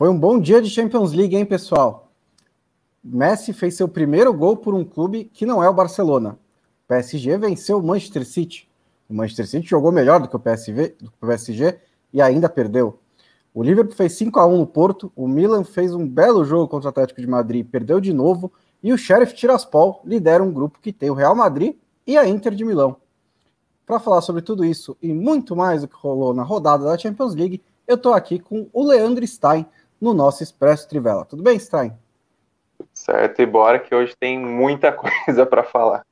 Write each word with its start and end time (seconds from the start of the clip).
Foi 0.00 0.08
um 0.08 0.18
bom 0.18 0.40
dia 0.40 0.62
de 0.62 0.70
Champions 0.70 1.12
League, 1.12 1.36
hein, 1.36 1.44
pessoal? 1.44 2.10
Messi 3.04 3.52
fez 3.52 3.74
seu 3.76 3.86
primeiro 3.86 4.32
gol 4.32 4.56
por 4.56 4.72
um 4.72 4.82
clube 4.82 5.26
que 5.26 5.44
não 5.44 5.62
é 5.62 5.68
o 5.68 5.74
Barcelona. 5.74 6.38
O 6.84 6.88
PSG 6.88 7.36
venceu 7.36 7.76
o 7.76 7.82
Manchester 7.82 8.24
City. 8.24 8.66
O 9.10 9.12
Manchester 9.12 9.46
City 9.46 9.68
jogou 9.68 9.92
melhor 9.92 10.18
do 10.18 10.26
que 10.26 10.34
o, 10.34 10.40
PSV, 10.40 10.96
do 10.98 11.12
PSG 11.20 11.78
e 12.14 12.22
ainda 12.22 12.48
perdeu. 12.48 12.98
O 13.52 13.62
Liverpool 13.62 13.94
fez 13.94 14.14
5 14.14 14.40
a 14.40 14.46
1 14.46 14.56
no 14.56 14.66
Porto, 14.66 15.12
o 15.14 15.28
Milan 15.28 15.64
fez 15.64 15.94
um 15.94 16.08
belo 16.08 16.46
jogo 16.46 16.66
contra 16.66 16.88
o 16.88 16.90
Atlético 16.92 17.20
de 17.20 17.26
Madrid, 17.26 17.66
perdeu 17.66 18.00
de 18.00 18.14
novo, 18.14 18.50
e 18.82 18.94
o 18.94 18.96
Sheriff 18.96 19.34
Tiraspol 19.34 20.00
lidera 20.02 20.42
um 20.42 20.50
grupo 20.50 20.78
que 20.80 20.94
tem 20.94 21.10
o 21.10 21.14
Real 21.14 21.34
Madrid 21.34 21.76
e 22.06 22.16
a 22.16 22.26
Inter 22.26 22.54
de 22.54 22.64
Milão. 22.64 22.96
Para 23.84 24.00
falar 24.00 24.22
sobre 24.22 24.40
tudo 24.40 24.64
isso 24.64 24.96
e 25.02 25.12
muito 25.12 25.54
mais 25.54 25.84
o 25.84 25.88
que 25.88 25.96
rolou 25.96 26.32
na 26.32 26.42
rodada 26.42 26.84
da 26.84 26.96
Champions 26.96 27.34
League, 27.34 27.62
eu 27.86 27.96
estou 27.96 28.14
aqui 28.14 28.38
com 28.38 28.66
o 28.72 28.86
Leandro 28.86 29.26
Stein 29.26 29.66
no 30.00 30.14
nosso 30.14 30.42
Expresso 30.42 30.88
Trivela. 30.88 31.24
Tudo 31.24 31.42
bem, 31.42 31.58
Stein? 31.58 31.92
Certo, 32.92 33.40
e 33.42 33.46
bora 33.46 33.78
que 33.78 33.94
hoje 33.94 34.14
tem 34.18 34.38
muita 34.38 34.90
coisa 35.26 35.44
para 35.44 35.62
falar. 35.62 36.04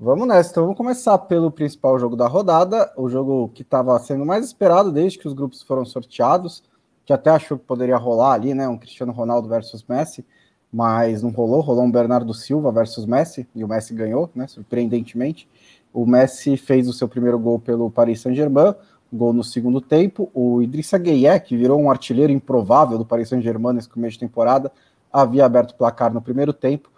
Vamos 0.00 0.28
nessa, 0.28 0.52
então 0.52 0.62
vamos 0.62 0.76
começar 0.76 1.18
pelo 1.18 1.50
principal 1.50 1.98
jogo 1.98 2.14
da 2.14 2.28
rodada, 2.28 2.92
o 2.96 3.08
jogo 3.08 3.48
que 3.48 3.62
estava 3.62 3.98
sendo 3.98 4.24
mais 4.24 4.44
esperado 4.44 4.92
desde 4.92 5.18
que 5.18 5.26
os 5.26 5.34
grupos 5.34 5.60
foram 5.62 5.84
sorteados, 5.84 6.62
que 7.04 7.12
até 7.12 7.30
achou 7.30 7.58
que 7.58 7.64
poderia 7.64 7.96
rolar 7.96 8.34
ali, 8.34 8.54
né, 8.54 8.68
um 8.68 8.78
Cristiano 8.78 9.12
Ronaldo 9.12 9.48
versus 9.48 9.84
Messi, 9.88 10.24
mas 10.72 11.22
não 11.22 11.30
rolou, 11.30 11.60
rolou 11.60 11.82
um 11.82 11.90
Bernardo 11.90 12.32
Silva 12.32 12.70
versus 12.70 13.06
Messi, 13.06 13.48
e 13.56 13.64
o 13.64 13.68
Messi 13.68 13.92
ganhou, 13.92 14.30
né, 14.36 14.46
surpreendentemente. 14.46 15.48
O 15.92 16.06
Messi 16.06 16.56
fez 16.56 16.86
o 16.86 16.92
seu 16.92 17.08
primeiro 17.08 17.38
gol 17.38 17.58
pelo 17.58 17.90
Paris 17.90 18.20
Saint-Germain, 18.20 18.74
gol 19.12 19.32
no 19.32 19.44
segundo 19.44 19.80
tempo. 19.80 20.30
O 20.34 20.62
Idrissa 20.62 20.98
Gueye, 20.98 21.40
que 21.40 21.56
virou 21.56 21.80
um 21.80 21.90
artilheiro 21.90 22.32
improvável 22.32 22.98
do 22.98 23.04
Paris 23.04 23.28
Saint-Germain 23.28 23.74
nesse 23.74 23.88
começo 23.88 24.14
de 24.14 24.20
temporada, 24.20 24.70
havia 25.12 25.44
aberto 25.44 25.70
o 25.72 25.74
placar 25.74 26.12
no 26.12 26.20
primeiro 26.20 26.52
tempo 26.52 26.90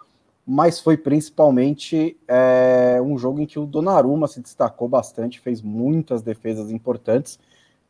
mas 0.45 0.79
foi 0.79 0.97
principalmente 0.97 2.17
é, 2.27 2.99
um 3.01 3.17
jogo 3.17 3.39
em 3.39 3.45
que 3.45 3.59
o 3.59 3.65
Donnarumma 3.65 4.27
se 4.27 4.41
destacou 4.41 4.87
bastante, 4.87 5.39
fez 5.39 5.61
muitas 5.61 6.21
defesas 6.21 6.71
importantes, 6.71 7.39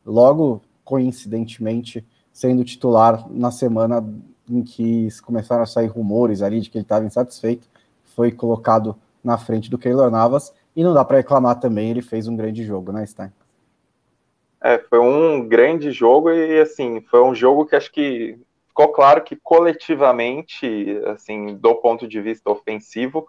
logo, 0.05 0.61
coincidentemente, 0.83 2.05
sendo 2.31 2.63
titular 2.63 3.25
na 3.29 3.51
semana 3.51 4.05
em 4.49 4.61
que 4.63 5.07
começaram 5.23 5.63
a 5.63 5.65
sair 5.65 5.87
rumores 5.87 6.41
ali 6.41 6.59
de 6.59 6.69
que 6.69 6.77
ele 6.77 6.83
estava 6.83 7.05
insatisfeito, 7.05 7.67
foi 8.15 8.31
colocado 8.31 8.95
na 9.23 9.37
frente 9.37 9.69
do 9.69 9.77
Keylor 9.77 10.11
Navas, 10.11 10.53
e 10.75 10.83
não 10.83 10.93
dá 10.93 11.05
para 11.05 11.17
reclamar 11.17 11.59
também, 11.59 11.89
ele 11.89 12.01
fez 12.01 12.27
um 12.27 12.35
grande 12.35 12.63
jogo, 12.63 12.91
né, 12.91 13.05
Stein? 13.05 13.31
É, 14.63 14.77
foi 14.77 14.99
um 14.99 15.47
grande 15.47 15.91
jogo 15.91 16.29
e, 16.29 16.59
assim, 16.59 17.01
foi 17.01 17.21
um 17.23 17.33
jogo 17.33 17.65
que 17.65 17.75
acho 17.75 17.91
que 17.91 18.37
ficou 18.67 18.89
claro 18.89 19.23
que 19.23 19.35
coletivamente, 19.35 21.01
assim, 21.07 21.55
do 21.55 21.75
ponto 21.75 22.07
de 22.07 22.21
vista 22.21 22.49
ofensivo, 22.49 23.27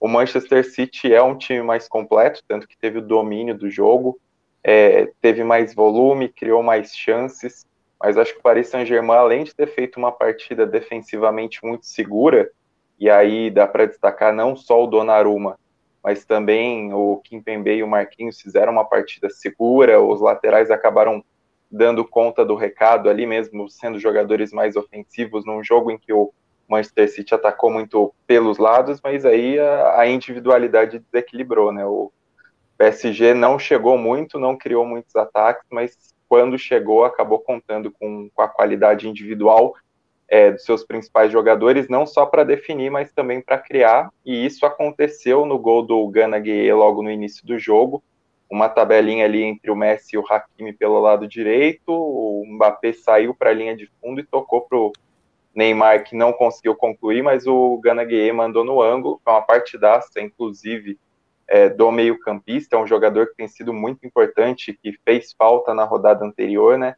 o 0.00 0.08
Manchester 0.08 0.64
City 0.64 1.12
é 1.12 1.22
um 1.22 1.36
time 1.36 1.62
mais 1.62 1.86
completo, 1.86 2.42
tanto 2.48 2.66
que 2.66 2.78
teve 2.78 2.98
o 2.98 3.02
domínio 3.02 3.56
do 3.56 3.68
jogo, 3.68 4.18
é, 4.64 5.12
teve 5.20 5.44
mais 5.44 5.74
volume, 5.74 6.28
criou 6.28 6.62
mais 6.62 6.96
chances, 6.96 7.66
mas 8.02 8.16
acho 8.16 8.32
que 8.32 8.38
o 8.40 8.42
Paris 8.42 8.68
Saint-Germain, 8.68 9.18
além 9.18 9.44
de 9.44 9.54
ter 9.54 9.66
feito 9.66 9.98
uma 9.98 10.10
partida 10.10 10.66
defensivamente 10.66 11.62
muito 11.62 11.84
segura, 11.84 12.50
e 12.98 13.10
aí 13.10 13.50
dá 13.50 13.66
para 13.66 13.86
destacar 13.86 14.32
não 14.34 14.56
só 14.56 14.82
o 14.82 14.86
Donnarumma, 14.86 15.58
mas 16.02 16.24
também 16.24 16.92
o 16.92 17.18
Kimpembe 17.18 17.72
e 17.72 17.82
o 17.82 17.88
Marquinhos 17.88 18.40
fizeram 18.40 18.72
uma 18.72 18.84
partida 18.84 19.28
segura, 19.28 20.00
os 20.00 20.20
laterais 20.20 20.70
acabaram 20.70 21.22
dando 21.70 22.04
conta 22.04 22.44
do 22.44 22.54
recado 22.54 23.08
ali 23.08 23.26
mesmo, 23.26 23.68
sendo 23.68 23.98
jogadores 23.98 24.52
mais 24.52 24.76
ofensivos 24.76 25.44
num 25.44 25.62
jogo 25.62 25.90
em 25.90 25.98
que 25.98 26.12
o 26.12 26.32
Manchester 26.68 27.10
City 27.10 27.34
atacou 27.34 27.70
muito 27.70 28.14
pelos 28.26 28.58
lados, 28.58 29.00
mas 29.02 29.24
aí 29.24 29.58
a, 29.58 30.00
a 30.00 30.08
individualidade 30.08 30.98
desequilibrou, 30.98 31.72
né? 31.72 31.84
O 31.84 32.12
PSG 32.78 33.34
não 33.34 33.58
chegou 33.58 33.98
muito, 33.98 34.38
não 34.38 34.56
criou 34.56 34.86
muitos 34.86 35.14
ataques, 35.14 35.66
mas 35.70 36.14
quando 36.28 36.58
chegou 36.58 37.04
acabou 37.04 37.40
contando 37.40 37.90
com, 37.90 38.30
com 38.32 38.42
a 38.42 38.48
qualidade 38.48 39.08
individual 39.08 39.74
é, 40.30 40.52
dos 40.52 40.64
seus 40.64 40.84
principais 40.84 41.32
jogadores, 41.32 41.88
não 41.88 42.06
só 42.06 42.24
para 42.24 42.44
definir, 42.44 42.88
mas 42.88 43.12
também 43.12 43.40
para 43.42 43.58
criar, 43.58 44.10
e 44.24 44.46
isso 44.46 44.64
aconteceu 44.64 45.44
no 45.44 45.58
gol 45.58 45.82
do 45.82 46.06
Gana 46.06 46.38
Gueye 46.38 46.72
logo 46.72 47.02
no 47.02 47.10
início 47.10 47.44
do 47.44 47.58
jogo, 47.58 48.00
uma 48.48 48.68
tabelinha 48.68 49.24
ali 49.24 49.42
entre 49.42 49.70
o 49.70 49.76
Messi 49.76 50.14
e 50.14 50.18
o 50.18 50.24
Hakimi 50.28 50.72
pelo 50.72 51.00
lado 51.00 51.26
direito, 51.26 51.92
o 51.92 52.44
Mbappé 52.46 52.92
saiu 52.92 53.34
para 53.34 53.50
a 53.50 53.52
linha 53.52 53.76
de 53.76 53.90
fundo 54.00 54.20
e 54.20 54.24
tocou 54.24 54.62
para 54.62 54.78
o 54.78 54.92
Neymar, 55.52 56.04
que 56.04 56.14
não 56.14 56.32
conseguiu 56.32 56.76
concluir, 56.76 57.22
mas 57.22 57.48
o 57.48 57.78
Gana 57.78 58.04
Gueye 58.04 58.32
mandou 58.32 58.64
no 58.64 58.80
ângulo, 58.80 59.20
foi 59.24 59.32
uma 59.32 59.42
partidaça, 59.42 60.20
inclusive, 60.20 60.96
é, 61.48 61.68
do 61.68 61.90
meio 61.90 62.18
campista, 62.20 62.76
é 62.76 62.78
um 62.78 62.86
jogador 62.86 63.26
que 63.26 63.34
tem 63.34 63.48
sido 63.48 63.72
muito 63.72 64.06
importante, 64.06 64.78
que 64.80 64.92
fez 65.04 65.32
falta 65.36 65.74
na 65.74 65.82
rodada 65.82 66.24
anterior, 66.24 66.78
né, 66.78 66.94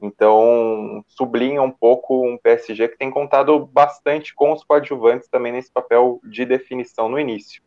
então 0.00 1.02
sublinha 1.06 1.62
um 1.62 1.70
pouco 1.70 2.26
um 2.26 2.36
PSG 2.36 2.88
que 2.88 2.98
tem 2.98 3.10
contado 3.10 3.58
bastante 3.66 4.34
com 4.34 4.52
os 4.52 4.62
coadjuvantes 4.64 5.28
também 5.28 5.52
nesse 5.52 5.72
papel 5.72 6.20
de 6.24 6.44
definição 6.44 7.08
no 7.08 7.18
início. 7.18 7.62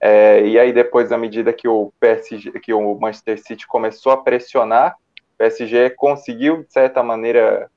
É, 0.00 0.44
e 0.44 0.58
aí 0.58 0.72
depois, 0.72 1.12
à 1.12 1.16
medida 1.16 1.52
que 1.52 1.68
o 1.68 1.92
PSG, 2.00 2.58
que 2.60 2.74
o 2.74 2.98
Manchester 2.98 3.40
City 3.40 3.66
começou 3.68 4.10
a 4.10 4.16
pressionar, 4.16 4.96
o 5.34 5.38
PSG 5.38 5.90
conseguiu 5.90 6.64
de 6.64 6.72
certa 6.72 7.02
maneira 7.04 7.70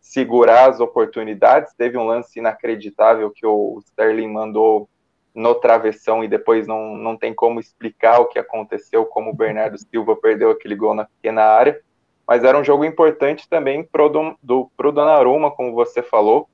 segurar 0.00 0.70
as 0.70 0.80
oportunidades. 0.80 1.72
Teve 1.74 1.96
um 1.96 2.04
lance 2.04 2.38
inacreditável 2.38 3.30
que 3.30 3.46
o 3.46 3.78
Sterling 3.86 4.28
mandou 4.28 4.88
no 5.34 5.54
travessão 5.54 6.24
e 6.24 6.28
depois 6.28 6.66
não, 6.66 6.96
não 6.96 7.16
tem 7.16 7.32
como 7.32 7.60
explicar 7.60 8.18
o 8.18 8.26
que 8.26 8.40
aconteceu, 8.40 9.06
como 9.06 9.30
o 9.30 9.34
Bernardo 9.34 9.78
Silva 9.78 10.16
perdeu 10.16 10.50
aquele 10.50 10.74
gol 10.74 10.94
na 10.94 11.04
pequena 11.04 11.42
área. 11.42 11.80
Mas 12.28 12.44
era 12.44 12.58
um 12.58 12.62
jogo 12.62 12.84
importante 12.84 13.48
também 13.48 13.82
pro, 13.82 14.36
do, 14.42 14.70
pro 14.76 14.92
Donnarumma, 14.92 15.50
como 15.50 15.72
você 15.72 16.02
falou, 16.02 16.46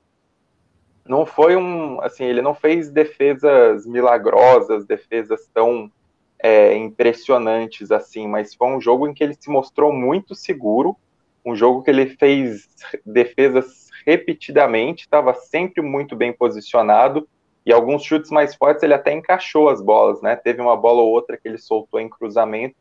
não 1.05 1.25
foi 1.25 1.57
um, 1.57 2.01
assim, 2.01 2.23
ele 2.23 2.41
não 2.41 2.55
fez 2.55 2.89
defesas 2.89 3.85
milagrosas, 3.85 4.85
defesas 4.85 5.47
tão 5.53 5.91
é, 6.39 6.75
impressionantes 6.75 7.91
assim, 7.91 8.25
mas 8.25 8.55
foi 8.55 8.67
um 8.69 8.79
jogo 8.79 9.07
em 9.07 9.13
que 9.13 9.23
ele 9.23 9.35
se 9.35 9.49
mostrou 9.49 9.91
muito 9.91 10.33
seguro, 10.33 10.95
um 11.45 11.55
jogo 11.55 11.83
que 11.83 11.91
ele 11.91 12.07
fez 12.07 12.67
defesas 13.05 13.89
repetidamente, 14.05 15.03
estava 15.03 15.33
sempre 15.33 15.81
muito 15.81 16.15
bem 16.15 16.31
posicionado 16.31 17.27
e 17.65 17.73
alguns 17.73 18.03
chutes 18.03 18.31
mais 18.31 18.55
fortes 18.55 18.81
ele 18.81 18.93
até 18.93 19.11
encaixou 19.11 19.69
as 19.69 19.81
bolas, 19.81 20.21
né? 20.21 20.35
Teve 20.35 20.61
uma 20.61 20.77
bola 20.77 21.01
ou 21.01 21.09
outra 21.09 21.35
que 21.35 21.47
ele 21.47 21.57
soltou 21.57 21.99
em 21.99 22.07
cruzamento, 22.07 22.75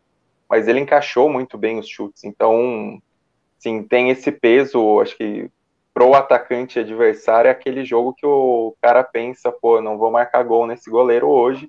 mas 0.55 0.69
ele 0.69 0.79
encaixou 0.79 1.29
muito 1.29 1.59
bem 1.59 1.81
os 1.81 1.89
chutes. 1.89 2.23
Então, 2.23 3.03
sim, 3.59 3.83
tem 3.83 4.11
esse 4.11 4.31
peso, 4.31 5.01
acho 5.01 5.17
que 5.17 5.51
pro 5.93 6.15
atacante 6.15 6.79
adversário 6.79 7.49
é 7.49 7.51
aquele 7.51 7.85
jogo 7.85 8.15
que 8.15 8.25
o 8.25 8.73
cara 8.81 9.03
pensa, 9.03 9.51
pô, 9.51 9.81
não 9.81 9.99
vou 9.99 10.13
marcar 10.13 10.45
gol 10.45 10.65
nesse 10.65 10.89
goleiro 10.89 11.27
hoje. 11.27 11.69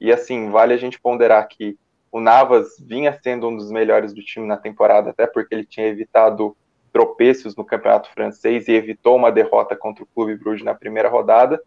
E 0.00 0.12
assim, 0.12 0.50
vale 0.50 0.74
a 0.74 0.76
gente 0.76 1.00
ponderar 1.00 1.46
que 1.46 1.78
o 2.10 2.18
Navas 2.18 2.76
vinha 2.80 3.16
sendo 3.22 3.46
um 3.46 3.56
dos 3.56 3.70
melhores 3.70 4.12
do 4.12 4.24
time 4.24 4.44
na 4.44 4.56
temporada, 4.56 5.10
até 5.10 5.24
porque 5.24 5.54
ele 5.54 5.64
tinha 5.64 5.86
evitado 5.86 6.56
tropeços 6.92 7.54
no 7.54 7.64
Campeonato 7.64 8.10
Francês 8.12 8.66
e 8.66 8.72
evitou 8.72 9.14
uma 9.14 9.30
derrota 9.30 9.76
contra 9.76 10.02
o 10.02 10.08
Clube 10.12 10.34
Bruges 10.34 10.64
na 10.64 10.74
primeira 10.74 11.08
rodada. 11.08 11.62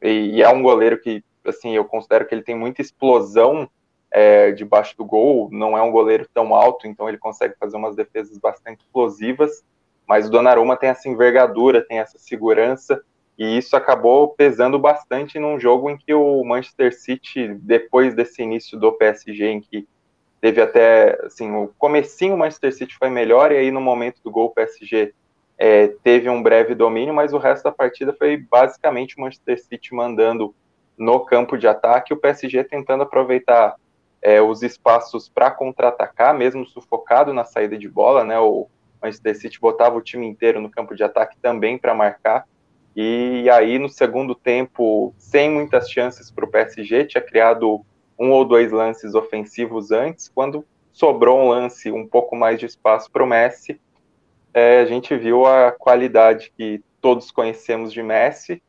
E, 0.00 0.36
e 0.36 0.42
é 0.42 0.48
um 0.48 0.62
goleiro 0.62 0.98
que, 0.98 1.22
assim, 1.44 1.76
eu 1.76 1.84
considero 1.84 2.26
que 2.26 2.34
ele 2.34 2.42
tem 2.42 2.56
muita 2.56 2.80
explosão 2.80 3.68
é, 4.10 4.52
debaixo 4.52 4.96
do 4.96 5.04
gol, 5.04 5.48
não 5.52 5.76
é 5.76 5.82
um 5.82 5.92
goleiro 5.92 6.28
tão 6.34 6.54
alto, 6.54 6.86
então 6.86 7.08
ele 7.08 7.18
consegue 7.18 7.54
fazer 7.58 7.76
umas 7.76 7.94
defesas 7.94 8.38
bastante 8.38 8.80
explosivas 8.80 9.64
mas 10.10 10.26
o 10.26 10.30
Donnarumma 10.30 10.76
tem 10.76 10.90
essa 10.90 11.08
envergadura, 11.08 11.86
tem 11.86 12.00
essa 12.00 12.18
segurança, 12.18 13.00
e 13.38 13.56
isso 13.56 13.76
acabou 13.76 14.30
pesando 14.30 14.76
bastante 14.76 15.38
num 15.38 15.56
jogo 15.56 15.88
em 15.88 15.96
que 15.96 16.12
o 16.12 16.42
Manchester 16.42 16.92
City, 16.92 17.54
depois 17.54 18.12
desse 18.12 18.42
início 18.42 18.76
do 18.76 18.90
PSG, 18.90 19.46
em 19.46 19.60
que 19.60 19.86
teve 20.40 20.60
até, 20.60 21.16
assim, 21.24 21.54
o 21.54 21.70
comecinho 21.78 22.34
o 22.34 22.36
Manchester 22.36 22.74
City 22.74 22.96
foi 22.98 23.08
melhor, 23.08 23.52
e 23.52 23.56
aí 23.58 23.70
no 23.70 23.80
momento 23.80 24.20
do 24.24 24.32
gol 24.32 24.46
o 24.46 24.50
PSG 24.50 25.14
é, 25.56 25.86
teve 26.02 26.28
um 26.28 26.42
breve 26.42 26.74
domínio, 26.74 27.14
mas 27.14 27.32
o 27.32 27.38
resto 27.38 27.62
da 27.62 27.70
partida 27.70 28.12
foi 28.12 28.36
basicamente 28.36 29.16
o 29.16 29.20
Manchester 29.20 29.62
City 29.62 29.94
mandando 29.94 30.52
no 30.98 31.20
campo 31.20 31.56
de 31.56 31.68
ataque, 31.68 32.12
o 32.12 32.16
PSG 32.16 32.64
tentando 32.64 33.04
aproveitar 33.04 33.76
é, 34.22 34.40
os 34.40 34.62
espaços 34.62 35.28
para 35.28 35.50
contra-atacar, 35.50 36.34
mesmo 36.34 36.66
sufocado 36.66 37.32
na 37.32 37.44
saída 37.44 37.76
de 37.78 37.88
bola, 37.88 38.24
né, 38.24 38.38
o 38.38 38.68
Manchester 39.02 39.36
City 39.36 39.60
botava 39.60 39.96
o 39.96 40.02
time 40.02 40.26
inteiro 40.26 40.60
no 40.60 40.70
campo 40.70 40.94
de 40.94 41.02
ataque 41.02 41.36
também 41.40 41.78
para 41.78 41.94
marcar. 41.94 42.46
E 42.94 43.48
aí, 43.50 43.78
no 43.78 43.88
segundo 43.88 44.34
tempo, 44.34 45.14
sem 45.16 45.50
muitas 45.50 45.90
chances 45.90 46.30
para 46.30 46.44
o 46.44 46.48
PSG, 46.48 47.06
tinha 47.06 47.22
criado 47.22 47.84
um 48.18 48.30
ou 48.30 48.44
dois 48.44 48.70
lances 48.70 49.14
ofensivos 49.14 49.90
antes. 49.90 50.28
Quando 50.28 50.66
sobrou 50.92 51.38
um 51.38 51.48
lance, 51.48 51.90
um 51.90 52.06
pouco 52.06 52.36
mais 52.36 52.58
de 52.58 52.66
espaço 52.66 53.10
para 53.10 53.24
o 53.24 53.26
Messi, 53.26 53.80
é, 54.52 54.80
a 54.80 54.84
gente 54.84 55.16
viu 55.16 55.46
a 55.46 55.72
qualidade 55.72 56.52
que 56.56 56.82
todos 57.00 57.30
conhecemos 57.30 57.92
de 57.92 58.02
Messi, 58.02 58.62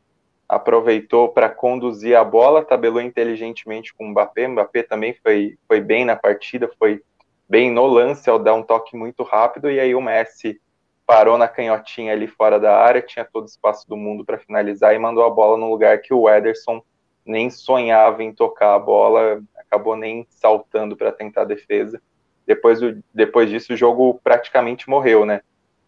aproveitou 0.52 1.30
para 1.30 1.48
conduzir 1.48 2.14
a 2.14 2.22
bola, 2.22 2.62
tabelou 2.62 3.00
inteligentemente 3.00 3.94
com 3.94 4.04
o 4.04 4.08
Mbappé. 4.10 4.46
Mbappé 4.46 4.82
também 4.82 5.14
foi, 5.22 5.56
foi 5.66 5.80
bem 5.80 6.04
na 6.04 6.14
partida, 6.14 6.70
foi 6.78 7.02
bem 7.48 7.70
no 7.70 7.86
lance 7.86 8.28
ao 8.28 8.38
dar 8.38 8.52
um 8.52 8.62
toque 8.62 8.94
muito 8.94 9.22
rápido, 9.22 9.70
e 9.70 9.80
aí 9.80 9.94
o 9.94 10.00
Messi 10.00 10.60
parou 11.06 11.38
na 11.38 11.48
canhotinha 11.48 12.12
ali 12.12 12.26
fora 12.26 12.60
da 12.60 12.76
área, 12.76 13.00
tinha 13.00 13.24
todo 13.24 13.44
o 13.44 13.48
espaço 13.48 13.88
do 13.88 13.96
mundo 13.96 14.26
para 14.26 14.38
finalizar 14.38 14.94
e 14.94 14.98
mandou 14.98 15.24
a 15.24 15.30
bola 15.30 15.56
no 15.56 15.70
lugar 15.70 15.98
que 16.02 16.12
o 16.12 16.28
Ederson 16.28 16.82
nem 17.24 17.48
sonhava 17.48 18.22
em 18.22 18.30
tocar 18.30 18.74
a 18.74 18.78
bola, 18.78 19.42
acabou 19.56 19.96
nem 19.96 20.26
saltando 20.28 20.94
para 20.94 21.12
tentar 21.12 21.42
a 21.42 21.46
defesa. 21.46 21.98
Depois, 22.46 22.78
depois 23.14 23.48
disso, 23.48 23.72
o 23.72 23.76
jogo 23.76 24.20
praticamente 24.22 24.86
morreu, 24.86 25.24
né? 25.24 25.40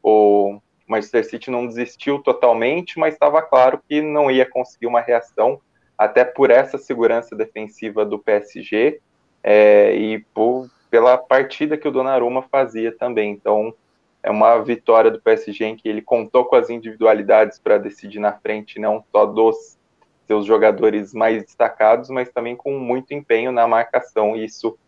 O 0.02 0.58
Manchester 0.86 1.24
City 1.24 1.50
não 1.50 1.66
desistiu 1.66 2.18
totalmente, 2.18 2.98
mas 2.98 3.14
estava 3.14 3.42
claro 3.42 3.80
que 3.88 4.02
não 4.02 4.30
ia 4.30 4.48
conseguir 4.48 4.86
uma 4.86 5.00
reação, 5.00 5.60
até 5.96 6.24
por 6.24 6.50
essa 6.50 6.76
segurança 6.76 7.34
defensiva 7.36 8.04
do 8.04 8.18
PSG 8.18 9.00
é, 9.42 9.94
e 9.94 10.20
por, 10.34 10.68
pela 10.90 11.16
partida 11.16 11.76
que 11.76 11.88
o 11.88 11.90
Donnarumma 11.90 12.42
fazia 12.42 12.92
também. 12.92 13.30
Então, 13.30 13.74
é 14.22 14.30
uma 14.30 14.58
vitória 14.58 15.10
do 15.10 15.20
PSG 15.20 15.64
em 15.64 15.76
que 15.76 15.88
ele 15.88 16.00
contou 16.00 16.46
com 16.46 16.56
as 16.56 16.70
individualidades 16.70 17.58
para 17.58 17.78
decidir 17.78 18.18
na 18.18 18.32
frente, 18.32 18.80
não 18.80 19.04
só 19.12 19.26
dos 19.26 19.78
seus 20.26 20.46
jogadores 20.46 21.12
mais 21.12 21.44
destacados, 21.44 22.08
mas 22.08 22.30
também 22.30 22.56
com 22.56 22.78
muito 22.78 23.12
empenho 23.12 23.52
na 23.52 23.68
marcação. 23.68 24.34
E 24.34 24.46
isso 24.46 24.78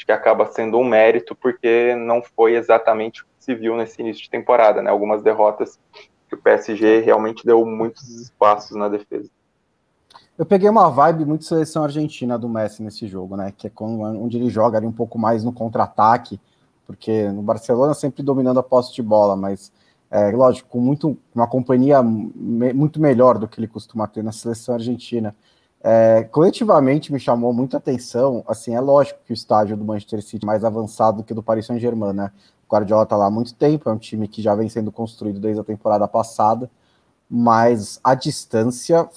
acho 0.00 0.06
que 0.06 0.12
acaba 0.12 0.46
sendo 0.46 0.78
um 0.78 0.84
mérito, 0.84 1.34
porque 1.34 1.94
não 1.94 2.22
foi 2.22 2.54
exatamente 2.54 3.22
o 3.22 3.24
que 3.24 3.44
se 3.44 3.54
viu 3.54 3.76
nesse 3.76 4.00
início 4.00 4.22
de 4.22 4.30
temporada, 4.30 4.80
né? 4.80 4.90
Algumas 4.90 5.22
derrotas 5.22 5.78
que 6.28 6.34
o 6.34 6.38
PSG 6.38 7.00
realmente 7.00 7.44
deu 7.44 7.64
muitos 7.66 8.08
espaços 8.08 8.76
na 8.76 8.88
defesa. 8.88 9.28
Eu 10.38 10.46
peguei 10.46 10.70
uma 10.70 10.88
vibe 10.88 11.26
muito 11.26 11.44
seleção 11.44 11.84
argentina 11.84 12.38
do 12.38 12.48
Messi 12.48 12.82
nesse 12.82 13.06
jogo, 13.06 13.36
né? 13.36 13.52
Que 13.54 13.66
é 13.66 13.72
onde 13.78 14.38
ele 14.38 14.48
joga 14.48 14.78
ali 14.78 14.86
um 14.86 14.92
pouco 14.92 15.18
mais 15.18 15.44
no 15.44 15.52
contra-ataque, 15.52 16.40
porque 16.86 17.28
no 17.28 17.42
Barcelona 17.42 17.92
sempre 17.92 18.22
dominando 18.22 18.58
a 18.58 18.62
posse 18.62 18.94
de 18.94 19.02
bola, 19.02 19.36
mas 19.36 19.70
é, 20.10 20.30
lógico, 20.30 20.70
com 20.70 20.80
muito, 20.80 21.16
uma 21.34 21.46
companhia 21.46 22.02
me, 22.02 22.72
muito 22.72 22.98
melhor 23.00 23.38
do 23.38 23.46
que 23.46 23.60
ele 23.60 23.68
costuma 23.68 24.06
ter 24.06 24.24
na 24.24 24.32
seleção 24.32 24.74
argentina. 24.74 25.36
É, 25.82 26.24
coletivamente 26.24 27.10
me 27.12 27.18
chamou 27.18 27.52
muita 27.54 27.78
atenção, 27.78 28.44
assim, 28.46 28.74
é 28.74 28.80
lógico 28.80 29.20
que 29.24 29.32
o 29.32 29.34
estágio 29.34 29.76
do 29.76 29.84
Manchester 29.84 30.22
City 30.22 30.44
é 30.44 30.46
mais 30.46 30.62
avançado 30.62 31.18
do 31.18 31.24
que 31.24 31.32
do 31.32 31.42
Paris 31.42 31.66
Saint-Germain, 31.66 32.12
né? 32.12 32.30
O 32.68 32.72
Guardiola 32.72 33.04
está 33.04 33.16
lá 33.16 33.26
há 33.26 33.30
muito 33.30 33.54
tempo, 33.54 33.88
é 33.88 33.92
um 33.92 33.98
time 33.98 34.28
que 34.28 34.42
já 34.42 34.54
vem 34.54 34.68
sendo 34.68 34.92
construído 34.92 35.40
desde 35.40 35.60
a 35.60 35.64
temporada 35.64 36.06
passada, 36.06 36.70
mas 37.28 37.98
a 38.04 38.14
distância 38.14 39.08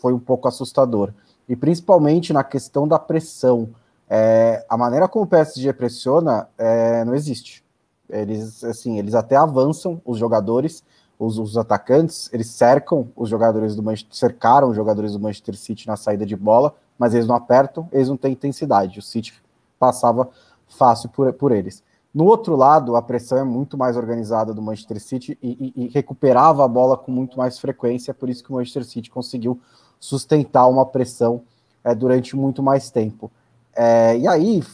foi 0.00 0.12
um 0.12 0.18
pouco 0.18 0.46
assustador. 0.46 1.12
E 1.48 1.56
principalmente 1.56 2.32
na 2.32 2.44
questão 2.44 2.86
da 2.86 2.98
pressão. 2.98 3.70
É, 4.08 4.64
a 4.68 4.76
maneira 4.76 5.08
como 5.08 5.24
o 5.24 5.28
PSG 5.28 5.72
pressiona 5.72 6.48
é, 6.58 7.04
não 7.04 7.14
existe. 7.14 7.64
Eles, 8.08 8.64
assim, 8.64 8.98
eles 8.98 9.14
até 9.14 9.36
avançam 9.36 10.00
os 10.04 10.18
jogadores, 10.18 10.82
os, 11.20 11.38
os, 11.38 11.58
atacantes, 11.58 12.30
eles 12.32 12.48
cercam 12.48 13.08
os 13.14 13.28
jogadores 13.28 13.76
do 13.76 13.82
Manchester, 13.82 14.16
cercaram 14.16 14.70
os 14.70 14.76
jogadores 14.76 15.12
do 15.12 15.20
Manchester 15.20 15.54
City 15.54 15.86
na 15.86 15.94
saída 15.94 16.24
de 16.24 16.34
bola, 16.34 16.74
mas 16.98 17.12
eles 17.12 17.26
não 17.26 17.34
apertam, 17.34 17.86
eles 17.92 18.08
não 18.08 18.16
têm 18.16 18.32
intensidade. 18.32 18.98
O 18.98 19.02
City 19.02 19.34
passava 19.78 20.30
fácil 20.66 21.10
por, 21.10 21.30
por 21.34 21.52
eles. 21.52 21.82
No 22.12 22.24
outro 22.24 22.56
lado, 22.56 22.96
a 22.96 23.02
pressão 23.02 23.36
é 23.36 23.44
muito 23.44 23.76
mais 23.76 23.98
organizada 23.98 24.54
do 24.54 24.62
Manchester 24.62 24.98
City 24.98 25.38
e, 25.42 25.72
e, 25.76 25.84
e 25.84 25.88
recuperava 25.88 26.64
a 26.64 26.68
bola 26.68 26.96
com 26.96 27.12
muito 27.12 27.36
mais 27.36 27.58
frequência, 27.58 28.14
por 28.14 28.30
isso 28.30 28.42
que 28.42 28.50
o 28.50 28.54
Manchester 28.54 28.84
City 28.86 29.10
conseguiu 29.10 29.60
sustentar 30.00 30.66
uma 30.68 30.86
pressão 30.86 31.42
é, 31.84 31.94
durante 31.94 32.34
muito 32.34 32.62
mais 32.62 32.90
tempo. 32.90 33.30
É, 33.76 34.16
e 34.16 34.26
aí, 34.26 34.64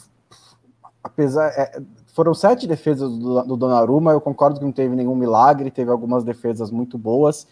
apesar. 1.03 1.49
É, 1.49 1.81
foram 2.17 2.33
sete 2.33 2.65
defesas 2.65 3.11
do, 3.11 3.43
do 3.43 3.55
Donnarumma, 3.55 4.11
eu 4.11 4.19
concordo 4.19 4.57
que 4.57 4.65
não 4.65 4.71
teve 4.71 4.95
nenhum 4.95 5.15
milagre, 5.15 5.69
teve 5.69 5.91
algumas 5.91 6.23
defesas 6.23 6.71
muito 6.71 6.97
boas. 6.97 7.45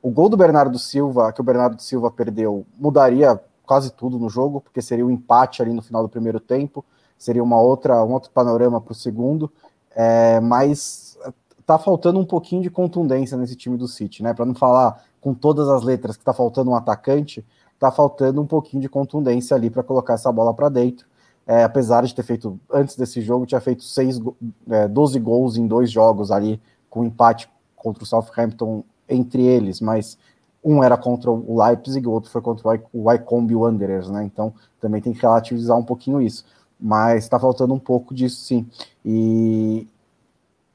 O 0.00 0.10
gol 0.10 0.30
do 0.30 0.38
Bernardo 0.38 0.78
Silva, 0.78 1.30
que 1.34 1.40
o 1.42 1.44
Bernardo 1.44 1.82
Silva 1.82 2.10
perdeu, 2.10 2.64
mudaria 2.78 3.38
quase 3.66 3.92
tudo 3.92 4.18
no 4.18 4.30
jogo, 4.30 4.62
porque 4.62 4.80
seria 4.80 5.04
um 5.04 5.10
empate 5.10 5.60
ali 5.60 5.70
no 5.70 5.82
final 5.82 6.02
do 6.02 6.08
primeiro 6.08 6.40
tempo, 6.40 6.82
seria 7.18 7.44
uma 7.44 7.60
outra, 7.60 8.02
um 8.02 8.12
outro 8.14 8.30
panorama 8.30 8.80
para 8.80 8.92
o 8.92 8.94
segundo, 8.94 9.52
é, 9.94 10.40
mas 10.40 11.18
tá 11.66 11.78
faltando 11.78 12.18
um 12.18 12.24
pouquinho 12.24 12.62
de 12.62 12.70
contundência 12.70 13.36
nesse 13.36 13.54
time 13.54 13.76
do 13.76 13.86
City, 13.86 14.22
né? 14.22 14.32
Para 14.32 14.46
não 14.46 14.54
falar 14.54 15.04
com 15.20 15.34
todas 15.34 15.68
as 15.68 15.82
letras 15.82 16.16
que 16.16 16.24
tá 16.24 16.32
faltando 16.32 16.70
um 16.70 16.74
atacante, 16.74 17.44
tá 17.78 17.92
faltando 17.92 18.40
um 18.40 18.46
pouquinho 18.46 18.80
de 18.80 18.88
contundência 18.88 19.54
ali 19.54 19.68
para 19.68 19.82
colocar 19.82 20.14
essa 20.14 20.32
bola 20.32 20.54
para 20.54 20.70
dentro 20.70 21.06
é, 21.46 21.62
apesar 21.62 22.04
de 22.04 22.14
ter 22.14 22.24
feito, 22.24 22.58
antes 22.72 22.96
desse 22.96 23.20
jogo, 23.20 23.46
tinha 23.46 23.60
feito 23.60 23.84
seis, 23.84 24.20
é, 24.68 24.88
12 24.88 25.18
gols 25.20 25.56
em 25.56 25.66
dois 25.66 25.90
jogos 25.90 26.30
ali, 26.30 26.60
com 26.90 27.04
empate 27.04 27.48
contra 27.76 28.02
o 28.02 28.06
Southampton 28.06 28.82
entre 29.08 29.42
eles, 29.44 29.80
mas 29.80 30.18
um 30.64 30.82
era 30.82 30.96
contra 30.96 31.30
o 31.30 31.62
Leipzig, 31.62 32.04
o 32.08 32.10
outro 32.10 32.28
foi 32.28 32.42
contra 32.42 32.82
o 32.92 33.08
Wycombe 33.08 33.54
Wanderers, 33.54 34.10
né? 34.10 34.24
Então 34.24 34.52
também 34.80 35.00
tem 35.00 35.12
que 35.12 35.22
relativizar 35.22 35.78
um 35.78 35.84
pouquinho 35.84 36.20
isso. 36.20 36.44
Mas 36.78 37.22
está 37.22 37.38
faltando 37.38 37.72
um 37.72 37.78
pouco 37.78 38.12
disso, 38.12 38.44
sim. 38.44 38.68
E 39.04 39.86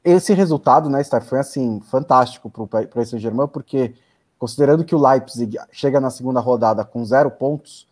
esse 0.02 0.32
resultado, 0.32 0.88
né, 0.88 1.02
Star, 1.04 1.22
foi 1.22 1.38
assim, 1.38 1.80
fantástico 1.80 2.48
para 2.48 2.62
o 2.62 2.66
Paris 2.66 3.10
Saint-Germain, 3.10 3.46
porque 3.46 3.94
considerando 4.38 4.84
que 4.84 4.94
o 4.94 5.06
Leipzig 5.06 5.58
chega 5.70 6.00
na 6.00 6.10
segunda 6.10 6.40
rodada 6.40 6.84
com 6.84 7.04
zero 7.04 7.30
pontos 7.30 7.86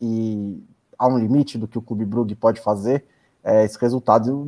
e 0.00 0.60
há 1.02 1.08
um 1.08 1.18
limite 1.18 1.58
do 1.58 1.66
que 1.66 1.76
o 1.76 1.82
Clube 1.82 2.04
Brugge 2.04 2.36
pode 2.36 2.60
fazer, 2.60 3.04
é, 3.42 3.64
esse 3.64 3.76
resultado 3.80 4.44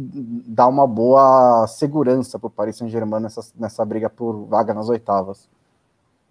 dá 0.46 0.68
uma 0.68 0.86
boa 0.86 1.66
segurança 1.66 2.38
para 2.38 2.46
o 2.46 2.50
Paris 2.50 2.76
Saint-Germain 2.76 3.20
nessa, 3.20 3.40
nessa 3.56 3.84
briga 3.84 4.08
por 4.08 4.44
vaga 4.44 4.72
nas 4.72 4.88
oitavas. 4.88 5.48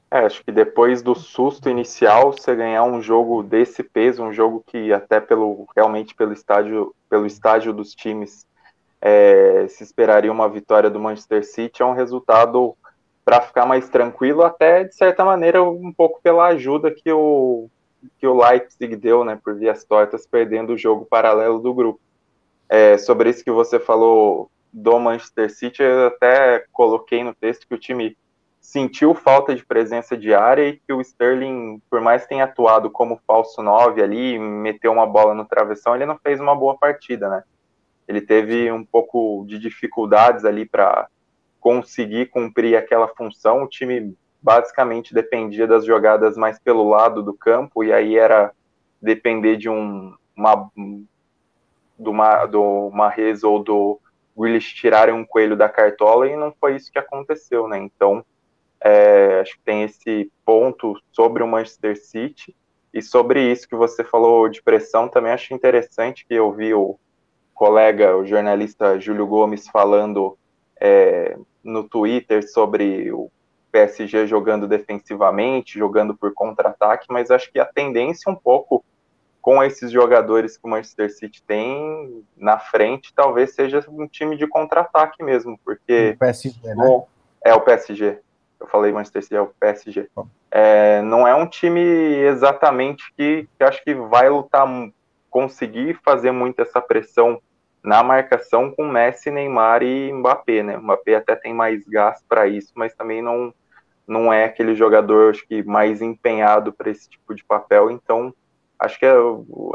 É, 0.09 0.19
acho 0.19 0.45
que 0.45 0.51
depois 0.51 1.01
do 1.01 1.13
susto 1.13 1.69
inicial, 1.69 2.31
você 2.31 2.55
ganhar 2.55 2.83
um 2.83 3.01
jogo 3.01 3.43
desse 3.43 3.83
peso, 3.83 4.23
um 4.23 4.31
jogo 4.31 4.63
que 4.65 4.93
até 4.93 5.19
pelo 5.19 5.67
realmente 5.75 6.15
pelo 6.15 6.31
estágio, 6.31 6.95
pelo 7.09 7.25
estágio 7.25 7.73
dos 7.73 7.93
times 7.93 8.45
é, 9.01 9.65
se 9.67 9.83
esperaria 9.83 10.31
uma 10.31 10.47
vitória 10.47 10.89
do 10.89 10.99
Manchester 10.99 11.45
City, 11.45 11.81
é 11.81 11.85
um 11.85 11.93
resultado 11.93 12.77
para 13.25 13.41
ficar 13.41 13.65
mais 13.65 13.89
tranquilo, 13.89 14.43
até 14.43 14.85
de 14.85 14.95
certa 14.95 15.25
maneira 15.25 15.61
um 15.61 15.91
pouco 15.91 16.21
pela 16.21 16.45
ajuda 16.47 16.91
que 16.91 17.11
o 17.11 17.69
que 18.17 18.27
o 18.27 18.35
Leipzig 18.35 18.95
deu, 18.95 19.23
né, 19.23 19.39
por 19.43 19.55
vias 19.55 19.83
tortas, 19.83 20.25
perdendo 20.25 20.73
o 20.73 20.77
jogo 20.77 21.05
paralelo 21.05 21.59
do 21.59 21.73
grupo. 21.73 21.99
É, 22.69 22.97
sobre 22.97 23.29
isso 23.29 23.43
que 23.43 23.51
você 23.51 23.79
falou 23.79 24.49
do 24.71 24.99
Manchester 24.99 25.53
City, 25.53 25.83
eu 25.83 26.07
até 26.07 26.65
coloquei 26.71 27.23
no 27.23 27.33
texto 27.33 27.67
que 27.67 27.75
o 27.75 27.79
time 27.79 28.17
sentiu 28.59 29.13
falta 29.13 29.53
de 29.53 29.63
presença 29.63 30.17
de 30.17 30.33
área 30.33 30.69
e 30.69 30.77
que 30.79 30.93
o 30.93 31.01
Sterling, 31.01 31.81
por 31.89 31.99
mais 31.99 32.23
que 32.23 32.29
tenha 32.29 32.45
atuado 32.45 32.89
como 32.89 33.21
falso 33.27 33.61
9 33.61 34.01
ali, 34.01 34.39
meteu 34.39 34.91
uma 34.91 35.05
bola 35.05 35.35
no 35.35 35.45
travessão, 35.45 35.93
ele 35.93 36.05
não 36.05 36.17
fez 36.17 36.39
uma 36.39 36.55
boa 36.55 36.77
partida, 36.77 37.29
né? 37.29 37.43
Ele 38.07 38.21
teve 38.21 38.71
um 38.71 38.83
pouco 38.83 39.45
de 39.47 39.59
dificuldades 39.59 40.45
ali 40.45 40.65
para 40.65 41.07
conseguir 41.59 42.27
cumprir 42.27 42.75
aquela 42.75 43.07
função. 43.07 43.63
O 43.63 43.67
time 43.67 44.15
basicamente 44.43 45.13
dependia 45.13 45.65
das 45.65 45.85
jogadas 45.85 46.35
mais 46.35 46.59
pelo 46.59 46.87
lado 46.89 47.23
do 47.23 47.33
campo, 47.33 47.81
e 47.83 47.93
aí 47.93 48.17
era 48.17 48.51
depender 49.01 49.55
de 49.55 49.69
um 49.69 50.13
uma, 50.35 50.69
do, 51.97 52.11
uma, 52.11 52.45
do 52.45 52.89
Marrez 52.91 53.43
ou 53.43 53.63
do 53.63 53.99
Willis 54.37 54.65
tirarem 54.65 55.13
um 55.13 55.25
coelho 55.25 55.55
da 55.55 55.69
cartola, 55.69 56.27
e 56.27 56.35
não 56.35 56.53
foi 56.59 56.75
isso 56.75 56.91
que 56.91 56.99
aconteceu, 56.99 57.67
né? 57.67 57.77
Então, 57.77 58.25
é, 58.81 59.39
acho 59.41 59.53
que 59.53 59.63
tem 59.63 59.83
esse 59.83 60.31
ponto 60.43 60.99
sobre 61.11 61.43
o 61.43 61.47
Manchester 61.47 61.95
City, 61.97 62.55
e 62.93 63.01
sobre 63.01 63.51
isso 63.51 63.67
que 63.67 63.75
você 63.75 64.03
falou 64.03 64.49
de 64.49 64.61
pressão, 64.61 65.07
também 65.07 65.31
acho 65.31 65.53
interessante 65.53 66.25
que 66.25 66.33
eu 66.33 66.51
vi 66.51 66.73
o 66.73 66.99
colega, 67.53 68.17
o 68.17 68.25
jornalista 68.25 68.99
Júlio 68.99 69.25
Gomes, 69.25 69.67
falando 69.67 70.37
é, 70.79 71.37
no 71.63 71.87
Twitter 71.87 72.47
sobre 72.51 73.11
o 73.11 73.31
PSG 73.73 74.27
jogando 74.27 74.67
defensivamente, 74.67 75.79
jogando 75.79 76.15
por 76.15 76.31
contra-ataque, 76.31 77.07
mas 77.09 77.31
acho 77.31 77.51
que 77.51 77.59
a 77.59 77.65
tendência 77.65 78.31
um 78.31 78.35
pouco 78.35 78.85
com 79.41 79.61
esses 79.63 79.91
jogadores 79.91 80.55
que 80.55 80.65
o 80.65 80.69
Manchester 80.69 81.11
City 81.11 81.41
tem 81.43 82.23
na 82.37 82.59
frente, 82.59 83.11
talvez 83.13 83.55
seja 83.55 83.83
um 83.89 84.07
time 84.07 84.37
de 84.37 84.47
contra-ataque 84.47 85.23
mesmo, 85.23 85.59
porque 85.65 86.11
o 86.15 86.19
PSG, 86.19 86.75
né? 86.75 87.03
é 87.43 87.53
o 87.53 87.61
PSG. 87.61 88.19
Eu 88.59 88.67
falei 88.67 88.93
Manchester 88.93 89.23
City 89.23 89.35
é 89.35 89.41
o 89.41 89.47
PSG. 89.47 90.07
É, 90.51 91.01
não 91.01 91.27
é 91.27 91.33
um 91.33 91.47
time 91.47 91.81
exatamente 91.81 93.11
que, 93.17 93.49
que 93.57 93.63
acho 93.63 93.83
que 93.83 93.95
vai 93.95 94.29
lutar, 94.29 94.67
conseguir 95.31 95.99
fazer 96.05 96.31
muito 96.31 96.61
essa 96.61 96.79
pressão 96.79 97.41
na 97.83 98.01
marcação 98.01 98.71
com 98.71 98.87
Messi, 98.87 99.29
Neymar 99.29 99.81
e 99.83 100.13
Mbappé, 100.13 100.63
né? 100.63 100.77
O 100.77 100.81
Mbappé 100.81 101.15
até 101.15 101.35
tem 101.35 101.53
mais 101.53 101.83
gás 101.85 102.23
para 102.29 102.47
isso, 102.47 102.71
mas 102.75 102.93
também 102.93 103.21
não 103.21 103.53
não 104.07 104.31
é 104.31 104.45
aquele 104.45 104.75
jogador 104.75 105.31
acho 105.31 105.47
que 105.47 105.63
mais 105.63 106.01
empenhado 106.01 106.73
para 106.73 106.89
esse 106.89 107.09
tipo 107.09 107.33
de 107.33 107.43
papel, 107.43 107.89
então 107.91 108.33
acho 108.77 108.99
que 108.99 109.05
a, 109.05 109.17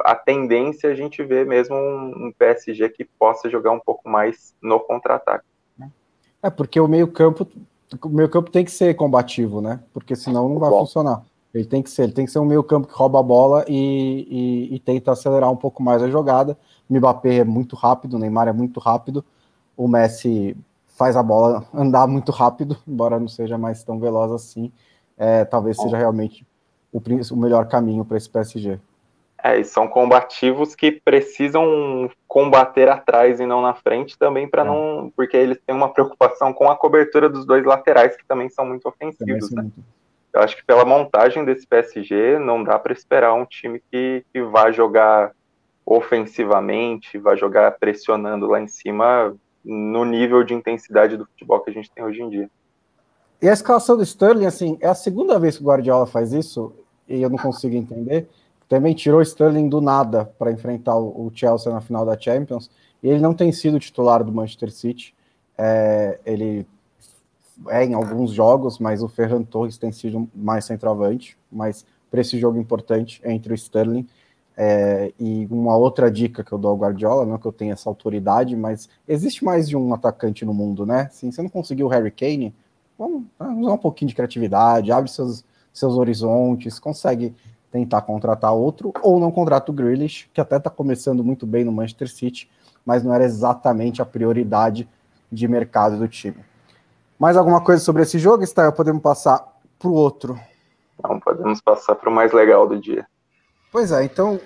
a 0.04 0.14
tendência 0.14 0.88
é 0.88 0.92
a 0.92 0.94
gente 0.94 1.22
vê 1.24 1.44
mesmo 1.44 1.74
um, 1.74 2.26
um, 2.26 2.32
PSG 2.36 2.88
que 2.90 3.04
possa 3.04 3.48
jogar 3.48 3.72
um 3.72 3.80
pouco 3.80 4.08
mais 4.08 4.54
no 4.62 4.78
contra-ataque. 4.80 5.44
É 6.42 6.50
porque 6.50 6.78
o 6.78 6.86
meio-campo 6.86 7.48
o 8.02 8.08
meio-campo 8.08 8.50
tem 8.50 8.64
que 8.64 8.70
ser 8.70 8.94
combativo, 8.94 9.60
né? 9.60 9.80
Porque 9.94 10.14
senão 10.14 10.48
não 10.48 10.58
vai 10.58 10.70
Bom. 10.70 10.80
funcionar. 10.80 11.22
Ele 11.54 11.64
tem 11.64 11.82
que 11.82 11.90
ser, 11.90 12.02
ele 12.02 12.12
tem 12.12 12.26
que 12.26 12.30
ser 12.30 12.38
um 12.38 12.44
meio-campo 12.44 12.86
que 12.86 12.92
rouba 12.92 13.18
a 13.18 13.22
bola 13.22 13.64
e, 13.66 14.68
e, 14.70 14.74
e, 14.74 14.78
tenta 14.78 15.12
acelerar 15.12 15.50
um 15.50 15.56
pouco 15.56 15.82
mais 15.82 16.02
a 16.02 16.10
jogada. 16.10 16.58
O 16.88 16.94
Mbappé 16.94 17.36
é 17.36 17.44
muito 17.44 17.74
rápido, 17.74 18.14
o 18.14 18.18
Neymar 18.18 18.48
é 18.48 18.52
muito 18.52 18.78
rápido, 18.78 19.24
o 19.76 19.88
Messi 19.88 20.54
faz 20.98 21.16
a 21.16 21.22
bola 21.22 21.64
andar 21.72 22.08
muito 22.08 22.32
rápido, 22.32 22.76
embora 22.86 23.20
não 23.20 23.28
seja 23.28 23.56
mais 23.56 23.84
tão 23.84 24.00
veloz 24.00 24.32
assim. 24.32 24.72
É, 25.16 25.44
talvez 25.44 25.76
seja 25.76 25.96
realmente 25.96 26.44
o, 26.92 26.98
o 26.98 27.36
melhor 27.36 27.68
caminho 27.68 28.04
para 28.04 28.16
esse 28.16 28.28
PSG. 28.28 28.80
É, 29.42 29.60
e 29.60 29.64
são 29.64 29.86
combativos 29.86 30.74
que 30.74 30.90
precisam 30.90 32.10
combater 32.26 32.88
atrás 32.88 33.38
e 33.38 33.46
não 33.46 33.62
na 33.62 33.72
frente 33.72 34.18
também 34.18 34.48
para 34.48 34.62
é. 34.62 34.64
não, 34.64 35.12
porque 35.14 35.36
eles 35.36 35.58
têm 35.64 35.74
uma 35.74 35.92
preocupação 35.92 36.52
com 36.52 36.68
a 36.68 36.76
cobertura 36.76 37.28
dos 37.28 37.46
dois 37.46 37.64
laterais 37.64 38.16
que 38.16 38.26
também 38.26 38.48
são 38.48 38.66
muito 38.66 38.88
ofensivos, 38.88 39.52
né? 39.52 39.62
Muito. 39.62 39.84
Eu 40.32 40.42
acho 40.42 40.56
que 40.56 40.64
pela 40.64 40.84
montagem 40.84 41.44
desse 41.44 41.66
PSG, 41.66 42.38
não 42.38 42.62
dá 42.62 42.78
para 42.78 42.92
esperar 42.92 43.32
um 43.32 43.46
time 43.46 43.80
que, 43.90 44.24
que 44.32 44.42
vá 44.42 44.70
jogar 44.72 45.32
ofensivamente, 45.86 47.16
vai 47.16 47.36
jogar 47.36 47.70
pressionando 47.78 48.46
lá 48.46 48.60
em 48.60 48.68
cima 48.68 49.34
no 49.64 50.04
nível 50.04 50.42
de 50.44 50.54
intensidade 50.54 51.16
do 51.16 51.26
futebol 51.26 51.60
que 51.60 51.70
a 51.70 51.72
gente 51.72 51.90
tem 51.90 52.04
hoje 52.04 52.22
em 52.22 52.30
dia. 52.30 52.50
E 53.40 53.48
a 53.48 53.52
escalação 53.52 53.96
do 53.96 54.02
Sterling, 54.02 54.46
assim, 54.46 54.76
é 54.80 54.88
a 54.88 54.94
segunda 54.94 55.38
vez 55.38 55.56
que 55.56 55.62
o 55.62 55.66
Guardiola 55.66 56.06
faz 56.06 56.32
isso, 56.32 56.72
e 57.08 57.22
eu 57.22 57.30
não 57.30 57.38
consigo 57.38 57.76
entender. 57.76 58.28
Também 58.68 58.94
tirou 58.94 59.20
o 59.20 59.22
Sterling 59.22 59.68
do 59.68 59.80
nada 59.80 60.24
para 60.38 60.52
enfrentar 60.52 60.96
o 60.96 61.30
Chelsea 61.32 61.72
na 61.72 61.80
final 61.80 62.04
da 62.04 62.18
Champions, 62.18 62.70
e 63.02 63.08
ele 63.08 63.20
não 63.20 63.32
tem 63.32 63.52
sido 63.52 63.78
titular 63.78 64.24
do 64.24 64.32
Manchester 64.32 64.70
City. 64.72 65.14
É, 65.56 66.18
ele 66.26 66.66
é 67.68 67.84
em 67.84 67.94
alguns 67.94 68.32
jogos, 68.32 68.78
mas 68.78 69.02
o 69.02 69.08
Ferran 69.08 69.42
Torres 69.42 69.78
tem 69.78 69.92
sido 69.92 70.28
mais 70.34 70.64
centroavante, 70.64 71.36
mas 71.50 71.84
para 72.10 72.20
esse 72.20 72.38
jogo 72.38 72.58
importante 72.58 73.20
entre 73.24 73.52
o 73.52 73.54
Sterling 73.54 74.06
é, 74.60 75.12
e 75.20 75.46
uma 75.52 75.76
outra 75.76 76.10
dica 76.10 76.42
que 76.42 76.50
eu 76.50 76.58
dou 76.58 76.72
ao 76.72 76.76
Guardiola, 76.76 77.24
não 77.24 77.38
que 77.38 77.46
eu 77.46 77.52
tenha 77.52 77.74
essa 77.74 77.88
autoridade, 77.88 78.56
mas 78.56 78.88
existe 79.06 79.44
mais 79.44 79.68
de 79.68 79.76
um 79.76 79.94
atacante 79.94 80.44
no 80.44 80.52
mundo, 80.52 80.84
né? 80.84 81.08
Se 81.12 81.30
você 81.30 81.40
não 81.40 81.48
conseguiu 81.48 81.86
o 81.86 81.88
Harry 81.88 82.10
Kane, 82.10 82.52
vamos, 82.98 83.22
vamos 83.38 83.62
usar 83.62 83.74
um 83.74 83.78
pouquinho 83.78 84.08
de 84.08 84.16
criatividade, 84.16 84.90
abre 84.90 85.08
seus, 85.08 85.44
seus 85.72 85.94
horizontes, 85.96 86.80
consegue 86.80 87.36
tentar 87.70 88.02
contratar 88.02 88.52
outro, 88.52 88.92
ou 89.00 89.20
não 89.20 89.30
contrata 89.30 89.70
o 89.70 89.74
Grealish, 89.74 90.28
que 90.34 90.40
até 90.40 90.56
está 90.56 90.68
começando 90.70 91.22
muito 91.22 91.46
bem 91.46 91.64
no 91.64 91.70
Manchester 91.70 92.10
City, 92.10 92.50
mas 92.84 93.04
não 93.04 93.14
era 93.14 93.24
exatamente 93.24 94.02
a 94.02 94.04
prioridade 94.04 94.88
de 95.30 95.46
mercado 95.46 95.98
do 95.98 96.08
time. 96.08 96.44
Mais 97.16 97.36
alguma 97.36 97.62
coisa 97.62 97.80
sobre 97.80 98.02
esse 98.02 98.18
jogo, 98.18 98.42
Stael? 98.44 98.72
Podemos 98.72 99.02
passar 99.02 99.56
para 99.78 99.88
o 99.88 99.92
outro? 99.92 100.36
Não, 101.00 101.20
podemos 101.20 101.60
passar 101.60 101.94
para 101.94 102.10
o 102.10 102.12
mais 102.12 102.32
legal 102.32 102.66
do 102.66 102.80
dia. 102.80 103.06
Pois 103.70 103.92
é, 103.92 104.04
então 104.04 104.40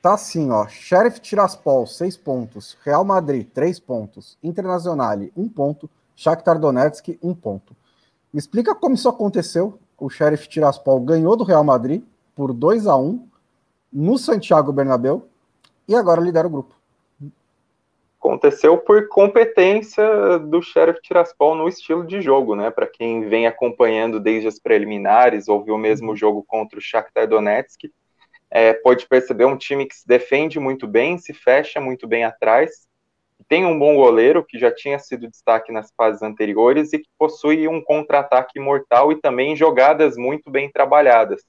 tá 0.00 0.14
assim, 0.14 0.50
ó. 0.50 0.66
Sheriff 0.68 1.20
Tiraspol, 1.20 1.86
6 1.86 2.16
pontos. 2.16 2.76
Real 2.84 3.04
Madrid, 3.04 3.48
3 3.52 3.78
pontos. 3.80 4.36
Internazionale, 4.42 5.32
1 5.36 5.48
ponto. 5.48 5.88
Shakhtar 6.14 6.58
Donetsk, 6.58 7.18
1 7.22 7.34
ponto. 7.34 7.74
Me 8.32 8.38
explica 8.38 8.74
como 8.74 8.94
isso 8.94 9.08
aconteceu. 9.08 9.78
O 9.98 10.10
Sheriff 10.10 10.48
Tiraspol 10.48 11.00
ganhou 11.00 11.36
do 11.36 11.44
Real 11.44 11.64
Madrid 11.64 12.02
por 12.34 12.52
2 12.52 12.86
a 12.86 12.96
1 12.96 13.28
no 13.92 14.18
Santiago 14.18 14.72
Bernabéu 14.72 15.28
e 15.86 15.94
agora 15.94 16.20
lidera 16.20 16.46
o 16.46 16.50
grupo 16.50 16.74
aconteceu 18.22 18.78
por 18.78 19.08
competência 19.08 20.38
do 20.38 20.62
Sheriff 20.62 21.00
Tiraspol 21.02 21.56
no 21.56 21.68
estilo 21.68 22.06
de 22.06 22.20
jogo, 22.20 22.54
né? 22.54 22.70
Para 22.70 22.86
quem 22.86 23.28
vem 23.28 23.48
acompanhando 23.48 24.20
desde 24.20 24.46
as 24.46 24.60
preliminares, 24.60 25.48
ou 25.48 25.64
viu 25.64 25.76
mesmo 25.76 26.12
o 26.12 26.16
jogo 26.16 26.44
contra 26.46 26.78
o 26.78 26.82
Shakhtar 26.82 27.26
Donetsk, 27.26 27.90
é, 28.54 28.74
pode 28.74 29.08
perceber 29.08 29.46
um 29.46 29.56
time 29.56 29.86
que 29.86 29.96
se 29.96 30.06
defende 30.06 30.60
muito 30.60 30.86
bem, 30.86 31.16
se 31.16 31.32
fecha 31.32 31.80
muito 31.80 32.06
bem 32.06 32.22
atrás, 32.22 32.86
tem 33.48 33.64
um 33.64 33.78
bom 33.78 33.96
goleiro 33.96 34.44
que 34.44 34.58
já 34.58 34.70
tinha 34.70 34.98
sido 34.98 35.28
destaque 35.28 35.72
nas 35.72 35.90
fases 35.96 36.22
anteriores 36.22 36.92
e 36.92 36.98
que 36.98 37.08
possui 37.18 37.66
um 37.66 37.82
contra-ataque 37.82 38.60
mortal 38.60 39.10
e 39.10 39.20
também 39.20 39.56
jogadas 39.56 40.16
muito 40.18 40.50
bem 40.50 40.70
trabalhadas. 40.70 41.42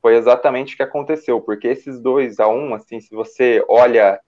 Foi 0.00 0.16
exatamente 0.16 0.74
o 0.74 0.76
que 0.76 0.82
aconteceu, 0.82 1.40
porque 1.40 1.68
esses 1.68 2.00
dois 2.00 2.40
a 2.40 2.48
um, 2.48 2.74
assim, 2.74 3.00
se 3.00 3.14
você 3.14 3.64
olha 3.68 4.20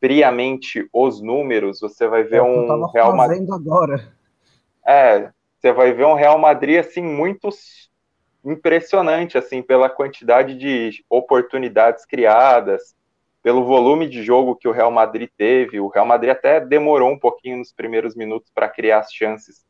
friamente 0.00 0.88
os 0.92 1.20
números, 1.20 1.80
você 1.80 2.06
vai 2.06 2.22
ver 2.22 2.36
é 2.36 2.42
um 2.42 2.86
Real 2.86 3.16
Madrid. 3.16 3.50
agora. 3.50 4.12
É, 4.86 5.30
você 5.58 5.72
vai 5.72 5.92
ver 5.92 6.06
um 6.06 6.14
Real 6.14 6.38
Madrid 6.38 6.78
assim 6.78 7.02
muito 7.02 7.50
impressionante 8.50 9.36
assim 9.36 9.62
pela 9.62 9.88
quantidade 9.88 10.54
de 10.56 11.04
oportunidades 11.08 12.04
criadas, 12.06 12.96
pelo 13.42 13.64
volume 13.64 14.08
de 14.08 14.22
jogo 14.22 14.56
que 14.56 14.68
o 14.68 14.72
Real 14.72 14.90
Madrid 14.90 15.28
teve. 15.36 15.80
O 15.80 15.88
Real 15.88 16.06
Madrid 16.06 16.30
até 16.30 16.60
demorou 16.60 17.10
um 17.10 17.18
pouquinho 17.18 17.58
nos 17.58 17.72
primeiros 17.72 18.14
minutos 18.14 18.50
para 18.54 18.68
criar 18.68 19.00
as 19.00 19.12
chances, 19.12 19.64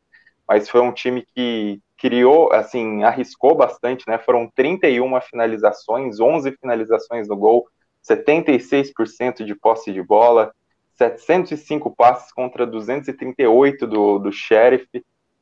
mas 0.47 0.69
foi 0.69 0.81
um 0.81 0.91
time 0.91 1.25
que 1.35 1.81
criou, 1.97 2.51
assim, 2.53 3.03
arriscou 3.03 3.55
bastante, 3.55 4.05
né? 4.07 4.17
Foram 4.17 4.49
31 4.55 5.19
finalizações, 5.21 6.19
11 6.19 6.57
finalizações 6.59 7.27
no 7.27 7.35
gol, 7.35 7.67
76% 8.03 9.43
de 9.43 9.53
posse 9.53 9.91
de 9.91 10.01
bola, 10.01 10.53
705 10.95 11.95
passes 11.95 12.31
contra 12.31 12.65
238 12.65 13.85
do, 13.85 14.19
do 14.19 14.31
Sheriff. 14.31 14.87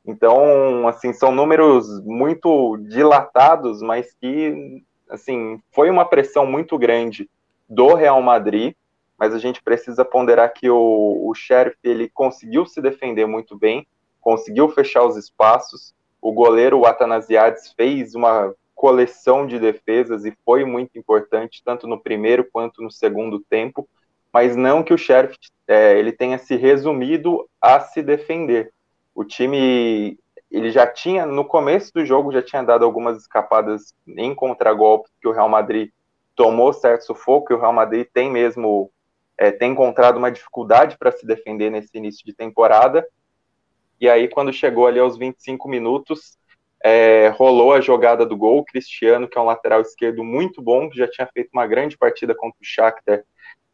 Então, 0.08 0.88
assim, 0.88 1.12
são 1.12 1.34
números 1.34 2.02
muito 2.06 2.78
dilatados, 2.78 3.82
mas 3.82 4.14
que, 4.14 4.82
assim, 5.10 5.62
foi 5.72 5.90
uma 5.90 6.06
pressão 6.06 6.46
muito 6.46 6.78
grande 6.78 7.30
do 7.68 7.94
Real 7.94 8.22
Madrid, 8.22 8.74
mas 9.18 9.34
a 9.34 9.38
gente 9.38 9.62
precisa 9.62 10.06
ponderar 10.06 10.54
que 10.54 10.70
o, 10.70 11.28
o 11.28 11.34
Sheriff, 11.36 11.78
ele 11.84 12.08
conseguiu 12.08 12.66
se 12.66 12.82
defender 12.82 13.26
muito 13.26 13.58
bem, 13.58 13.86
conseguiu 14.22 14.70
fechar 14.70 15.04
os 15.04 15.18
espaços, 15.18 15.94
o 16.22 16.32
goleiro, 16.32 16.80
o 16.80 16.86
Atanasiades, 16.86 17.74
fez 17.74 18.16
uma 18.16 18.54
coleção 18.74 19.46
de 19.46 19.60
defesas 19.60 20.24
e 20.24 20.34
foi 20.46 20.64
muito 20.64 20.98
importante, 20.98 21.62
tanto 21.66 21.86
no 21.86 22.00
primeiro 22.00 22.48
quanto 22.50 22.82
no 22.82 22.92
segundo 22.92 23.40
tempo, 23.50 23.90
mas 24.32 24.56
não 24.56 24.84
que 24.84 24.94
o 24.94 24.98
Sheriff 24.98 25.36
é, 25.68 25.98
ele 25.98 26.12
tenha 26.12 26.38
se 26.38 26.56
resumido 26.56 27.50
a 27.60 27.80
se 27.82 28.02
defender. 28.02 28.72
O 29.18 29.26
time 29.26 30.20
ele 30.52 30.70
já 30.70 30.86
tinha, 30.86 31.26
no 31.26 31.44
começo 31.44 31.92
do 31.92 32.06
jogo, 32.06 32.32
já 32.32 32.40
tinha 32.40 32.62
dado 32.62 32.86
algumas 32.86 33.18
escapadas 33.18 33.92
em 34.08 34.36
contragolpe 34.36 35.10
que 35.20 35.28
o 35.28 35.32
Real 35.32 35.50
Madrid 35.50 35.90
tomou 36.36 36.72
certo 36.72 37.02
sufoco, 37.02 37.52
e 37.52 37.56
o 37.56 37.60
Real 37.60 37.74
Madrid 37.74 38.06
tem 38.14 38.30
mesmo 38.30 38.92
é, 39.36 39.50
tem 39.50 39.72
encontrado 39.72 40.18
uma 40.18 40.32
dificuldade 40.32 41.00
para 41.00 41.12
se 41.12 41.26
defender 41.26 41.72
nesse 41.72 41.98
início 41.98 42.24
de 42.24 42.32
temporada. 42.32 43.08
E 44.00 44.08
aí, 44.08 44.28
quando 44.28 44.54
chegou 44.54 44.86
ali 44.86 45.00
aos 45.00 45.18
25 45.18 45.68
minutos, 45.68 46.38
é, 46.84 47.30
rolou 47.30 47.74
a 47.74 47.82
jogada 47.82 48.24
do 48.24 48.38
gol, 48.38 48.60
o 48.60 48.66
Cristiano, 48.66 49.28
que 49.28 49.36
é 49.36 49.42
um 49.42 49.46
lateral 49.46 49.82
esquerdo 49.82 50.24
muito 50.24 50.62
bom, 50.62 50.92
que 50.92 50.98
já 50.98 51.08
tinha 51.08 51.28
feito 51.34 51.50
uma 51.52 51.66
grande 51.66 51.98
partida 51.98 52.36
contra 52.36 52.58
o 52.62 52.66
Shakhtar, 52.66 53.24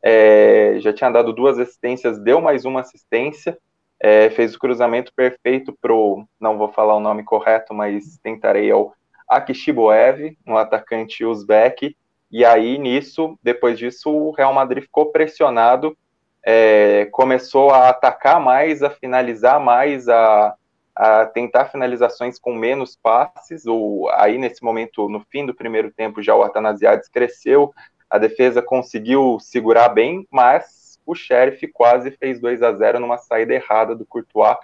é, 0.02 0.78
já 0.80 0.94
tinha 0.94 1.10
dado 1.10 1.34
duas 1.34 1.60
assistências, 1.60 2.18
deu 2.18 2.40
mais 2.40 2.64
uma 2.64 2.80
assistência, 2.80 3.58
é, 4.04 4.30
fez 4.30 4.54
o 4.54 4.60
cruzamento 4.60 5.14
perfeito 5.16 5.72
pro, 5.82 6.28
não 6.38 6.58
vou 6.58 6.68
falar 6.68 6.94
o 6.94 7.00
nome 7.00 7.24
correto, 7.24 7.74
mas 7.74 8.20
tentarei, 8.22 8.70
ao 8.70 8.94
Akishiboev, 9.30 10.38
um 10.46 10.58
atacante 10.58 11.24
uzbek, 11.24 11.96
e 12.30 12.44
aí 12.44 12.78
nisso, 12.78 13.40
depois 13.42 13.80
disso, 13.80 14.10
o 14.10 14.32
Real 14.32 14.54
Madrid 14.54 14.84
ficou 14.84 15.06
pressionado, 15.06 15.98
é, 16.46 17.08
começou 17.12 17.72
a 17.72 17.88
atacar 17.88 18.42
mais, 18.42 18.84
a 18.84 18.90
finalizar 18.90 19.58
mais, 19.58 20.10
a 20.10 20.54
a 20.96 21.26
tentar 21.26 21.66
finalizações 21.66 22.38
com 22.38 22.54
menos 22.54 22.96
passes, 22.96 23.66
ou 23.66 24.08
aí 24.12 24.38
nesse 24.38 24.64
momento, 24.64 25.10
no 25.10 25.22
fim 25.32 25.44
do 25.44 25.52
primeiro 25.54 25.92
tempo, 25.92 26.22
já 26.22 26.36
o 26.36 26.44
Atanasiades 26.44 27.10
cresceu, 27.10 27.74
a 28.08 28.20
defesa 28.20 28.62
conseguiu 28.62 29.40
segurar 29.40 29.90
bem, 29.90 30.28
mas 30.30 30.83
o 31.06 31.16
Sheriff 31.16 31.68
quase 31.68 32.12
fez 32.12 32.40
2 32.40 32.62
a 32.64 32.72
0 32.74 33.00
numa 33.00 33.18
saída 33.18 33.54
errada 33.54 33.96
do 33.96 34.06
Courtois. 34.06 34.58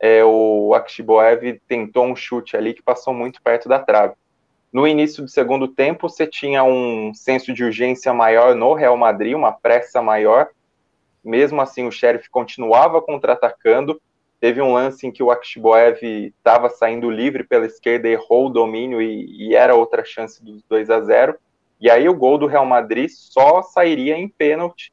É, 0.00 0.24
o 0.24 0.74
Akshiboev 0.74 1.60
tentou 1.68 2.04
um 2.04 2.16
chute 2.16 2.56
ali 2.56 2.74
que 2.74 2.82
passou 2.82 3.14
muito 3.14 3.40
perto 3.42 3.68
da 3.68 3.78
trave. 3.78 4.14
No 4.72 4.88
início 4.88 5.22
do 5.22 5.28
segundo 5.28 5.68
tempo, 5.68 6.08
você 6.08 6.26
tinha 6.26 6.64
um 6.64 7.14
senso 7.14 7.52
de 7.52 7.62
urgência 7.62 8.12
maior 8.12 8.56
no 8.56 8.74
Real 8.74 8.96
Madrid, 8.96 9.34
uma 9.34 9.52
pressa 9.52 10.02
maior, 10.02 10.48
mesmo 11.24 11.60
assim 11.60 11.86
o 11.86 11.92
Sheriff 11.92 12.28
continuava 12.28 13.00
contra-atacando. 13.00 14.00
Teve 14.40 14.60
um 14.60 14.72
lance 14.72 15.06
em 15.06 15.12
que 15.12 15.22
o 15.22 15.30
Akshiboev 15.30 16.02
estava 16.02 16.68
saindo 16.68 17.08
livre 17.08 17.44
pela 17.44 17.64
esquerda, 17.64 18.08
errou 18.08 18.46
o 18.46 18.50
domínio 18.50 19.00
e, 19.00 19.48
e 19.48 19.54
era 19.54 19.74
outra 19.74 20.04
chance 20.04 20.44
dos 20.44 20.62
2 20.64 20.90
a 20.90 21.00
0 21.00 21.38
E 21.80 21.88
aí 21.88 22.08
o 22.08 22.14
gol 22.14 22.36
do 22.36 22.46
Real 22.46 22.66
Madrid 22.66 23.08
só 23.10 23.62
sairia 23.62 24.18
em 24.18 24.28
pênalti. 24.28 24.92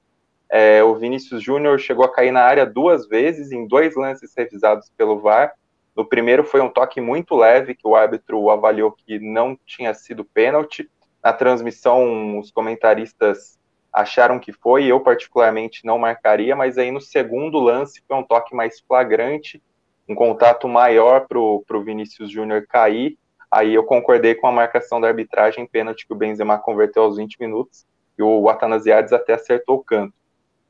É, 0.53 0.83
o 0.83 0.95
Vinícius 0.95 1.41
Júnior 1.41 1.79
chegou 1.79 2.03
a 2.03 2.11
cair 2.11 2.31
na 2.31 2.41
área 2.41 2.65
duas 2.65 3.07
vezes, 3.07 3.53
em 3.53 3.65
dois 3.65 3.95
lances 3.95 4.33
revisados 4.35 4.91
pelo 4.97 5.17
VAR. 5.17 5.53
No 5.95 6.05
primeiro 6.05 6.43
foi 6.43 6.59
um 6.59 6.69
toque 6.69 6.99
muito 6.99 7.37
leve, 7.37 7.73
que 7.73 7.87
o 7.87 7.95
árbitro 7.95 8.49
avaliou 8.49 8.91
que 8.91 9.17
não 9.17 9.57
tinha 9.65 9.93
sido 9.93 10.25
pênalti. 10.25 10.91
Na 11.23 11.31
transmissão, 11.31 12.37
os 12.37 12.51
comentaristas 12.51 13.57
acharam 13.93 14.39
que 14.39 14.51
foi, 14.51 14.85
eu 14.85 14.99
particularmente 14.99 15.85
não 15.85 15.97
marcaria, 15.97 16.53
mas 16.53 16.77
aí 16.77 16.91
no 16.91 16.99
segundo 16.99 17.57
lance 17.57 18.03
foi 18.05 18.17
um 18.17 18.23
toque 18.23 18.53
mais 18.53 18.81
flagrante, 18.81 19.63
um 20.07 20.15
contato 20.15 20.67
maior 20.67 21.27
para 21.27 21.39
o 21.39 21.83
Vinícius 21.83 22.29
Júnior 22.29 22.65
cair. 22.67 23.17
Aí 23.49 23.73
eu 23.73 23.85
concordei 23.85 24.35
com 24.35 24.47
a 24.47 24.51
marcação 24.51 24.99
da 24.99 25.07
arbitragem, 25.07 25.65
pênalti 25.65 26.05
que 26.05 26.13
o 26.13 26.17
Benzema 26.17 26.57
converteu 26.57 27.03
aos 27.03 27.15
20 27.15 27.37
minutos, 27.39 27.85
e 28.17 28.23
o 28.23 28.49
Atanasiades 28.49 29.13
até 29.13 29.33
acertou 29.33 29.77
o 29.77 29.83
canto. 29.83 30.20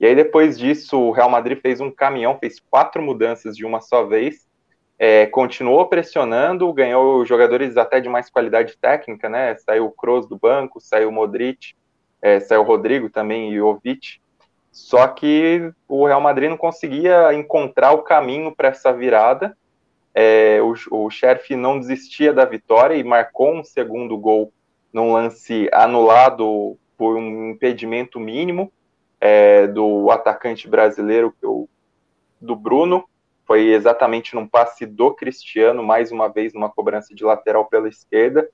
E 0.02 0.06
aí 0.08 0.16
depois 0.16 0.58
disso, 0.58 1.00
o 1.00 1.12
Real 1.12 1.30
Madrid 1.30 1.62
fez 1.62 1.80
um 1.80 1.92
caminhão, 1.92 2.36
fez 2.40 2.60
quatro 2.60 3.00
mudanças 3.04 3.56
de 3.56 3.64
uma 3.64 3.80
só 3.80 4.04
vez, 4.04 4.48
é, 4.98 5.28
continuou 5.28 5.86
pressionando, 5.86 6.74
ganhou 6.74 7.24
jogadores 7.24 7.78
até 7.78 8.00
de 8.00 8.10
mais 8.10 8.28
qualidade 8.28 8.76
técnica, 8.82 9.30
né? 9.30 9.56
Saiu 9.58 9.86
o 9.86 9.92
Kroos 9.92 10.28
do 10.28 10.36
banco, 10.36 10.82
saiu 10.82 11.10
o 11.10 11.12
Modric, 11.12 11.76
é, 12.20 12.40
saiu 12.40 12.62
o 12.62 12.64
Rodrigo 12.64 13.12
também 13.12 13.52
e 13.52 13.62
o 13.62 13.74
Jovic. 13.74 14.20
Só 14.72 15.08
que 15.08 15.72
o 15.88 16.08
Real 16.08 16.20
Madrid 16.20 16.50
não 16.50 16.58
conseguia 16.58 17.32
encontrar 17.36 17.92
o 17.92 18.02
caminho 18.02 18.56
para 18.56 18.70
essa 18.70 18.92
virada. 18.92 19.56
É, 20.16 20.60
o, 20.64 20.74
o 21.06 21.12
Sheriff 21.12 21.56
não 21.56 21.80
desistia 21.80 22.34
da 22.34 22.44
vitória 22.44 22.96
e 22.96 23.04
marcou 23.04 23.54
um 23.54 23.64
segundo 23.64 24.18
gol 24.18 24.52
num 24.92 25.14
lance 25.14 25.70
anulado 25.72 26.76
por 26.98 27.16
um 27.16 27.52
impedimento 27.52 28.20
mínimo 28.20 28.72
é, 29.22 29.68
do 29.68 30.10
atacante 30.10 30.68
brasileiro, 30.68 31.34
do 32.42 32.56
Bruno 32.56 33.06
foi 33.46 33.68
exatamente 33.68 34.34
num 34.34 34.48
passe 34.48 34.86
do 34.86 35.14
Cristiano, 35.14 35.84
mais 35.84 36.12
uma 36.12 36.28
vez 36.28 36.54
numa 36.54 36.70
cobrança 36.70 37.14
de 37.14 37.24
lateral 37.24 37.66
pela 37.66 37.88
esquerda. 37.88 38.50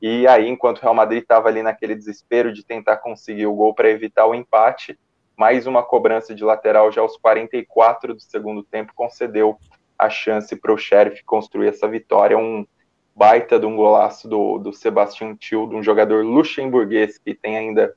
E 0.00 0.26
aí, 0.26 0.48
enquanto 0.48 0.78
o 0.78 0.82
Real 0.82 0.94
Madrid 0.94 1.22
estava 1.22 1.48
ali 1.48 1.62
naquele 1.62 1.94
desespero 1.94 2.52
de 2.52 2.64
tentar 2.64 2.98
conseguir 2.98 3.46
o 3.46 3.54
gol 3.54 3.74
para 3.74 3.90
evitar 3.90 4.26
o 4.26 4.34
empate, 4.34 4.98
mais 5.36 5.66
uma 5.66 5.82
cobrança 5.82 6.34
de 6.34 6.44
lateral 6.44 6.90
já 6.90 7.00
aos 7.00 7.16
44 7.16 8.14
do 8.14 8.20
segundo 8.20 8.62
tempo 8.62 8.92
concedeu 8.94 9.58
a 9.98 10.08
chance 10.08 10.54
para 10.56 10.72
o 10.72 10.78
Sheriff 10.78 11.24
construir 11.24 11.68
essa 11.68 11.88
vitória. 11.88 12.38
Um 12.38 12.66
baita 13.14 13.58
de 13.58 13.66
um 13.66 13.76
golaço 13.76 14.28
do, 14.28 14.58
do 14.58 14.72
Sebastian 14.72 15.34
Till, 15.34 15.66
de 15.66 15.74
um 15.74 15.82
jogador 15.82 16.24
luxemburguês 16.24 17.18
que 17.18 17.34
tem 17.34 17.56
ainda 17.56 17.94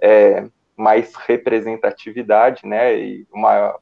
é, 0.00 0.48
mais 0.82 1.14
representatividade, 1.14 2.66
né? 2.66 2.94
E 2.94 3.26
uma 3.32 3.78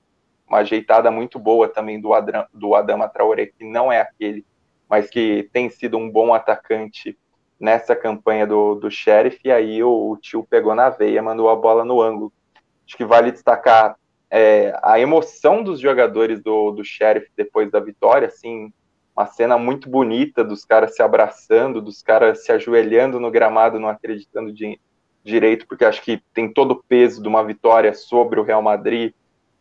uma 0.51 0.59
ajeitada 0.59 1.13
muito 1.13 1.39
boa 1.39 1.69
também 1.69 2.01
do, 2.01 2.13
Adram, 2.13 2.45
do 2.53 2.75
Adama 2.75 3.09
Traoré, 3.09 3.47
que 3.47 3.65
não 3.65 3.93
é 3.93 4.01
aquele, 4.01 4.45
mas 4.89 5.09
que 5.09 5.49
tem 5.53 5.71
sido 5.71 5.97
um 5.97 6.11
bom 6.11 6.35
atacante 6.35 7.17
nessa 7.59 7.95
campanha 7.95 8.47
do, 8.49 8.75
do 8.75 8.91
Sheriff, 8.91 9.39
e 9.45 9.53
aí 9.53 9.81
o, 9.81 10.11
o 10.11 10.17
tio 10.17 10.45
pegou 10.51 10.75
na 10.75 10.91
veia, 10.91 11.23
mandou 11.23 11.49
a 11.49 11.55
bola 11.55 11.85
no 11.85 12.03
ângulo. 12.03 12.33
Acho 12.85 12.97
que 12.97 13.05
vale 13.05 13.31
destacar 13.31 13.95
é, 14.29 14.77
a 14.83 14.99
emoção 14.99 15.63
dos 15.63 15.79
jogadores 15.79 16.43
do, 16.43 16.73
do 16.73 16.83
Sheriff 16.83 17.31
depois 17.37 17.71
da 17.71 17.79
vitória, 17.79 18.27
assim, 18.27 18.73
uma 19.17 19.27
cena 19.27 19.57
muito 19.57 19.89
bonita 19.89 20.43
dos 20.43 20.65
caras 20.65 20.97
se 20.97 21.03
abraçando, 21.03 21.81
dos 21.81 22.03
caras 22.03 22.45
se 22.45 22.51
ajoelhando 22.51 23.21
no 23.21 23.31
gramado, 23.31 23.79
não 23.79 23.89
acreditando 23.89 24.53
de, 24.53 24.81
direito, 25.25 25.67
porque 25.67 25.85
acho 25.85 26.03
que 26.03 26.23
tem 26.33 26.53
todo 26.53 26.73
o 26.73 26.83
peso 26.83 27.23
de 27.23 27.29
uma 27.29 27.45
vitória 27.45 27.95
sobre 27.95 28.41
o 28.41 28.43
Real 28.43 28.63
Madrid, 28.63 29.13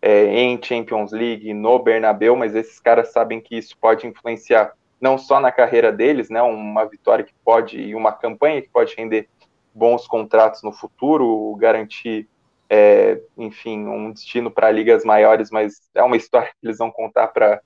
é, 0.01 0.25
em 0.25 0.59
Champions 0.61 1.11
League, 1.11 1.53
no 1.53 1.77
Bernabeu, 1.79 2.35
mas 2.35 2.55
esses 2.55 2.79
caras 2.79 3.11
sabem 3.11 3.41
que 3.41 3.57
isso 3.57 3.77
pode 3.77 4.07
influenciar 4.07 4.73
não 4.99 5.17
só 5.17 5.39
na 5.39 5.51
carreira 5.51 5.91
deles, 5.91 6.29
né, 6.29 6.41
uma 6.41 6.85
vitória 6.85 7.23
que 7.23 7.33
pode 7.43 7.79
e 7.79 7.95
uma 7.95 8.11
campanha 8.11 8.61
que 8.61 8.69
pode 8.69 8.95
render 8.95 9.29
bons 9.73 10.07
contratos 10.07 10.61
no 10.61 10.73
futuro, 10.73 11.55
garantir, 11.55 12.27
é, 12.69 13.21
enfim, 13.37 13.87
um 13.87 14.11
destino 14.11 14.51
para 14.51 14.71
ligas 14.71 15.05
maiores, 15.05 15.49
mas 15.51 15.89
é 15.95 16.03
uma 16.03 16.17
história 16.17 16.49
que 16.49 16.67
eles 16.67 16.77
vão 16.77 16.91
contar 16.91 17.27
para 17.27 17.61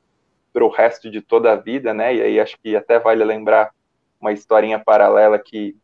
o 0.55 0.67
resto 0.67 1.09
de 1.09 1.21
toda 1.21 1.51
a 1.51 1.55
vida, 1.55 1.93
né? 1.93 2.15
E 2.15 2.21
aí 2.21 2.39
acho 2.39 2.57
que 2.61 2.75
até 2.75 2.99
vale 2.99 3.23
lembrar 3.23 3.71
uma 4.21 4.31
historinha 4.31 4.77
paralela 4.77 5.39
que 5.39 5.75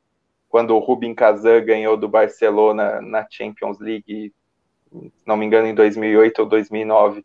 quando 0.50 0.76
o 0.76 0.80
Rubin 0.80 1.14
Kazan 1.14 1.64
ganhou 1.64 1.96
do 1.96 2.10
Barcelona 2.10 3.02
na 3.02 3.26
Champions 3.30 3.80
League 3.80 4.34
se 4.92 5.28
não 5.28 5.38
me 5.38 5.46
engano, 5.46 5.68
em 5.68 5.76
2008 5.76 6.40
ou 6.40 6.46
2009, 6.48 7.24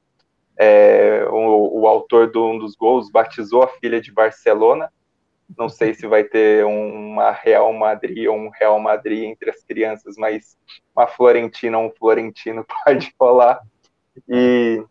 é, 0.57 1.25
o, 1.31 1.81
o, 1.81 1.89
autor 1.89 2.31
de 2.31 2.39
um 2.39 2.59
dos 2.59 2.77
gols 2.77 3.11
batizou 3.11 3.63
a 3.63 3.69
filha 3.69 4.01
de 4.01 4.13
Barcelona. 4.13 4.93
Não 5.57 5.69
sei 5.69 5.95
se 5.95 6.07
vai 6.07 6.25
ter 6.25 6.65
uma 6.65 7.31
Real 7.33 7.73
Madrid 7.73 8.29
ou 8.29 8.37
um 8.37 8.51
Real 8.51 8.79
Madrid 8.79 9.25
entre 9.25 9.51
as 9.51 9.63
crianças, 9.65 10.17
mas 10.17 10.57
uma 10.95 11.07
Florentina 11.07 11.79
ou 11.79 11.87
um 11.87 11.91
Florentino 11.91 12.65
pode 12.85 13.13
rolar. 13.19 13.61
E, 14.29 14.85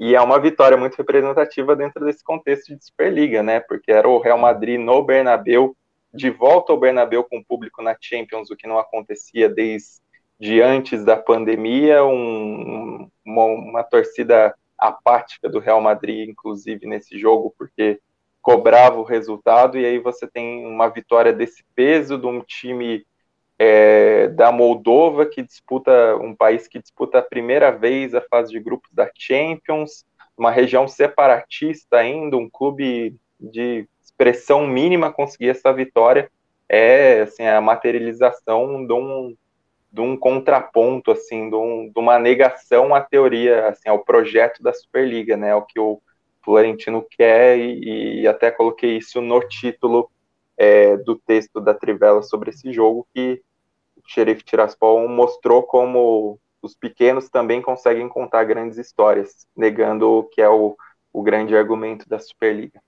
e 0.00 0.14
é 0.14 0.20
uma 0.20 0.40
vitória 0.40 0.76
muito 0.76 0.96
representativa 0.96 1.76
dentro 1.76 2.04
desse 2.04 2.24
contexto 2.24 2.74
de 2.74 2.84
Superliga, 2.84 3.42
né? 3.42 3.60
Porque 3.60 3.92
era 3.92 4.08
o 4.08 4.20
Real 4.20 4.38
Madrid 4.38 4.80
no 4.80 5.02
Bernabeu, 5.02 5.76
de 6.12 6.30
volta 6.30 6.72
ao 6.72 6.78
Bernabeu 6.78 7.24
com 7.24 7.38
o 7.38 7.44
público 7.44 7.82
na 7.82 7.96
Champions, 8.00 8.50
o 8.50 8.56
que 8.56 8.66
não 8.66 8.78
acontecia 8.78 9.48
desde 9.48 10.00
de 10.38 10.60
antes 10.62 11.04
da 11.04 11.16
pandemia, 11.16 12.04
um, 12.04 13.10
uma, 13.24 13.44
uma, 13.44 13.82
torcida 13.82 14.54
apática 14.78 15.48
do 15.48 15.58
Real 15.58 15.80
Madrid, 15.80 16.28
inclusive 16.28 16.86
nesse 16.86 17.18
jogo, 17.18 17.52
porque 17.58 18.00
cobrava 18.40 19.00
o 19.00 19.04
resultado, 19.04 19.76
e 19.76 19.84
aí 19.84 19.98
você 19.98 20.28
tem 20.28 20.64
uma 20.64 20.88
vitória 20.88 21.32
desse 21.32 21.64
peso 21.74 22.16
de 22.16 22.26
um 22.26 22.40
time 22.40 23.04
é, 23.58 24.28
da 24.28 24.52
Moldova, 24.52 25.26
que 25.26 25.42
disputa, 25.42 26.16
um 26.16 26.34
país 26.34 26.68
que 26.68 26.78
disputa 26.78 27.18
a 27.18 27.22
primeira 27.22 27.72
vez 27.72 28.14
a 28.14 28.20
fase 28.20 28.52
de 28.52 28.60
grupos 28.60 28.90
da 28.92 29.10
Champions, 29.12 30.06
uma 30.36 30.52
região 30.52 30.86
separatista 30.86 31.96
ainda, 31.96 32.36
um 32.36 32.48
clube 32.48 33.16
de 33.40 33.88
expressão 34.18 34.66
mínima 34.66 35.12
conseguir 35.12 35.50
essa 35.50 35.72
vitória, 35.72 36.30
é 36.68 37.22
assim, 37.22 37.46
a 37.46 37.60
materialização 37.60 38.84
de 38.84 38.92
um 38.92 39.36
de 39.90 40.02
um 40.02 40.18
contraponto, 40.18 41.10
assim, 41.10 41.48
de, 41.48 41.56
um, 41.56 41.90
de, 41.90 41.98
uma 41.98 42.18
negação 42.18 42.94
à 42.94 43.00
teoria, 43.00 43.68
assim, 43.68 43.88
ao 43.88 44.04
projeto 44.04 44.62
da 44.62 44.70
Superliga, 44.70 45.34
né, 45.34 45.54
o 45.54 45.62
que 45.62 45.80
o 45.80 46.02
Florentino 46.44 47.02
quer, 47.10 47.58
e, 47.58 48.20
e 48.20 48.28
até 48.28 48.50
coloquei 48.50 48.98
isso 48.98 49.22
no 49.22 49.40
título 49.40 50.10
é, 50.58 50.94
do 50.98 51.16
texto 51.16 51.58
da 51.58 51.72
Trivela 51.72 52.22
sobre 52.22 52.50
esse 52.50 52.70
jogo, 52.70 53.08
que 53.14 53.40
o 53.96 54.02
Xerife 54.06 54.44
Tiraspol 54.44 55.08
mostrou 55.08 55.62
como 55.62 56.38
os 56.60 56.74
pequenos 56.74 57.30
também 57.30 57.62
conseguem 57.62 58.10
contar 58.10 58.44
grandes 58.44 58.76
histórias, 58.76 59.46
negando 59.56 60.18
o 60.18 60.24
que 60.24 60.42
é 60.42 60.50
o, 60.50 60.76
o 61.10 61.22
grande 61.22 61.56
argumento 61.56 62.06
da 62.06 62.18
Superliga. 62.18 62.78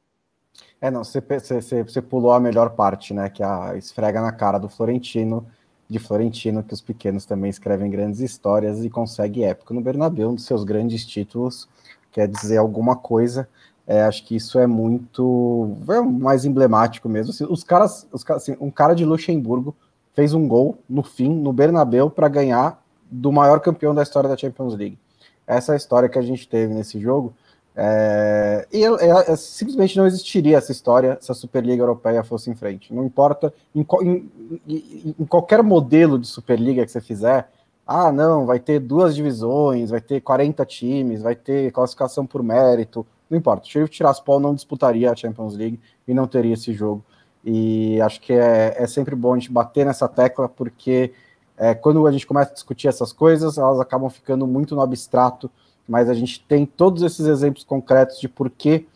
É, 0.81 0.91
não, 0.91 1.05
você, 1.05 1.21
você, 1.21 1.83
você 1.83 2.01
pulou 2.01 2.33
a 2.33 2.41
melhor 2.41 2.71
parte, 2.71 3.13
né, 3.13 3.29
que 3.29 3.43
é 3.43 3.47
a 3.47 3.77
esfrega 3.77 4.21
na 4.23 4.33
cara 4.33 4.59
do 4.59 4.69
Florentino, 4.69 5.47
de 5.89 5.99
Florentino, 5.99 6.63
que 6.63 6.73
os 6.73 6.81
pequenos 6.81 7.27
também 7.27 7.51
escrevem 7.51 7.91
grandes 7.91 8.21
histórias 8.21 8.83
e 8.85 8.89
consegue 8.89 9.45
época 9.45 9.75
no 9.75 9.81
Bernabéu, 9.81 10.31
um 10.31 10.35
dos 10.37 10.45
seus 10.45 10.65
grandes 10.65 11.05
títulos, 11.05 11.69
quer 12.13 12.29
dizer 12.29 12.57
alguma 12.57 12.97
coisa. 12.97 13.49
É, 13.87 14.03
acho 14.05 14.25
que 14.25 14.37
isso 14.37 14.59
é 14.59 14.69
muito 14.69 15.77
é 15.89 16.01
mais 16.01 16.45
emblemático 16.45 17.09
mesmo. 17.09 17.33
Assim, 17.33 17.45
os 17.49 17.65
caras, 17.65 18.07
os, 18.13 18.25
assim, 18.31 18.57
um 18.61 18.71
cara 18.71 18.95
de 18.95 19.05
Luxemburgo 19.05 19.75
fez 20.15 20.33
um 20.33 20.47
gol 20.47 20.79
no 20.89 21.03
fim 21.03 21.29
no 21.29 21.53
Bernabéu 21.53 22.09
para 22.09 22.29
ganhar 22.29 22.81
do 23.11 23.33
maior 23.33 23.59
campeão 23.59 23.93
da 23.93 24.03
história 24.03 24.31
da 24.31 24.37
Champions 24.37 24.77
League. 24.77 24.97
Essa 25.45 25.73
é 25.73 25.75
a 25.75 25.77
história 25.77 26.09
que 26.09 26.19
a 26.19 26.23
gente 26.23 26.49
teve 26.49 26.73
nesse 26.73 27.01
jogo. 27.01 27.35
É, 27.83 28.69
e 28.71 29.37
simplesmente 29.39 29.97
não 29.97 30.07
existiria 30.07 30.59
essa 30.59 30.71
história 30.71 31.17
se 31.19 31.33
a 31.33 31.35
Superliga 31.35 31.83
Europeia 31.83 32.23
fosse 32.23 32.51
em 32.51 32.55
frente. 32.55 32.93
Não 32.93 33.07
importa 33.07 33.55
em, 33.75 33.87
em, 34.03 35.15
em, 35.19 35.25
qualquer 35.25 35.63
modelo 35.63 36.19
de 36.19 36.27
Superliga 36.27 36.85
que 36.85 36.93
você 36.93 37.01
fizer, 37.01 37.51
ah, 37.87 38.13
não, 38.13 38.45
vai 38.45 38.61
ter 38.61 38.81
duas 38.81 39.17
divisões, 39.17 39.89
vai 39.89 40.01
ter 40.03 40.21
40 40.21 40.63
times, 40.67 41.23
vai 41.23 41.35
ter 41.35 41.73
classificação 41.73 42.27
por 42.27 42.43
mérito, 42.43 43.07
não 43.31 43.39
importa. 43.39 43.67
O 43.67 43.71
Sheriff 43.71 43.91
Tiraspol 43.91 44.39
não 44.39 44.55
disputaria 44.55 45.11
a 45.11 45.17
Champions 45.17 45.57
League 45.57 45.81
e 46.07 46.13
não 46.13 46.27
teria 46.27 46.53
esse 46.53 46.75
jogo. 46.75 47.03
E 47.43 47.99
acho 48.03 48.21
que 48.21 48.35
é, 48.35 48.75
é 48.77 48.87
sempre 48.87 49.17
bom 49.17 49.33
a 49.33 49.39
gente 49.39 49.51
bater 49.51 49.87
nessa 49.87 50.07
tecla, 50.07 50.51
porque 50.51 51.15
É, 51.63 51.75
quando 51.75 52.07
a 52.07 52.11
gente 52.11 52.27
começa 52.27 52.51
a 52.53 52.55
discutir 52.55 52.89
essas 52.89 53.13
coisas, 53.13 53.59
elas 53.59 53.79
acabam 53.79 54.09
ficando 54.09 54.47
muito 54.47 54.75
no 54.75 54.81
abstrato, 54.81 55.51
mas 55.89 56.09
a 56.09 56.15
gente 56.15 56.45
tem 56.47 56.65
todos 56.65 57.03
esses 57.03 57.27
exemplos 57.27 57.65
concretos 57.65 58.21
de 58.21 58.29
por 58.29 58.49
que 58.51 58.87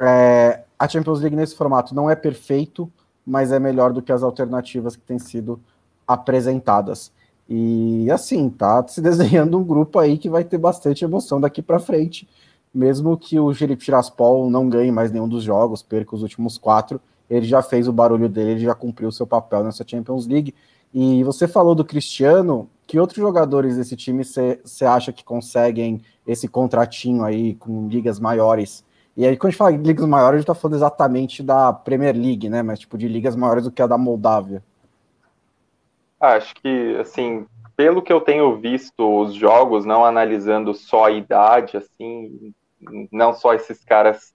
é, 0.00 0.62
a 0.78 0.88
Champions 0.88 1.20
League 1.20 1.36
nesse 1.36 1.54
formato 1.54 1.94
não 1.94 2.10
é 2.10 2.14
perfeito, 2.14 2.90
mas 3.26 3.50
é 3.50 3.58
melhor 3.58 3.92
do 3.92 4.02
que 4.02 4.12
as 4.12 4.22
alternativas 4.22 4.94
que 4.94 5.02
têm 5.02 5.18
sido 5.18 5.60
apresentadas. 6.06 7.10
E 7.48 8.10
assim, 8.10 8.48
tá 8.50 8.86
se 8.86 9.00
desenhando 9.00 9.58
um 9.58 9.64
grupo 9.64 9.98
aí 9.98 10.18
que 10.18 10.28
vai 10.28 10.44
ter 10.44 10.58
bastante 10.58 11.04
emoção 11.04 11.40
daqui 11.40 11.62
para 11.62 11.78
frente, 11.78 12.28
mesmo 12.72 13.16
que 13.16 13.38
o 13.38 13.54
Felipe 13.54 13.84
Tiraspol 13.84 14.50
não 14.50 14.68
ganhe 14.68 14.92
mais 14.92 15.10
nenhum 15.10 15.28
dos 15.28 15.42
jogos, 15.42 15.82
perca 15.82 16.14
os 16.14 16.22
últimos 16.22 16.58
quatro, 16.58 17.00
ele 17.28 17.46
já 17.46 17.62
fez 17.62 17.88
o 17.88 17.92
barulho 17.92 18.28
dele, 18.28 18.52
ele 18.52 18.60
já 18.60 18.74
cumpriu 18.74 19.08
o 19.08 19.12
seu 19.12 19.26
papel 19.26 19.64
nessa 19.64 19.84
Champions 19.86 20.26
League. 20.26 20.54
E 20.94 21.24
você 21.24 21.48
falou 21.48 21.74
do 21.74 21.84
Cristiano, 21.84 22.68
que 22.86 23.00
outros 23.00 23.18
jogadores 23.18 23.76
desse 23.76 23.96
time 23.96 24.24
você 24.24 24.84
acha 24.84 25.12
que 25.12 25.24
conseguem 25.24 26.00
esse 26.26 26.48
contratinho 26.48 27.24
aí 27.24 27.54
com 27.54 27.88
ligas 27.88 28.18
maiores? 28.18 28.84
E 29.16 29.26
aí, 29.26 29.36
quando 29.36 29.48
a 29.48 29.50
gente 29.50 29.58
fala 29.58 29.72
de 29.72 29.78
ligas 29.78 30.06
maiores, 30.06 30.34
a 30.34 30.38
gente 30.38 30.46
tá 30.46 30.54
falando 30.54 30.76
exatamente 30.76 31.42
da 31.42 31.72
Premier 31.72 32.14
League, 32.14 32.48
né? 32.48 32.62
Mas 32.62 32.78
tipo 32.78 32.98
de 32.98 33.08
ligas 33.08 33.34
maiores 33.34 33.64
do 33.64 33.70
que 33.70 33.80
a 33.80 33.86
da 33.86 33.96
Moldávia. 33.96 34.62
Acho 36.20 36.54
que, 36.56 36.96
assim, 37.00 37.46
pelo 37.76 38.02
que 38.02 38.12
eu 38.12 38.20
tenho 38.20 38.56
visto 38.58 39.20
os 39.20 39.34
jogos, 39.34 39.84
não 39.84 40.04
analisando 40.04 40.74
só 40.74 41.06
a 41.06 41.10
idade, 41.10 41.76
assim, 41.76 42.52
não 43.12 43.32
só 43.32 43.54
esses 43.54 43.84
caras 43.84 44.34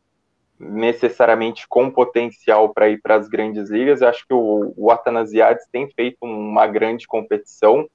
necessariamente 0.59 1.67
com 1.67 1.89
potencial 1.89 2.69
para 2.69 2.87
ir 2.87 3.01
para 3.01 3.15
as 3.15 3.27
grandes 3.27 3.69
ligas. 3.69 4.01
Eu 4.01 4.09
acho 4.09 4.25
que 4.27 4.33
o, 4.33 4.73
o 4.77 4.91
Atanasiades 4.91 5.65
tem 5.71 5.89
feito 5.89 6.17
uma 6.21 6.67
grande 6.67 7.07
competição, 7.07 7.87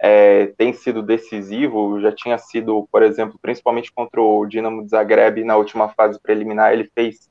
é, 0.00 0.46
tem 0.58 0.72
sido 0.72 1.02
decisivo. 1.02 2.00
Já 2.00 2.12
tinha 2.12 2.38
sido, 2.38 2.88
por 2.90 3.02
exemplo, 3.02 3.38
principalmente 3.40 3.92
contra 3.92 4.20
o 4.20 4.46
Dinamo 4.46 4.84
de 4.84 4.90
Zagreb 4.90 5.44
na 5.44 5.56
última 5.56 5.88
fase 5.88 6.20
preliminar, 6.20 6.72
ele 6.72 6.90
fez 6.94 7.30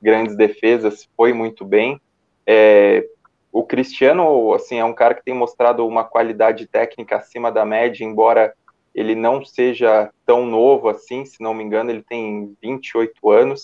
grandes 0.00 0.36
defesas, 0.36 1.08
foi 1.16 1.32
muito 1.32 1.64
bem. 1.64 2.00
É, 2.46 3.06
o 3.50 3.64
Cristiano, 3.64 4.52
assim, 4.52 4.78
é 4.78 4.84
um 4.84 4.92
cara 4.92 5.14
que 5.14 5.24
tem 5.24 5.34
mostrado 5.34 5.86
uma 5.86 6.04
qualidade 6.04 6.66
técnica 6.66 7.16
acima 7.16 7.50
da 7.50 7.64
média, 7.64 8.04
embora 8.04 8.54
ele 8.94 9.14
não 9.14 9.44
seja 9.44 10.10
tão 10.24 10.46
novo 10.46 10.88
assim, 10.88 11.24
se 11.24 11.42
não 11.42 11.52
me 11.52 11.62
engano, 11.62 11.90
ele 11.90 12.02
tem 12.02 12.56
28 12.62 13.30
anos 13.30 13.60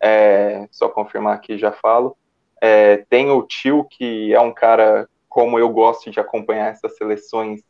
é, 0.00 0.66
só 0.70 0.88
confirmar 0.88 1.34
aqui 1.34 1.58
já 1.58 1.72
falo. 1.72 2.16
É, 2.60 2.98
tem 3.08 3.30
o 3.30 3.42
Tio, 3.42 3.84
que 3.84 4.32
é 4.32 4.40
um 4.40 4.52
cara, 4.52 5.08
como 5.28 5.58
eu 5.58 5.68
gosto 5.68 6.10
de 6.10 6.20
acompanhar 6.20 6.72
essas 6.72 6.96
seleções 6.96 7.62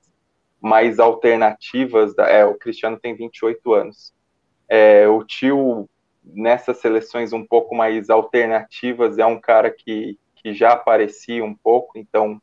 mais 0.60 0.98
alternativas, 0.98 2.14
da, 2.14 2.28
é, 2.28 2.44
o 2.44 2.54
Cristiano 2.54 2.98
tem 2.98 3.14
28 3.14 3.72
anos. 3.72 4.12
É, 4.68 5.08
o 5.08 5.24
Tio, 5.24 5.88
nessas 6.24 6.78
seleções 6.78 7.32
um 7.32 7.44
pouco 7.44 7.74
mais 7.74 8.10
alternativas, 8.10 9.18
é 9.18 9.26
um 9.26 9.40
cara 9.40 9.70
que, 9.70 10.18
que 10.36 10.52
já 10.52 10.72
aparecia 10.72 11.44
um 11.44 11.54
pouco, 11.54 11.98
então 11.98 12.40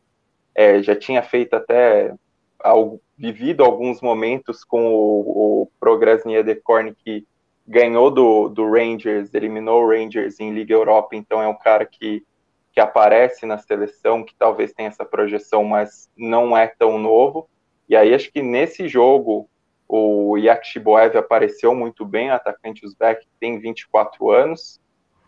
é, 0.54 0.82
já 0.82 0.96
tinha 0.96 1.22
feito 1.22 1.56
até 1.56 2.14
algo, 2.60 3.02
vivido 3.18 3.64
alguns 3.64 4.02
momentos 4.02 4.64
com 4.64 4.94
o, 4.94 5.70
o 5.70 6.44
de 6.44 6.56
Corne, 6.56 6.96
que 6.96 7.26
ganhou 7.68 8.12
do, 8.12 8.50
do 8.50 8.70
Rangers, 8.70 9.34
eliminou 9.34 9.84
o 9.84 9.90
Rangers 9.90 10.40
em 10.40 10.54
Liga 10.54 10.74
Europa, 10.74 11.16
então 11.16 11.42
é 11.42 11.48
um 11.48 11.58
cara 11.58 11.86
que, 11.86 12.24
que 12.72 12.80
aparece 12.80 13.46
na 13.46 13.58
seleção, 13.58 14.24
que 14.24 14.36
talvez 14.36 14.74
tenha 14.74 14.90
essa 14.90 15.06
projeção, 15.06 15.64
mas 15.64 16.10
não 16.16 16.56
é 16.56 16.68
tão 16.68 17.00
novo. 17.00 17.48
E 17.88 17.96
aí 17.96 18.14
acho 18.14 18.32
que 18.32 18.42
nesse 18.42 18.88
jogo 18.88 19.50
o 19.88 20.38
Yakshiboev 20.38 21.18
apareceu 21.18 21.76
muito 21.76 22.06
bem, 22.06 22.32
atacante 22.32 22.86
uzbek, 22.86 23.26
tem 23.40 23.60
24 23.60 24.32
anos. 24.32 24.82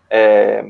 É, 0.09 0.63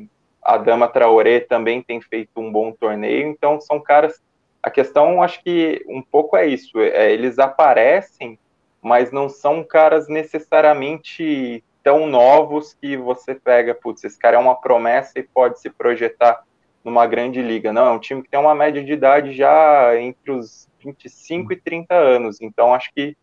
a 0.43 0.57
Dama 0.57 0.87
Traoré 0.87 1.39
também 1.39 1.81
tem 1.81 2.01
feito 2.01 2.39
um 2.39 2.51
bom 2.51 2.71
torneio, 2.71 3.27
então 3.27 3.61
são 3.61 3.79
caras. 3.79 4.21
A 4.61 4.69
questão, 4.69 5.23
acho 5.23 5.41
que 5.43 5.85
um 5.87 6.01
pouco 6.01 6.35
é 6.35 6.45
isso: 6.45 6.79
é, 6.79 7.11
eles 7.13 7.39
aparecem 7.39 8.37
mas 8.81 9.11
não 9.11 9.27
são 9.27 9.63
caras 9.63 10.07
necessariamente 10.07 11.63
tão 11.83 12.07
novos 12.07 12.73
que 12.73 12.97
você 12.97 13.35
pega, 13.35 13.75
putz, 13.75 14.03
esse 14.03 14.17
cara 14.17 14.37
é 14.37 14.39
uma 14.39 14.55
promessa 14.55 15.19
e 15.19 15.23
pode 15.23 15.59
se 15.59 15.69
projetar 15.69 16.43
numa 16.83 17.05
grande 17.05 17.41
liga. 17.41 17.73
Não, 17.73 17.85
é 17.85 17.91
um 17.91 17.99
time 17.99 18.21
que 18.21 18.29
tem 18.29 18.39
uma 18.39 18.55
média 18.55 18.83
de 18.83 18.93
idade 18.93 19.33
já 19.33 19.99
entre 19.99 20.31
os 20.31 20.69
25 20.87 21.53
e 21.53 21.55
30 21.55 21.93
anos, 21.93 22.41
então 22.41 22.73
acho 22.73 22.91
que, 22.93 23.17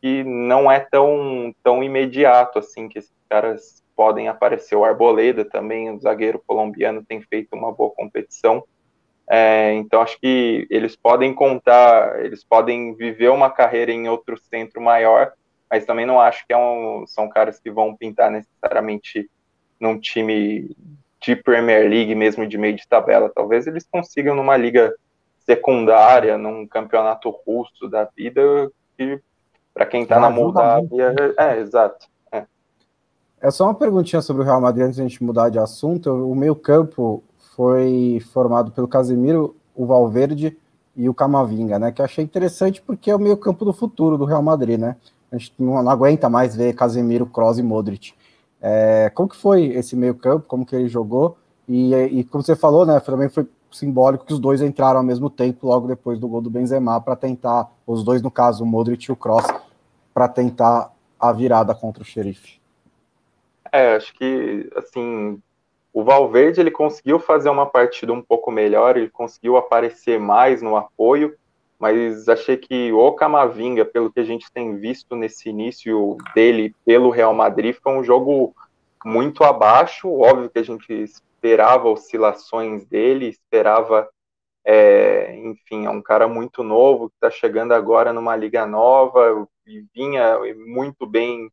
que 0.00 0.22
não 0.24 0.70
é 0.70 0.80
tão, 0.80 1.54
tão 1.62 1.82
imediato 1.82 2.58
assim 2.58 2.88
que 2.88 2.98
esses 2.98 3.12
caras 3.28 3.82
podem 3.96 4.28
aparecer. 4.28 4.76
O 4.76 4.84
Arboleda 4.84 5.44
também, 5.44 5.90
o 5.90 6.00
zagueiro 6.00 6.42
colombiano, 6.46 7.04
tem 7.04 7.20
feito 7.20 7.54
uma 7.54 7.72
boa 7.72 7.90
competição. 7.90 8.64
É, 9.28 9.74
então 9.74 10.00
acho 10.00 10.18
que 10.18 10.66
eles 10.70 10.96
podem 10.96 11.34
contar, 11.34 12.24
eles 12.24 12.42
podem 12.42 12.94
viver 12.94 13.28
uma 13.28 13.50
carreira 13.50 13.92
em 13.92 14.08
outro 14.08 14.36
centro 14.36 14.80
maior, 14.80 15.32
mas 15.70 15.84
também 15.84 16.04
não 16.04 16.20
acho 16.20 16.44
que 16.46 16.52
é 16.52 16.56
um, 16.56 17.04
são 17.06 17.28
caras 17.28 17.60
que 17.60 17.70
vão 17.70 17.94
pintar 17.94 18.30
necessariamente 18.30 19.30
num 19.78 20.00
time 20.00 20.74
de 21.20 21.36
Premier 21.36 21.88
League 21.88 22.14
mesmo 22.14 22.46
de 22.46 22.58
meio 22.58 22.74
de 22.74 22.88
tabela. 22.88 23.30
Talvez 23.32 23.66
eles 23.66 23.86
consigam 23.88 24.34
numa 24.34 24.56
liga 24.56 24.92
secundária, 25.50 26.38
num 26.38 26.64
campeonato 26.64 27.28
russo 27.44 27.88
da 27.88 28.08
vida, 28.16 28.70
que 28.96 29.20
para 29.74 29.84
quem 29.84 30.04
está 30.04 30.20
na 30.20 30.30
Moldávia, 30.30 31.14
é, 31.36 31.56
é 31.56 31.60
exato. 31.60 32.06
É. 32.30 32.44
é 33.40 33.50
só 33.50 33.64
uma 33.64 33.74
perguntinha 33.74 34.22
sobre 34.22 34.42
o 34.42 34.44
Real 34.44 34.60
Madrid 34.60 34.84
antes 34.84 34.96
de 34.96 35.02
a 35.02 35.08
gente 35.08 35.24
mudar 35.24 35.48
de 35.48 35.58
assunto. 35.58 36.12
O 36.12 36.36
meio 36.36 36.54
campo 36.54 37.24
foi 37.56 38.22
formado 38.32 38.70
pelo 38.70 38.86
Casemiro, 38.86 39.56
o 39.74 39.86
Valverde 39.86 40.56
e 40.94 41.08
o 41.08 41.14
Camavinga, 41.14 41.80
né? 41.80 41.90
Que 41.90 42.00
eu 42.00 42.04
achei 42.04 42.22
interessante 42.22 42.80
porque 42.80 43.10
é 43.10 43.16
o 43.16 43.20
meio 43.20 43.36
campo 43.36 43.64
do 43.64 43.72
futuro 43.72 44.16
do 44.16 44.24
Real 44.24 44.42
Madrid, 44.42 44.78
né? 44.78 44.96
A 45.32 45.36
gente 45.36 45.54
não, 45.58 45.82
não 45.82 45.90
aguenta 45.90 46.28
mais 46.28 46.54
ver 46.54 46.74
Casemiro, 46.74 47.26
Kroos 47.26 47.58
e 47.58 47.62
Modric. 47.62 48.12
É, 48.60 49.10
como 49.14 49.28
que 49.28 49.36
foi 49.36 49.64
esse 49.66 49.96
meio 49.96 50.14
campo? 50.14 50.46
Como 50.46 50.64
que 50.64 50.76
ele 50.76 50.88
jogou? 50.88 51.36
E, 51.68 51.94
e 51.94 52.24
como 52.24 52.44
você 52.44 52.54
falou, 52.54 52.86
né? 52.86 53.00
Também 53.00 53.28
foi 53.28 53.48
simbólico 53.70 54.24
que 54.24 54.32
os 54.32 54.38
dois 54.38 54.60
entraram 54.60 54.98
ao 54.98 55.04
mesmo 55.04 55.30
tempo 55.30 55.66
logo 55.66 55.86
depois 55.86 56.18
do 56.18 56.28
gol 56.28 56.40
do 56.40 56.50
Benzema 56.50 57.00
para 57.00 57.16
tentar, 57.16 57.70
os 57.86 58.04
dois 58.04 58.22
no 58.22 58.30
caso, 58.30 58.64
o 58.64 58.66
Modric 58.66 59.08
e 59.08 59.12
o 59.12 59.16
Kroos, 59.16 59.46
para 60.12 60.28
tentar 60.28 60.92
a 61.18 61.32
virada 61.32 61.74
contra 61.74 62.02
o 62.02 62.06
Xerife. 62.06 62.60
É, 63.72 63.94
acho 63.94 64.12
que 64.14 64.70
assim 64.76 65.40
o 65.92 66.04
Valverde 66.04 66.60
ele 66.60 66.70
conseguiu 66.70 67.18
fazer 67.18 67.50
uma 67.50 67.66
partida 67.66 68.12
um 68.12 68.22
pouco 68.22 68.50
melhor, 68.50 68.96
ele 68.96 69.10
conseguiu 69.10 69.56
aparecer 69.56 70.18
mais 70.18 70.62
no 70.62 70.76
apoio, 70.76 71.34
mas 71.78 72.28
achei 72.28 72.56
que 72.56 72.92
o 72.92 73.12
Camavinga, 73.12 73.84
pelo 73.84 74.12
que 74.12 74.20
a 74.20 74.24
gente 74.24 74.52
tem 74.52 74.76
visto 74.76 75.16
nesse 75.16 75.48
início 75.48 76.16
dele 76.34 76.74
pelo 76.84 77.10
Real 77.10 77.34
Madrid, 77.34 77.74
foi 77.82 77.92
um 77.92 78.04
jogo 78.04 78.54
muito 79.04 79.42
abaixo. 79.42 80.08
Óbvio 80.08 80.50
que 80.50 80.58
a 80.58 80.62
gente 80.62 81.04
esperava 81.40 81.88
oscilações 81.88 82.84
dele, 82.84 83.26
esperava, 83.28 84.08
é, 84.64 85.34
enfim, 85.36 85.86
é 85.86 85.90
um 85.90 86.02
cara 86.02 86.28
muito 86.28 86.62
novo 86.62 87.08
que 87.08 87.16
está 87.16 87.30
chegando 87.30 87.72
agora 87.72 88.12
numa 88.12 88.36
liga 88.36 88.66
nova 88.66 89.48
e 89.66 89.84
vinha 89.94 90.38
muito 90.66 91.06
bem 91.06 91.50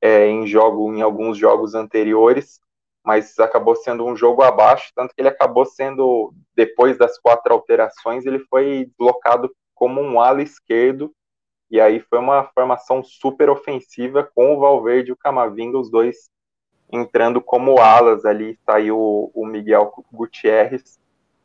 é, 0.00 0.26
em 0.26 0.46
jogo, 0.46 0.92
em 0.92 1.02
alguns 1.02 1.38
jogos 1.38 1.74
anteriores 1.74 2.60
mas 3.08 3.38
acabou 3.38 3.74
sendo 3.74 4.04
um 4.04 4.14
jogo 4.14 4.42
abaixo, 4.42 4.92
tanto 4.94 5.14
que 5.14 5.22
ele 5.22 5.30
acabou 5.30 5.64
sendo, 5.64 6.34
depois 6.54 6.98
das 6.98 7.18
quatro 7.18 7.54
alterações, 7.54 8.26
ele 8.26 8.40
foi 8.50 8.84
deslocado 8.84 9.50
como 9.74 9.98
um 10.02 10.20
ala 10.20 10.42
esquerdo, 10.42 11.10
e 11.70 11.80
aí 11.80 12.00
foi 12.00 12.18
uma 12.18 12.44
formação 12.52 13.02
super 13.02 13.48
ofensiva 13.48 14.30
com 14.34 14.54
o 14.54 14.60
Valverde 14.60 15.08
e 15.08 15.12
o 15.12 15.16
Camavinga, 15.16 15.78
os 15.78 15.90
dois 15.90 16.28
entrando 16.90 17.40
como 17.40 17.78
alas 17.78 18.24
ali, 18.24 18.58
saiu 18.64 19.30
o 19.34 19.46
Miguel 19.46 19.92
Gutierrez. 20.12 20.98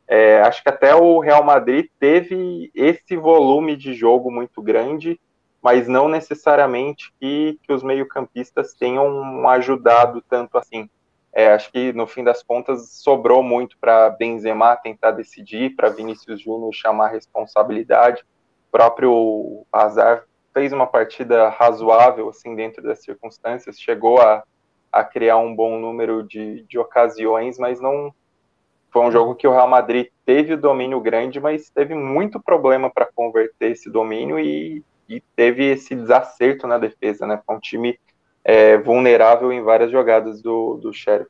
É, 0.06 0.40
acho 0.42 0.62
que 0.62 0.68
até 0.68 0.94
o 0.94 1.18
Real 1.18 1.42
Madrid 1.42 1.86
teve 1.98 2.70
esse 2.74 3.16
volume 3.16 3.76
de 3.76 3.94
jogo 3.94 4.30
muito 4.30 4.60
grande, 4.62 5.18
mas 5.62 5.88
não 5.88 6.08
necessariamente 6.08 7.12
que, 7.18 7.58
que 7.62 7.72
os 7.72 7.82
meio-campistas 7.82 8.74
tenham 8.74 9.48
ajudado 9.48 10.22
tanto 10.28 10.58
assim. 10.58 10.88
É, 11.32 11.52
acho 11.52 11.72
que 11.72 11.92
no 11.92 12.06
fim 12.06 12.22
das 12.22 12.42
contas 12.42 12.90
sobrou 12.90 13.42
muito 13.42 13.76
para 13.78 14.10
Benzema 14.10 14.76
tentar 14.76 15.10
decidir, 15.10 15.74
para 15.74 15.88
Vinícius 15.88 16.40
Júnior 16.40 16.72
chamar 16.72 17.08
responsabilidade. 17.08 18.22
O 18.68 18.70
próprio 18.70 19.66
Hazard 19.72 20.24
fez 20.52 20.72
uma 20.72 20.86
partida 20.86 21.48
razoável 21.48 22.28
assim 22.28 22.54
dentro 22.54 22.82
das 22.82 23.02
circunstâncias, 23.02 23.80
chegou 23.80 24.20
a, 24.20 24.44
a 24.94 25.02
criar 25.02 25.38
um 25.38 25.54
bom 25.54 25.76
número 25.78 26.22
de, 26.22 26.62
de 26.68 26.78
ocasiões, 26.78 27.58
mas 27.58 27.80
não 27.80 28.14
foi 28.92 29.02
um 29.02 29.10
jogo 29.10 29.34
que 29.34 29.46
o 29.46 29.50
Real 29.50 29.68
Madrid 29.68 30.06
teve 30.24 30.54
o 30.54 30.60
domínio 30.60 31.00
grande, 31.00 31.40
mas 31.40 31.68
teve 31.68 31.96
muito 31.96 32.40
problema 32.40 32.88
para 32.88 33.08
converter 33.12 33.72
esse 33.72 33.90
domínio 33.90 34.38
e, 34.38 34.84
e, 35.08 35.20
teve 35.34 35.64
esse 35.64 35.96
desacerto 35.96 36.68
na 36.68 36.78
defesa, 36.78 37.26
né? 37.26 37.42
Foi 37.44 37.56
um 37.56 37.58
time 37.58 37.98
é, 38.44 38.78
vulnerável 38.78 39.52
em 39.52 39.62
várias 39.62 39.90
jogadas 39.90 40.40
do, 40.40 40.76
do 40.76 40.92
Sheriff. 40.92 41.28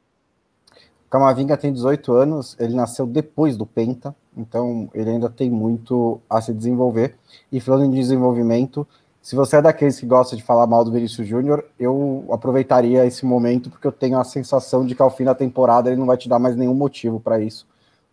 Camavinga 1.08 1.56
tem 1.56 1.72
18 1.72 2.12
anos, 2.12 2.56
ele 2.60 2.74
nasceu 2.74 3.06
depois 3.06 3.56
do 3.56 3.64
Penta, 3.64 4.14
então 4.36 4.90
ele 4.92 5.08
ainda 5.08 5.30
tem 5.30 5.48
muito 5.48 6.20
a 6.28 6.42
se 6.42 6.52
desenvolver. 6.52 7.16
E 7.50 7.60
falando 7.60 7.86
em 7.86 7.98
desenvolvimento, 7.98 8.86
se 9.24 9.34
você 9.34 9.56
é 9.56 9.62
daqueles 9.62 9.98
que 9.98 10.04
gosta 10.04 10.36
de 10.36 10.42
falar 10.42 10.66
mal 10.66 10.84
do 10.84 10.92
Vinícius 10.92 11.26
Júnior, 11.26 11.64
eu 11.80 12.26
aproveitaria 12.30 13.06
esse 13.06 13.24
momento 13.24 13.70
porque 13.70 13.86
eu 13.86 13.90
tenho 13.90 14.18
a 14.18 14.22
sensação 14.22 14.84
de 14.84 14.94
que 14.94 15.00
ao 15.00 15.10
fim 15.10 15.24
da 15.24 15.34
temporada 15.34 15.88
ele 15.88 15.98
não 15.98 16.04
vai 16.04 16.18
te 16.18 16.28
dar 16.28 16.38
mais 16.38 16.54
nenhum 16.54 16.74
motivo 16.74 17.18
para 17.18 17.40
isso, 17.40 17.66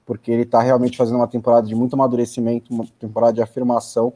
porque 0.06 0.32
ele 0.32 0.44
está 0.44 0.62
realmente 0.62 0.96
fazendo 0.96 1.18
uma 1.18 1.28
temporada 1.28 1.68
de 1.68 1.76
muito 1.76 1.96
amadurecimento, 1.96 2.74
uma 2.74 2.86
temporada 2.98 3.34
de 3.34 3.42
afirmação, 3.42 4.14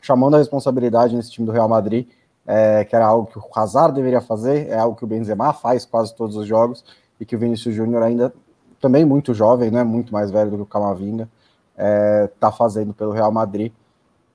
chamando 0.00 0.36
a 0.36 0.38
responsabilidade 0.38 1.16
nesse 1.16 1.32
time 1.32 1.44
do 1.44 1.52
Real 1.52 1.68
Madrid, 1.68 2.06
é, 2.46 2.84
que 2.84 2.94
era 2.94 3.06
algo 3.06 3.26
que 3.26 3.40
o 3.40 3.42
Hazard 3.52 3.96
deveria 3.96 4.20
fazer, 4.20 4.68
é 4.68 4.78
algo 4.78 4.96
que 4.96 5.02
o 5.02 5.08
Benzema 5.08 5.52
faz 5.52 5.84
quase 5.84 6.14
todos 6.14 6.36
os 6.36 6.46
jogos 6.46 6.84
e 7.18 7.26
que 7.26 7.34
o 7.34 7.38
Vinícius 7.40 7.74
Júnior 7.74 8.04
ainda 8.04 8.32
também 8.80 9.04
muito 9.04 9.34
jovem, 9.34 9.72
né, 9.72 9.82
muito 9.82 10.12
mais 10.12 10.30
velho 10.30 10.52
do 10.52 10.56
que 10.58 10.62
o 10.62 10.66
Camavinga, 10.66 11.28
está 11.72 11.84
é, 11.84 12.30
tá 12.38 12.52
fazendo 12.52 12.94
pelo 12.94 13.10
Real 13.10 13.32
Madrid, 13.32 13.72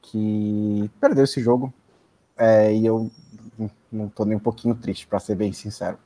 que 0.02 0.92
perdeu 1.00 1.24
esse 1.24 1.40
jogo 1.40 1.72
é, 2.42 2.74
e 2.74 2.84
eu 2.84 3.12
não 3.92 4.08
estou 4.08 4.26
nem 4.26 4.36
um 4.36 4.40
pouquinho 4.40 4.74
triste, 4.74 5.06
para 5.06 5.20
ser 5.20 5.36
bem 5.36 5.54
sincero. 5.54 6.00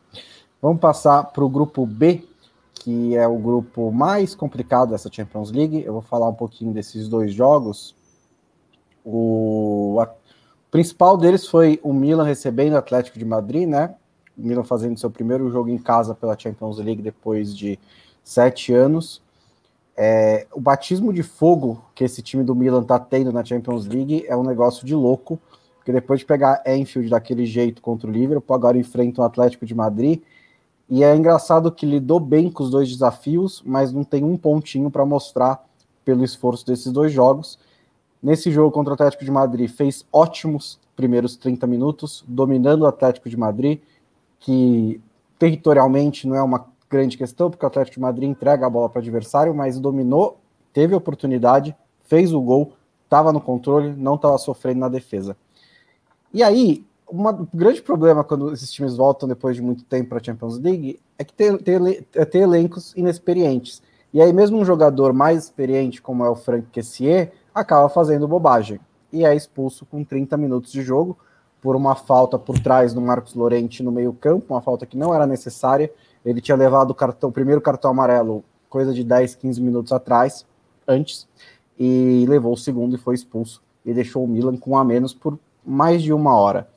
Vamos 0.61 0.81
passar 0.81 1.23
para 1.23 1.45
o 1.45 1.49
grupo 1.49 1.85
B, 1.85 2.27
que 2.73 3.15
é 3.15 3.25
o 3.25 3.37
grupo 3.37 3.89
mais 3.89 4.35
complicado 4.35 4.89
dessa 4.89 5.09
Champions 5.09 5.49
League. 5.49 5.81
Eu 5.81 5.93
vou 5.93 6.01
falar 6.01 6.27
um 6.27 6.33
pouquinho 6.33 6.73
desses 6.73 7.07
dois 7.07 7.33
jogos. 7.33 7.95
O, 9.05 9.97
a, 10.01 10.03
o 10.03 10.71
principal 10.71 11.15
deles 11.15 11.47
foi 11.47 11.79
o 11.81 11.93
Milan 11.93 12.25
recebendo 12.25 12.73
o 12.73 12.77
Atlético 12.77 13.17
de 13.17 13.23
Madrid, 13.23 13.65
né? 13.65 13.95
O 14.37 14.45
Milan 14.45 14.65
fazendo 14.65 14.99
seu 14.99 15.09
primeiro 15.09 15.49
jogo 15.49 15.69
em 15.69 15.77
casa 15.77 16.13
pela 16.13 16.37
Champions 16.37 16.79
League 16.79 17.01
depois 17.01 17.55
de 17.55 17.79
sete 18.25 18.73
anos. 18.73 19.21
É, 19.95 20.47
o 20.51 20.59
batismo 20.59 21.13
de 21.13 21.23
fogo 21.23 21.81
que 21.95 22.03
esse 22.03 22.21
time 22.21 22.43
do 22.43 22.53
Milan 22.53 22.81
está 22.81 22.99
tendo 22.99 23.31
na 23.31 23.45
Champions 23.45 23.85
League 23.85 24.25
é 24.27 24.35
um 24.35 24.43
negócio 24.43 24.85
de 24.85 24.93
louco. 24.93 25.39
Porque 25.85 25.91
depois 25.91 26.21
de 26.21 26.25
pegar 26.25 26.63
Enfield 26.65 27.11
daquele 27.11 27.45
jeito 27.45 27.79
contra 27.79 28.09
o 28.09 28.11
Liverpool, 28.11 28.55
agora 28.55 28.75
enfrenta 28.75 29.21
o 29.21 29.23
Atlético 29.23 29.67
de 29.67 29.75
Madrid. 29.75 30.19
E 30.89 31.03
é 31.03 31.15
engraçado 31.15 31.71
que 31.71 31.85
lidou 31.85 32.19
bem 32.19 32.49
com 32.49 32.63
os 32.63 32.71
dois 32.71 32.89
desafios, 32.89 33.61
mas 33.63 33.93
não 33.93 34.03
tem 34.03 34.23
um 34.23 34.35
pontinho 34.35 34.89
para 34.89 35.05
mostrar 35.05 35.63
pelo 36.03 36.23
esforço 36.23 36.65
desses 36.65 36.91
dois 36.91 37.13
jogos. 37.13 37.59
Nesse 38.19 38.49
jogo 38.49 38.71
contra 38.71 38.93
o 38.93 38.95
Atlético 38.95 39.23
de 39.23 39.29
Madrid, 39.29 39.69
fez 39.69 40.03
ótimos 40.11 40.79
primeiros 40.95 41.35
30 41.37 41.67
minutos, 41.67 42.25
dominando 42.27 42.81
o 42.81 42.87
Atlético 42.87 43.29
de 43.29 43.37
Madrid, 43.37 43.79
que 44.39 44.99
territorialmente 45.37 46.27
não 46.27 46.35
é 46.35 46.41
uma 46.41 46.65
grande 46.89 47.15
questão, 47.15 47.51
porque 47.51 47.63
o 47.63 47.67
Atlético 47.67 47.97
de 47.97 48.01
Madrid 48.01 48.27
entrega 48.27 48.65
a 48.65 48.69
bola 48.71 48.89
para 48.89 48.97
o 48.97 49.01
adversário, 49.03 49.53
mas 49.53 49.79
dominou, 49.79 50.39
teve 50.73 50.95
oportunidade, 50.95 51.75
fez 52.05 52.33
o 52.33 52.41
gol, 52.41 52.73
estava 53.03 53.31
no 53.31 53.39
controle, 53.39 53.93
não 53.95 54.15
estava 54.15 54.39
sofrendo 54.39 54.79
na 54.79 54.89
defesa. 54.89 55.37
E 56.35 56.43
aí, 56.43 56.85
uma, 57.09 57.31
um 57.31 57.47
grande 57.53 57.81
problema 57.81 58.21
quando 58.21 58.51
esses 58.51 58.69
times 58.69 58.97
voltam 58.97 59.25
depois 59.25 59.55
de 59.55 59.61
muito 59.61 59.85
tempo 59.85 60.09
para 60.09 60.17
a 60.17 60.21
Champions 60.21 60.59
League 60.59 60.99
é 61.17 61.23
que 61.23 61.31
tem, 61.31 61.57
tem, 61.57 62.05
é 62.13 62.25
ter 62.25 62.39
elencos 62.39 62.93
inexperientes. 62.93 63.81
E 64.13 64.21
aí, 64.21 64.33
mesmo 64.33 64.57
um 64.57 64.65
jogador 64.65 65.13
mais 65.13 65.45
experiente, 65.45 66.01
como 66.01 66.25
é 66.25 66.29
o 66.29 66.35
Frank 66.35 66.67
Kessier, 66.73 67.31
acaba 67.53 67.87
fazendo 67.87 68.27
bobagem. 68.27 68.81
E 69.13 69.23
é 69.23 69.33
expulso 69.33 69.85
com 69.85 70.03
30 70.03 70.35
minutos 70.35 70.73
de 70.73 70.81
jogo 70.81 71.17
por 71.61 71.73
uma 71.73 71.95
falta 71.95 72.37
por 72.37 72.59
trás 72.59 72.93
do 72.93 72.99
Marcos 72.99 73.33
Lorente 73.33 73.81
no 73.81 73.89
meio-campo, 73.89 74.53
uma 74.53 74.61
falta 74.61 74.85
que 74.85 74.97
não 74.97 75.15
era 75.15 75.25
necessária. 75.25 75.89
Ele 76.25 76.41
tinha 76.41 76.57
levado 76.57 76.91
o, 76.91 76.93
cartão, 76.93 77.29
o 77.29 77.31
primeiro 77.31 77.61
cartão 77.61 77.91
amarelo 77.91 78.43
coisa 78.69 78.93
de 78.93 79.05
10, 79.05 79.35
15 79.35 79.61
minutos 79.61 79.93
atrás, 79.93 80.45
antes, 80.85 81.29
e 81.79 82.25
levou 82.27 82.51
o 82.51 82.57
segundo 82.57 82.93
e 82.93 82.99
foi 82.99 83.15
expulso. 83.15 83.63
E 83.85 83.93
deixou 83.93 84.21
o 84.21 84.27
Milan 84.27 84.57
com 84.57 84.71
um 84.71 84.77
a 84.77 84.83
menos 84.83 85.13
por 85.13 85.39
mais 85.65 86.01
de 86.01 86.13
uma 86.13 86.35
hora. 86.35 86.69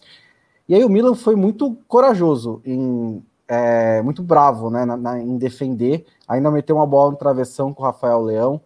E 0.69 0.75
aí 0.75 0.85
o 0.85 0.89
Milan 0.89 1.15
foi 1.15 1.35
muito 1.35 1.77
corajoso, 1.87 2.61
em, 2.65 3.23
é, 3.47 4.03
muito 4.03 4.23
bravo 4.23 4.71
né, 4.71 4.85
na, 4.85 4.97
na, 4.97 5.19
em 5.21 5.39
defender, 5.39 6.07
ainda 6.27 6.51
meteu 6.51 6.77
uma 6.77 6.87
bola 6.87 7.13
no 7.13 7.17
travessão 7.17 7.73
com 7.73 7.83
o 7.83 7.87
Rafael 7.87 8.21
Leão, 8.21 8.61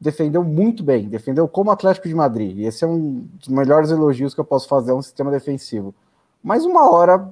defendeu 0.00 0.42
muito 0.42 0.82
bem, 0.82 1.08
defendeu 1.08 1.46
como 1.46 1.70
Atlético 1.70 2.08
de 2.08 2.14
Madrid, 2.14 2.58
e 2.58 2.64
esse 2.64 2.84
é 2.84 2.88
um 2.88 3.24
dos 3.34 3.48
melhores 3.48 3.90
elogios 3.90 4.34
que 4.34 4.40
eu 4.40 4.44
posso 4.44 4.66
fazer 4.66 4.90
a 4.90 4.96
um 4.96 5.02
sistema 5.02 5.30
defensivo. 5.30 5.94
Mas 6.42 6.64
uma 6.64 6.90
hora 6.90 7.30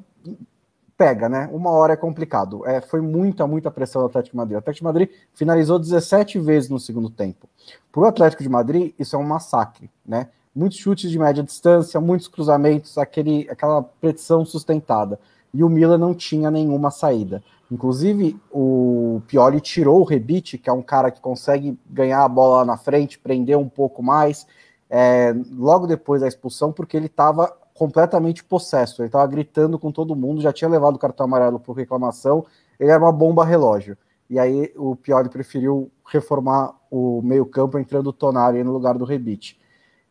pega, 1.01 1.31
né? 1.31 1.49
Uma 1.51 1.71
hora 1.71 1.95
é 1.95 1.97
complicado. 1.97 2.65
É, 2.67 2.83
foi 2.83 3.01
muita, 3.01 3.47
muita 3.47 3.71
pressão 3.71 4.03
do 4.03 4.07
Atlético 4.07 4.35
de 4.35 4.37
Madrid. 4.37 4.55
O 4.55 4.59
Atlético 4.59 4.83
de 4.83 4.85
Madrid 4.85 5.09
finalizou 5.33 5.79
17 5.79 6.39
vezes 6.39 6.69
no 6.69 6.79
segundo 6.79 7.09
tempo. 7.09 7.49
Para 7.91 8.03
o 8.03 8.05
Atlético 8.05 8.43
de 8.43 8.51
Madrid, 8.51 8.95
isso 8.99 9.17
é 9.17 9.19
um 9.19 9.25
massacre, 9.25 9.91
né? 10.07 10.29
Muitos 10.55 10.79
chutes 10.79 11.11
de 11.11 11.19
média 11.19 11.43
distância, 11.43 12.01
muitos 12.01 12.29
cruzamentos, 12.29 12.99
aquele, 12.99 13.49
aquela 13.51 13.83
pressão 13.83 14.45
sustentada. 14.45 15.19
E 15.53 15.65
o 15.65 15.69
Milan 15.69 15.99
não 15.99 16.15
tinha 16.15 16.51
nenhuma 16.51 16.91
saída. 16.91 17.43
Inclusive, 17.71 18.37
o 18.51 19.23
Pioli 19.29 19.61
tirou 19.61 20.01
o 20.01 20.05
Rebite, 20.05 20.59
que 20.59 20.69
é 20.69 20.73
um 20.73 20.83
cara 20.83 21.11
que 21.11 21.21
consegue 21.21 21.79
ganhar 21.89 22.25
a 22.25 22.29
bola 22.29 22.59
lá 22.59 22.65
na 22.65 22.77
frente, 22.77 23.19
prender 23.19 23.57
um 23.57 23.69
pouco 23.69 24.03
mais, 24.03 24.47
é, 24.89 25.35
logo 25.53 25.87
depois 25.87 26.21
da 26.21 26.29
expulsão, 26.29 26.73
porque 26.73 26.97
ele 26.97 27.07
estava 27.07 27.57
completamente 27.75 28.43
possesso. 28.43 29.03
Ele 29.03 29.09
estava 29.09 29.27
gritando 29.27 29.79
com 29.79 29.93
todo 29.93 30.17
mundo, 30.17 30.41
já 30.41 30.53
tinha 30.53 30.69
levado 30.69 30.97
o 30.97 30.99
cartão 30.99 31.25
amarelo 31.25 31.61
por 31.61 31.75
reclamação, 31.75 32.45
ele 32.79 32.91
era 32.91 33.03
uma 33.03 33.13
bomba 33.13 33.45
relógio. 33.45 33.97
E 34.29 34.39
aí 34.39 34.73
o 34.77 34.97
Pioli 34.97 35.29
preferiu 35.29 35.91
reformar 36.07 36.75
o 36.91 37.21
meio-campo 37.23 37.79
entrando 37.79 38.09
o 38.09 38.13
Tonari 38.13 38.65
no 38.65 38.73
lugar 38.73 38.99
do 38.99 39.05
Rebite. 39.05 39.60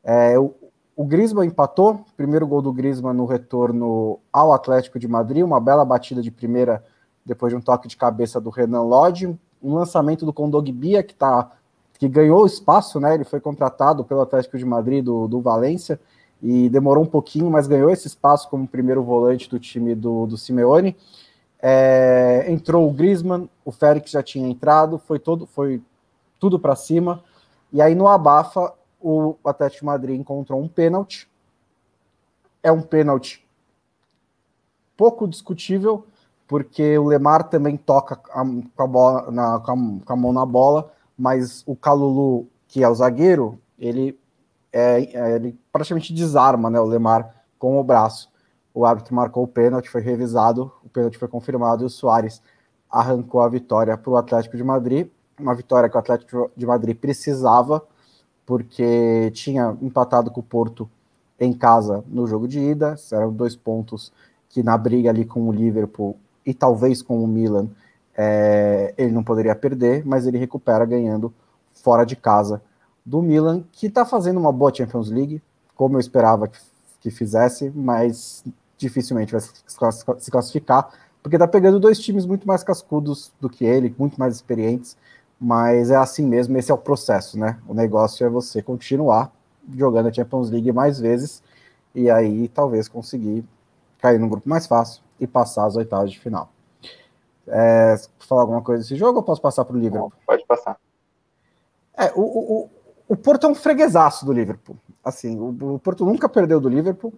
É, 0.03 0.37
o, 0.39 0.53
o 0.95 1.05
Griezmann 1.05 1.47
empatou, 1.47 2.05
primeiro 2.17 2.47
gol 2.47 2.61
do 2.61 2.73
Griezmann 2.73 3.15
no 3.15 3.25
retorno 3.25 4.19
ao 4.31 4.53
Atlético 4.53 4.99
de 4.99 5.07
Madrid, 5.07 5.43
uma 5.43 5.59
bela 5.59 5.85
batida 5.85 6.21
de 6.21 6.31
primeira 6.31 6.83
depois 7.25 7.51
de 7.51 7.57
um 7.57 7.61
toque 7.61 7.87
de 7.87 7.95
cabeça 7.95 8.41
do 8.41 8.49
Renan 8.49 8.81
Lodge, 8.81 9.37
um 9.61 9.73
lançamento 9.73 10.25
do 10.25 10.33
Kondogbia 10.33 11.03
que 11.03 11.13
tá 11.13 11.51
que 11.99 12.07
ganhou 12.07 12.45
espaço, 12.45 12.97
né? 12.97 13.13
Ele 13.13 13.25
foi 13.25 13.41
contratado 13.41 14.05
pelo 14.05 14.21
Atlético 14.21 14.57
de 14.57 14.63
Madrid 14.63 15.03
do, 15.03 15.27
do 15.27 15.41
Valência 15.41 15.99
e 16.41 16.69
demorou 16.69 17.03
um 17.03 17.07
pouquinho, 17.07 17.49
mas 17.51 17.67
ganhou 17.67 17.89
esse 17.89 18.07
espaço 18.07 18.49
como 18.49 18.65
primeiro 18.65 19.03
volante 19.03 19.49
do 19.49 19.59
time 19.59 19.93
do, 19.93 20.25
do 20.25 20.37
Simeone. 20.37 20.95
É, 21.61 22.45
entrou 22.47 22.87
o 22.87 22.93
Griezmann, 22.93 23.49
o 23.65 23.71
Félix 23.71 24.11
já 24.11 24.23
tinha 24.23 24.47
entrado, 24.47 24.97
foi 24.97 25.19
todo, 25.19 25.45
foi 25.45 25.81
tudo 26.39 26.57
para 26.57 26.73
cima. 26.73 27.21
E 27.71 27.81
aí 27.81 27.93
no 27.93 28.07
abafa 28.07 28.73
o 28.99 29.35
Atlético 29.43 29.81
de 29.81 29.85
Madrid 29.85 30.19
encontrou 30.19 30.61
um 30.61 30.67
pênalti. 30.67 31.29
É 32.61 32.71
um 32.71 32.81
pênalti 32.81 33.45
pouco 34.97 35.27
discutível, 35.27 36.05
porque 36.45 36.97
o 36.97 37.05
Lemar 37.05 37.45
também 37.45 37.77
toca 37.77 38.17
com 38.17 38.83
a, 38.83 38.87
bola, 38.87 39.31
na, 39.31 39.59
com, 39.59 39.71
a, 39.71 40.05
com 40.05 40.13
a 40.13 40.15
mão 40.15 40.33
na 40.33 40.45
bola, 40.45 40.91
mas 41.17 41.63
o 41.65 41.75
Calulu, 41.75 42.47
que 42.67 42.83
é 42.83 42.89
o 42.89 42.95
zagueiro, 42.95 43.57
ele, 43.77 44.19
é, 44.73 45.03
é, 45.13 45.35
ele 45.35 45.57
praticamente 45.71 46.13
desarma 46.13 46.69
né, 46.69 46.79
o 46.79 46.85
Lemar 46.85 47.33
com 47.57 47.79
o 47.79 47.83
braço. 47.83 48.29
O 48.73 48.85
árbitro 48.85 49.15
marcou 49.15 49.43
o 49.43 49.47
pênalti, 49.47 49.89
foi 49.89 50.01
revisado, 50.01 50.71
o 50.83 50.89
pênalti 50.89 51.17
foi 51.17 51.27
confirmado 51.27 51.83
e 51.83 51.85
o 51.85 51.89
Soares 51.89 52.41
arrancou 52.89 53.41
a 53.41 53.49
vitória 53.49 53.95
para 53.97 54.11
o 54.11 54.17
Atlético 54.17 54.57
de 54.57 54.63
Madrid. 54.63 55.09
Uma 55.39 55.55
vitória 55.55 55.89
que 55.89 55.95
o 55.95 55.99
Atlético 55.99 56.51
de 56.55 56.65
Madrid 56.65 56.97
precisava 56.97 57.81
porque 58.49 59.29
tinha 59.35 59.77
empatado 59.79 60.31
com 60.31 60.39
o 60.39 60.43
Porto 60.43 60.89
em 61.39 61.53
casa 61.53 62.03
no 62.07 62.25
jogo 62.25 62.47
de 62.47 62.59
ida, 62.59 62.95
eram 63.11 63.31
dois 63.31 63.55
pontos 63.55 64.11
que 64.49 64.63
na 64.63 64.75
briga 64.75 65.11
ali 65.11 65.23
com 65.23 65.47
o 65.47 65.51
Liverpool 65.51 66.17
e 66.43 66.51
talvez 66.51 67.03
com 67.03 67.23
o 67.23 67.27
Milan 67.27 67.67
é, 68.17 68.91
ele 68.97 69.11
não 69.11 69.23
poderia 69.23 69.53
perder, 69.53 70.03
mas 70.03 70.25
ele 70.25 70.39
recupera 70.39 70.83
ganhando 70.83 71.31
fora 71.75 72.03
de 72.03 72.15
casa 72.15 72.59
do 73.05 73.21
Milan, 73.21 73.63
que 73.71 73.85
está 73.85 74.03
fazendo 74.03 74.39
uma 74.39 74.51
boa 74.51 74.73
Champions 74.73 75.11
League, 75.11 75.43
como 75.75 75.97
eu 75.97 75.99
esperava 75.99 76.47
que, 76.47 76.57
que 77.01 77.11
fizesse, 77.11 77.71
mas 77.75 78.43
dificilmente 78.79 79.31
vai 79.31 79.41
se 79.41 80.31
classificar, 80.31 80.89
porque 81.21 81.35
está 81.35 81.47
pegando 81.47 81.79
dois 81.79 81.99
times 81.99 82.25
muito 82.25 82.47
mais 82.47 82.63
cascudos 82.63 83.31
do 83.39 83.47
que 83.47 83.63
ele, 83.63 83.93
muito 83.95 84.19
mais 84.19 84.33
experientes, 84.33 84.97
mas 85.39 85.89
é 85.89 85.95
assim 85.95 86.25
mesmo, 86.25 86.57
esse 86.57 86.69
é 86.69 86.73
o 86.73 86.77
processo, 86.77 87.39
né? 87.39 87.59
O 87.67 87.73
negócio 87.73 88.25
é 88.25 88.29
você 88.29 88.61
continuar 88.61 89.31
jogando 89.73 90.07
a 90.07 90.13
Champions 90.13 90.49
League 90.49 90.71
mais 90.71 90.99
vezes 90.99 91.41
e 91.95 92.09
aí 92.09 92.47
talvez 92.49 92.87
conseguir 92.87 93.45
cair 93.99 94.19
num 94.19 94.27
grupo 94.27 94.49
mais 94.49 94.67
fácil 94.67 95.01
e 95.19 95.25
passar 95.25 95.65
as 95.65 95.75
oitavas 95.75 96.11
de 96.11 96.19
final. 96.19 96.51
É, 97.47 97.95
falar 98.19 98.41
alguma 98.41 98.61
coisa 98.61 98.83
desse 98.83 98.95
jogo 98.95 99.19
ou 99.19 99.23
posso 99.23 99.41
passar 99.41 99.65
para 99.65 99.75
o 99.75 99.79
Liverpool? 99.79 100.13
Pode 100.25 100.45
passar. 100.45 100.77
É, 101.97 102.11
o, 102.15 102.21
o, 102.21 102.69
o 103.07 103.15
Porto 103.15 103.47
é 103.47 103.49
um 103.49 103.55
freguesaço 103.55 104.25
do 104.25 104.33
Liverpool. 104.33 104.77
Assim, 105.03 105.37
o, 105.39 105.75
o 105.75 105.79
Porto 105.79 106.05
nunca 106.05 106.29
perdeu 106.29 106.59
do 106.59 106.69
Liverpool, 106.69 107.13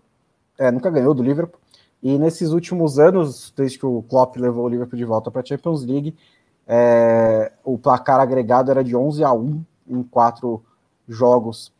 é, 0.58 0.72
nunca 0.72 0.90
ganhou 0.90 1.14
do 1.14 1.24
Liverpool. 1.24 1.60
E 2.02 2.18
nesses 2.18 2.50
últimos 2.50 2.98
anos, 2.98 3.54
desde 3.56 3.78
que 3.78 3.86
o 3.86 4.02
Klopp 4.04 4.38
levou 4.38 4.66
o 4.66 4.70
Liverpool 4.70 4.98
de 4.98 5.06
volta 5.06 5.30
para 5.30 5.42
a 5.42 5.46
Champions 5.46 5.84
League, 5.84 6.16
é, 6.74 7.52
o 7.66 7.78
placar 7.78 8.22
agregado 8.22 8.72
era 8.72 8.82
de 8.82 8.96
11 8.96 9.26
a 9.26 9.34
1 9.34 9.62
em 9.90 10.02
quatro 10.04 10.64
jogos. 11.06 11.74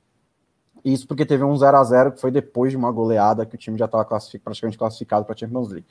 Isso 0.84 1.08
porque 1.08 1.26
teve 1.26 1.46
um 1.46 1.56
0 1.56 1.78
a 1.78 1.84
0 1.86 2.12
que 2.12 2.20
foi 2.20 2.30
depois 2.30 2.72
de 2.72 2.78
uma 2.78 2.92
goleada 2.92 3.46
que 3.46 3.56
o 3.56 3.58
time 3.58 3.78
já 3.78 3.86
estava 3.86 4.04
classific, 4.04 4.44
praticamente 4.44 4.78
classificado 4.78 5.24
para 5.24 5.34
a 5.34 5.38
Champions 5.38 5.70
League. 5.70 5.88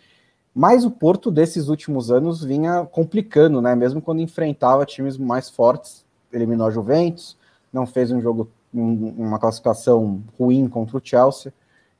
Mas 0.54 0.84
o 0.84 0.90
Porto 0.90 1.30
desses 1.30 1.68
últimos 1.68 2.10
anos 2.10 2.44
vinha 2.44 2.84
complicando, 2.84 3.62
né? 3.62 3.74
Mesmo 3.74 4.02
quando 4.02 4.20
enfrentava 4.20 4.84
times 4.84 5.16
mais 5.16 5.48
fortes, 5.48 6.04
eliminou 6.30 6.66
a 6.66 6.70
Juventus, 6.70 7.38
não 7.72 7.86
fez 7.86 8.10
um 8.10 8.20
jogo, 8.20 8.50
um, 8.74 9.14
uma 9.16 9.38
classificação 9.38 10.22
ruim 10.38 10.68
contra 10.68 10.98
o 10.98 11.00
Chelsea 11.02 11.54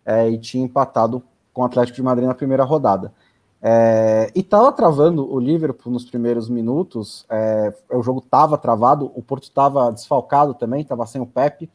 é, 0.04 0.28
e 0.28 0.36
tinha 0.36 0.62
empatado 0.62 1.22
com 1.54 1.62
o 1.62 1.64
Atlético 1.64 1.96
de 1.96 2.02
Madrid 2.02 2.26
na 2.26 2.34
primeira 2.34 2.64
rodada. 2.64 3.10
É, 3.62 4.30
e 4.34 4.40
estava 4.40 4.72
travando 4.72 5.30
o 5.30 5.38
Liverpool 5.38 5.92
nos 5.92 6.04
primeiros 6.04 6.48
minutos. 6.48 7.26
É, 7.28 7.72
o 7.92 8.02
jogo 8.02 8.20
estava 8.20 8.56
travado, 8.56 9.10
o 9.14 9.22
Porto 9.22 9.44
estava 9.44 9.92
desfalcado 9.92 10.54
também, 10.54 10.80
estava 10.80 11.04
sem 11.06 11.20
o 11.20 11.26
Pepe 11.26 11.68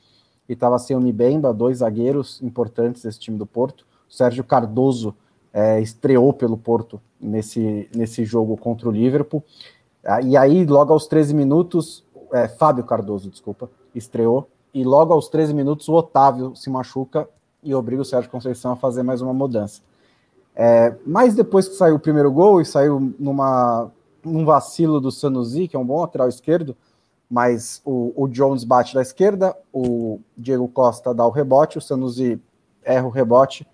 e 0.49 0.53
estava 0.53 0.79
sem 0.79 0.95
o 0.95 1.01
Mibemba, 1.01 1.53
dois 1.53 1.79
zagueiros 1.79 2.41
importantes 2.41 3.03
desse 3.03 3.19
time 3.19 3.37
do 3.37 3.45
Porto. 3.45 3.85
O 4.09 4.13
Sérgio 4.13 4.43
Cardoso 4.43 5.15
é, 5.53 5.79
estreou 5.79 6.33
pelo 6.33 6.57
Porto 6.57 6.99
nesse, 7.19 7.89
nesse 7.95 8.25
jogo 8.25 8.57
contra 8.57 8.89
o 8.89 8.91
Liverpool. 8.91 9.43
Ah, 10.03 10.21
e 10.21 10.35
aí, 10.35 10.65
logo 10.65 10.93
aos 10.93 11.07
13 11.07 11.33
minutos, 11.33 12.03
é, 12.31 12.47
Fábio 12.47 12.83
Cardoso, 12.83 13.29
desculpa, 13.29 13.69
estreou. 13.93 14.47
E 14.73 14.83
logo 14.83 15.13
aos 15.13 15.29
13 15.29 15.53
minutos, 15.53 15.87
o 15.87 15.93
Otávio 15.93 16.55
se 16.55 16.69
machuca 16.69 17.27
e 17.63 17.73
obriga 17.73 18.01
o 18.01 18.05
Sérgio 18.05 18.29
Conceição 18.29 18.73
a 18.73 18.75
fazer 18.75 19.01
mais 19.01 19.21
uma 19.21 19.33
mudança. 19.33 19.81
É, 20.55 20.95
mas 21.05 21.35
depois 21.35 21.67
que 21.67 21.75
saiu 21.75 21.95
o 21.95 21.99
primeiro 21.99 22.31
gol 22.31 22.61
e 22.61 22.65
saiu 22.65 23.13
numa, 23.19 23.91
num 24.23 24.45
vacilo 24.45 25.01
do 25.01 25.11
Sanusi, 25.11 25.67
que 25.67 25.75
é 25.75 25.79
um 25.79 25.85
bom 25.85 25.99
lateral 25.99 26.29
esquerdo, 26.29 26.75
mas 27.29 27.81
o, 27.83 28.13
o, 28.15 28.27
Jones 28.27 28.63
bate 28.63 28.93
da 28.93 29.01
esquerda, 29.01 29.55
o 29.73 30.19
Diego 30.37 30.67
Costa 30.67 31.13
dá 31.13 31.25
o 31.25 31.31
rebote, 31.31 31.77
o 31.77 31.81
Sanusi 31.81 32.41
erra 32.83 33.05
o 33.05 33.09
rebote 33.09 33.67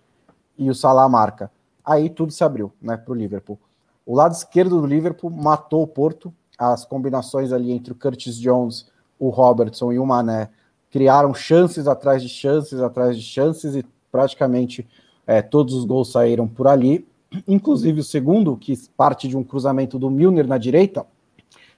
e 0.57 0.69
o 0.69 0.75
Salah 0.75 1.07
marca 1.07 1.51
aí 1.85 2.09
tudo 2.09 2.31
se 2.31 2.43
abriu 2.43 2.71
né, 2.81 2.97
para 2.97 3.11
o 3.11 3.15
Liverpool. 3.15 3.59
O 4.05 4.15
lado 4.15 4.33
esquerdo 4.33 4.81
do 4.81 4.87
Liverpool 4.87 5.29
matou 5.29 5.83
o 5.83 5.87
Porto, 5.87 6.33
as 6.57 6.85
combinações 6.85 7.51
ali 7.51 7.71
entre 7.71 7.91
o 7.91 7.95
Curtis 7.95 8.39
Jones, 8.39 8.87
o 9.19 9.29
Robertson 9.29 9.91
e 9.91 9.99
o 9.99 10.05
Mané 10.05 10.49
criaram 10.89 11.33
chances 11.33 11.87
atrás 11.87 12.21
de 12.21 12.29
chances 12.29 12.79
atrás 12.81 13.15
de 13.15 13.23
chances 13.23 13.75
e 13.75 13.85
praticamente 14.11 14.87
é, 15.31 15.41
todos 15.41 15.73
os 15.73 15.85
gols 15.85 16.11
saíram 16.11 16.45
por 16.45 16.67
ali, 16.67 17.07
inclusive 17.47 18.01
o 18.01 18.03
segundo, 18.03 18.57
que 18.57 18.77
parte 18.97 19.29
de 19.29 19.37
um 19.37 19.43
cruzamento 19.45 19.97
do 19.97 20.09
Milner 20.09 20.45
na 20.45 20.57
direita, 20.57 21.05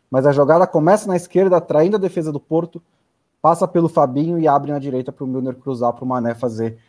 mas 0.10 0.26
a 0.26 0.32
jogada 0.32 0.66
começa 0.66 1.08
na 1.08 1.16
esquerda, 1.16 1.58
atraindo 1.58 1.96
a 1.96 2.00
defesa 2.00 2.32
do 2.32 2.40
Porto, 2.40 2.82
passa 3.40 3.68
pelo 3.68 3.88
Fabinho 3.88 4.40
e 4.40 4.48
abre 4.48 4.72
na 4.72 4.80
direita 4.80 5.12
para 5.12 5.24
o 5.24 5.28
Milner 5.28 5.54
cruzar 5.54 5.94
para 5.94 6.04
o 6.04 6.08
Mané 6.08 6.34
fazer 6.34 6.80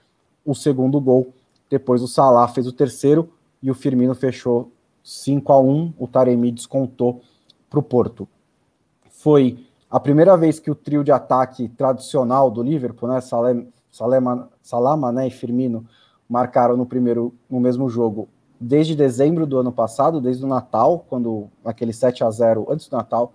o 0.42 0.54
segundo 0.54 0.98
gol. 0.98 1.34
Depois 1.68 2.02
o 2.02 2.08
Salah 2.08 2.48
fez 2.48 2.66
o 2.66 2.72
terceiro 2.72 3.28
e 3.62 3.70
o 3.70 3.74
Firmino 3.74 4.14
fechou 4.14 4.70
5 5.02 5.52
a 5.52 5.58
1 5.58 5.92
O 5.98 6.08
Taremi 6.08 6.50
descontou 6.50 7.20
para 7.68 7.78
o 7.78 7.82
Porto. 7.82 8.26
Foi 9.10 9.66
a 9.90 10.00
primeira 10.00 10.34
vez 10.34 10.58
que 10.58 10.70
o 10.70 10.74
trio 10.74 11.04
de 11.04 11.12
ataque 11.12 11.68
tradicional 11.68 12.50
do 12.50 12.62
Liverpool, 12.62 13.10
né, 13.10 13.20
Salem, 13.20 13.68
Salema, 13.90 14.48
Salama 14.62 15.26
e 15.26 15.30
Firmino, 15.30 15.86
marcaram 16.28 16.76
no 16.76 16.86
primeiro 16.86 17.34
no 17.48 17.60
mesmo 17.60 17.88
jogo 17.88 18.28
desde 18.60 18.94
dezembro 18.94 19.46
do 19.46 19.58
ano 19.58 19.72
passado, 19.72 20.20
desde 20.20 20.44
o 20.44 20.48
Natal, 20.48 21.04
quando 21.08 21.48
aquele 21.64 21.92
7 21.92 22.24
a 22.24 22.30
0 22.30 22.66
antes 22.70 22.88
do 22.88 22.96
Natal, 22.96 23.32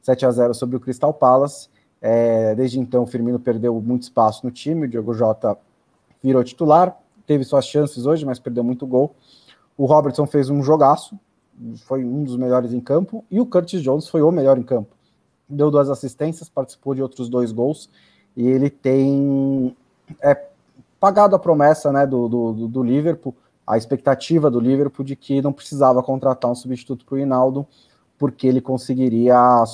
7 0.00 0.24
a 0.24 0.30
0 0.30 0.54
sobre 0.54 0.76
o 0.76 0.80
Crystal 0.80 1.12
Palace. 1.12 1.68
É, 2.00 2.54
desde 2.54 2.80
então, 2.80 3.02
o 3.02 3.06
Firmino 3.06 3.38
perdeu 3.38 3.78
muito 3.80 4.04
espaço 4.04 4.44
no 4.44 4.50
time, 4.50 4.86
o 4.86 4.88
Diogo 4.88 5.12
Jota 5.12 5.56
virou 6.22 6.42
titular, 6.42 6.96
teve 7.26 7.44
suas 7.44 7.66
chances 7.66 8.06
hoje, 8.06 8.24
mas 8.24 8.38
perdeu 8.38 8.64
muito 8.64 8.86
gol. 8.86 9.14
O 9.76 9.84
Robertson 9.84 10.26
fez 10.26 10.48
um 10.48 10.62
jogaço, 10.62 11.18
foi 11.76 12.04
um 12.04 12.24
dos 12.24 12.36
melhores 12.36 12.72
em 12.72 12.80
campo, 12.80 13.24
e 13.30 13.38
o 13.38 13.46
Curtis 13.46 13.82
Jones 13.82 14.08
foi 14.08 14.22
o 14.22 14.30
melhor 14.30 14.56
em 14.56 14.62
campo. 14.62 14.96
Deu 15.48 15.70
duas 15.70 15.90
assistências, 15.90 16.48
participou 16.48 16.94
de 16.94 17.02
outros 17.02 17.28
dois 17.28 17.52
gols, 17.52 17.90
e 18.34 18.46
ele 18.46 18.70
tem 18.70 19.76
é, 20.22 20.49
pagado 21.00 21.34
a 21.34 21.38
promessa 21.38 21.90
né, 21.90 22.06
do, 22.06 22.28
do, 22.28 22.68
do 22.68 22.82
Liverpool, 22.82 23.34
a 23.66 23.78
expectativa 23.78 24.50
do 24.50 24.60
Liverpool 24.60 25.04
de 25.04 25.16
que 25.16 25.40
não 25.40 25.52
precisava 25.52 26.02
contratar 26.02 26.50
um 26.50 26.54
substituto 26.54 27.06
para 27.06 27.14
o 27.14 27.18
Hinaldo, 27.18 27.66
porque 28.18 28.46
ele 28.46 28.60
conseguiria 28.60 29.64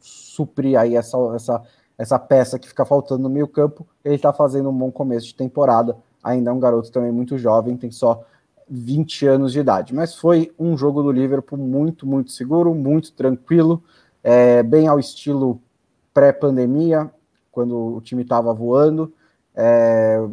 suprir 0.00 0.76
aí 0.76 0.96
essa, 0.96 1.16
essa, 1.34 1.62
essa 1.96 2.18
peça 2.18 2.58
que 2.58 2.66
fica 2.66 2.84
faltando 2.84 3.22
no 3.22 3.30
meio 3.30 3.46
campo. 3.46 3.86
Ele 4.04 4.16
está 4.16 4.32
fazendo 4.32 4.68
um 4.68 4.76
bom 4.76 4.90
começo 4.90 5.28
de 5.28 5.34
temporada, 5.34 5.96
ainda 6.22 6.50
é 6.50 6.52
um 6.52 6.58
garoto 6.58 6.90
também 6.90 7.12
muito 7.12 7.38
jovem, 7.38 7.76
tem 7.76 7.92
só 7.92 8.24
20 8.68 9.26
anos 9.26 9.52
de 9.52 9.60
idade. 9.60 9.94
Mas 9.94 10.14
foi 10.14 10.52
um 10.58 10.76
jogo 10.76 11.02
do 11.02 11.12
Liverpool 11.12 11.58
muito, 11.58 12.06
muito 12.06 12.32
seguro, 12.32 12.74
muito 12.74 13.12
tranquilo, 13.12 13.82
é, 14.24 14.62
bem 14.62 14.88
ao 14.88 14.98
estilo 14.98 15.60
pré-pandemia, 16.12 17.10
quando 17.52 17.76
o 17.76 18.00
time 18.00 18.22
estava 18.22 18.52
voando. 18.52 19.12
É, 19.54 20.26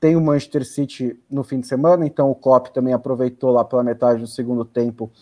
tem 0.00 0.16
o 0.16 0.20
Manchester 0.20 0.66
City 0.66 1.20
no 1.30 1.44
fim 1.44 1.60
de 1.60 1.68
semana, 1.68 2.06
então 2.06 2.30
o 2.30 2.34
Klopp 2.34 2.68
também 2.68 2.94
aproveitou 2.94 3.50
lá 3.50 3.62
pela 3.62 3.84
metade 3.84 4.20
do 4.20 4.26
segundo 4.26 4.64
tempo 4.64 5.12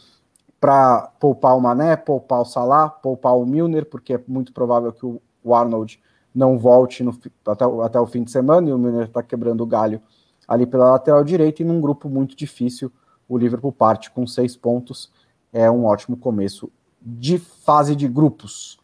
para 0.60 1.10
poupar 1.18 1.56
o 1.56 1.60
Mané, 1.60 1.96
poupar 1.96 2.40
o 2.40 2.44
Salah, 2.44 2.88
poupar 2.88 3.36
o 3.36 3.44
Milner, 3.44 3.84
porque 3.86 4.14
é 4.14 4.24
muito 4.26 4.52
provável 4.52 4.92
que 4.92 5.04
o 5.04 5.54
Arnold 5.54 6.00
não 6.34 6.56
volte 6.58 7.02
no, 7.02 7.16
até, 7.46 7.64
até 7.84 8.00
o 8.00 8.06
fim 8.06 8.22
de 8.22 8.30
semana, 8.30 8.70
e 8.70 8.72
o 8.72 8.78
Milner 8.78 9.06
está 9.06 9.22
quebrando 9.22 9.62
o 9.62 9.66
galho 9.66 10.00
ali 10.46 10.64
pela 10.64 10.92
lateral 10.92 11.24
direita, 11.24 11.62
e 11.62 11.64
num 11.64 11.80
grupo 11.80 12.08
muito 12.08 12.36
difícil, 12.36 12.92
o 13.28 13.36
Liverpool 13.36 13.72
parte 13.72 14.10
com 14.10 14.26
seis 14.26 14.56
pontos, 14.56 15.12
é 15.52 15.70
um 15.70 15.84
ótimo 15.84 16.16
começo 16.16 16.70
de 17.02 17.38
fase 17.38 17.96
de 17.96 18.06
grupos. 18.06 18.77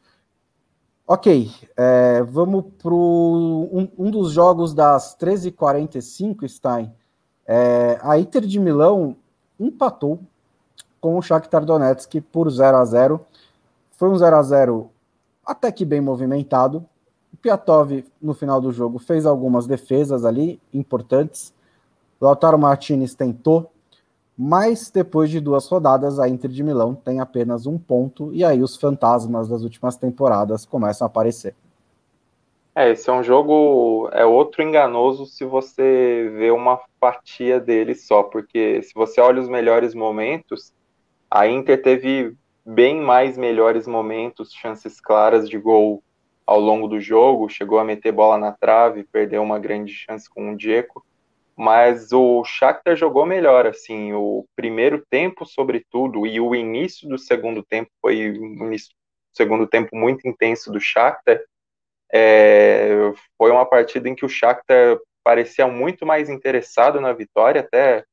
Ok, 1.07 1.51
é, 1.77 2.23
vamos 2.23 2.65
para 2.83 2.95
um, 2.95 3.91
um, 3.99 4.11
dos 4.11 4.33
jogos 4.33 4.73
das 4.73 5.15
13h45, 5.19 6.49
Stein. 6.49 6.91
É, 7.47 7.99
a 8.03 8.19
Inter 8.19 8.41
de 8.47 8.59
Milão 8.59 9.15
empatou 9.61 10.19
com 11.03 11.19
o 11.19 11.21
Shakhtar 11.21 11.63
Donetsk 11.67 12.23
por 12.33 12.51
0 12.51 12.79
a 12.79 12.85
0 12.87 13.21
Foi 13.91 14.09
um 14.09 14.17
0 14.17 14.35
a 14.35 14.43
0 14.43 14.91
até 15.45 15.71
que 15.71 15.85
bem 15.85 16.01
movimentado, 16.01 16.87
o 17.31 17.37
Piatov, 17.37 18.03
no 18.23 18.33
final 18.33 18.59
do 18.59 18.73
jogo, 18.73 18.99
fez 18.99 19.27
algumas 19.27 19.67
defesas 19.67 20.25
ali 20.25 20.59
importantes. 20.73 21.53
Lautaro 22.19 22.59
Martinez 22.59 23.15
tentou, 23.15 23.71
mas 24.37 24.91
depois 24.91 25.31
de 25.31 25.41
duas 25.41 25.69
rodadas, 25.69 26.19
a 26.19 26.29
Inter 26.29 26.51
de 26.51 26.63
Milão 26.63 26.95
tem 26.95 27.21
apenas 27.21 27.67
um 27.67 27.79
ponto, 27.79 28.33
e 28.33 28.45
aí 28.45 28.63
os 28.63 28.77
fantasmas 28.77 29.49
das 29.49 29.63
últimas 29.63 29.97
temporadas 29.97 30.67
começam 30.67 31.07
a 31.07 31.09
aparecer. 31.09 31.55
É, 32.77 32.91
esse 32.91 33.09
é 33.09 33.13
um 33.13 33.23
jogo, 33.23 34.09
é 34.13 34.27
outro 34.27 34.61
enganoso 34.61 35.27
se 35.27 35.45
você 35.45 36.33
vê 36.37 36.51
uma 36.51 36.81
fatia 37.01 37.61
dele 37.61 37.95
só, 37.95 38.25
porque 38.25 38.83
se 38.83 38.93
você 38.95 39.21
olha 39.21 39.41
os 39.41 39.49
melhores 39.49 39.95
momentos, 39.95 40.73
a 41.31 41.47
Inter 41.47 41.81
teve 41.81 42.37
bem 42.67 43.01
mais 43.01 43.39
melhores 43.39 43.87
momentos, 43.87 44.53
chances 44.53 45.01
claras 45.01 45.49
de 45.49 45.57
gol 45.57 46.03
ao 46.45 46.59
longo 46.59 46.89
do 46.89 47.01
jogo, 47.01 47.49
chegou 47.49 47.79
a 47.79 47.85
meter 47.85 48.11
bola 48.11 48.37
na 48.37 48.51
trave, 48.51 49.05
perdeu 49.05 49.43
uma 49.43 49.59
grande 49.59 49.93
chance 49.93 50.29
com 50.29 50.53
o 50.53 50.57
Dzeko, 50.57 51.05
mas 51.57 52.13
o 52.13 52.45
Shakhtar 52.45 52.97
jogou 52.97 53.25
melhor, 53.25 53.67
assim, 53.67 54.13
o 54.13 54.47
primeiro 54.57 55.05
tempo, 55.09 55.47
sobretudo, 55.47 56.27
e 56.27 56.41
o 56.41 56.55
início 56.55 57.09
do 57.09 57.19
segundo 57.19 57.63
tempo 57.63 57.91
foi 58.01 58.39
um 58.39 58.75
segundo 59.33 59.67
tempo 59.67 59.97
muito 59.97 60.27
intenso 60.29 60.71
do 60.73 60.81
Shakhtar, 60.81 61.41
é, 62.13 63.13
foi 63.37 63.51
uma 63.51 63.67
partida 63.67 64.09
em 64.09 64.15
que 64.15 64.25
o 64.25 64.29
Shakhtar 64.29 64.99
parecia 65.23 65.67
muito 65.67 66.05
mais 66.05 66.29
interessado 66.29 67.01
na 67.01 67.13
vitória, 67.13 67.61
até 67.61 68.05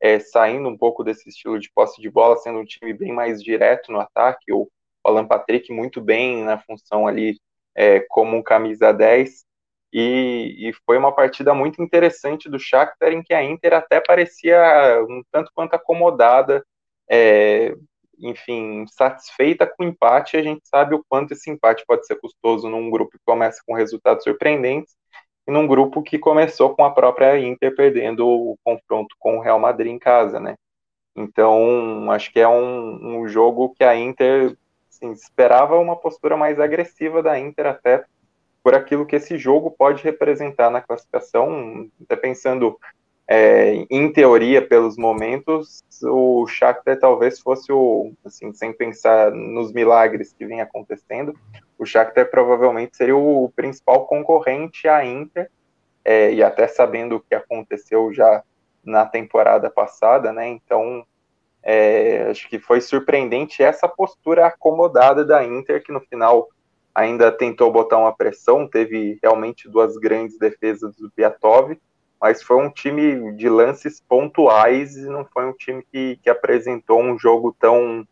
é, 0.00 0.18
saindo 0.20 0.68
um 0.68 0.76
pouco 0.76 1.02
desse 1.02 1.28
estilo 1.28 1.58
de 1.58 1.70
posse 1.72 2.00
de 2.00 2.10
bola, 2.10 2.36
sendo 2.36 2.58
um 2.58 2.64
time 2.64 2.92
bem 2.92 3.12
mais 3.12 3.42
direto 3.42 3.90
no 3.90 4.00
ataque, 4.00 4.52
o 4.52 4.68
Alan 5.04 5.26
Patrick 5.26 5.72
muito 5.72 6.00
bem 6.00 6.44
na 6.44 6.58
função 6.58 7.06
ali 7.06 7.38
é, 7.74 8.00
como 8.08 8.36
um 8.36 8.42
camisa 8.42 8.92
10, 8.92 9.44
e, 9.92 10.68
e, 10.68 10.72
foi 10.84 10.98
uma 10.98 11.12
partida 11.14 11.54
muito 11.54 11.82
interessante 11.82 12.48
do 12.48 12.58
Shakhtar, 12.58 13.12
em 13.12 13.22
que 13.22 13.32
a 13.32 13.42
Inter 13.42 13.74
até 13.74 14.00
parecia 14.00 15.02
um 15.08 15.22
tanto 15.32 15.50
quanto 15.54 15.74
acomodada, 15.74 16.64
é, 17.10 17.74
enfim, 18.18 18.84
satisfeita 18.88 19.66
com 19.66 19.84
o 19.84 19.86
empate, 19.86 20.36
a 20.36 20.42
gente 20.42 20.66
sabe 20.68 20.94
o 20.94 21.04
quanto 21.08 21.32
esse 21.32 21.50
empate 21.50 21.84
pode 21.86 22.06
ser 22.06 22.16
custoso 22.16 22.68
num 22.68 22.90
grupo 22.90 23.12
que 23.12 23.24
começa 23.24 23.62
com 23.66 23.74
resultados 23.74 24.24
surpreendentes 24.24 24.94
e 25.46 25.50
num 25.50 25.66
grupo 25.66 26.02
que 26.02 26.18
começou 26.18 26.74
com 26.74 26.84
a 26.84 26.90
própria 26.90 27.38
Inter 27.38 27.74
perdendo 27.74 28.26
o 28.26 28.58
confronto 28.62 29.16
com 29.18 29.38
o 29.38 29.40
Real 29.40 29.58
Madrid 29.58 29.92
em 29.92 29.98
casa, 29.98 30.38
né? 30.38 30.56
Então, 31.16 32.10
acho 32.10 32.30
que 32.32 32.38
é 32.38 32.48
um, 32.48 33.22
um 33.22 33.28
jogo 33.28 33.74
que 33.74 33.82
a 33.82 33.96
Inter 33.96 34.56
assim, 34.90 35.10
esperava 35.12 35.78
uma 35.78 35.96
postura 35.96 36.36
mais 36.36 36.60
agressiva 36.60 37.22
da 37.22 37.38
Inter 37.38 37.66
até 37.66 38.04
por 38.62 38.74
aquilo 38.74 39.06
que 39.06 39.16
esse 39.16 39.38
jogo 39.38 39.70
pode 39.70 40.02
representar 40.02 40.70
na 40.70 40.80
classificação, 40.80 41.88
até 42.02 42.16
pensando 42.16 42.78
é, 43.26 43.86
em 43.90 44.10
teoria, 44.10 44.66
pelos 44.66 44.96
momentos, 44.96 45.82
o 46.02 46.46
Shakhtar 46.46 46.98
talvez 46.98 47.38
fosse 47.38 47.70
o, 47.70 48.12
assim, 48.24 48.52
sem 48.54 48.72
pensar 48.72 49.30
nos 49.30 49.72
milagres 49.72 50.32
que 50.32 50.46
vem 50.46 50.60
acontecendo, 50.62 51.34
o 51.78 51.84
Shakhtar 51.84 52.30
provavelmente 52.30 52.96
seria 52.96 53.16
o 53.16 53.52
principal 53.54 54.06
concorrente 54.06 54.88
à 54.88 55.04
Inter, 55.04 55.50
é, 56.04 56.32
e 56.32 56.42
até 56.42 56.66
sabendo 56.66 57.16
o 57.16 57.20
que 57.20 57.34
aconteceu 57.34 58.12
já 58.14 58.42
na 58.82 59.04
temporada 59.04 59.68
passada, 59.68 60.32
né? 60.32 60.48
Então, 60.48 61.04
é, 61.62 62.28
acho 62.30 62.48
que 62.48 62.58
foi 62.58 62.80
surpreendente 62.80 63.62
essa 63.62 63.86
postura 63.86 64.46
acomodada 64.46 65.22
da 65.22 65.44
Inter, 65.44 65.82
que 65.82 65.92
no 65.92 66.00
final 66.00 66.48
ainda 66.98 67.30
tentou 67.30 67.70
botar 67.70 67.96
uma 67.96 68.12
pressão, 68.12 68.66
teve 68.66 69.18
realmente 69.22 69.68
duas 69.68 69.96
grandes 69.96 70.36
defesas 70.36 70.96
do 70.96 71.08
Piatov, 71.10 71.78
mas 72.20 72.42
foi 72.42 72.56
um 72.56 72.68
time 72.68 73.32
de 73.36 73.48
lances 73.48 74.00
pontuais 74.00 74.96
e 74.96 75.08
não 75.08 75.24
foi 75.24 75.46
um 75.46 75.52
time 75.52 75.86
que, 75.92 76.18
que 76.20 76.28
apresentou 76.28 77.00
um 77.00 77.16
jogo 77.16 77.54
tão, 77.60 78.04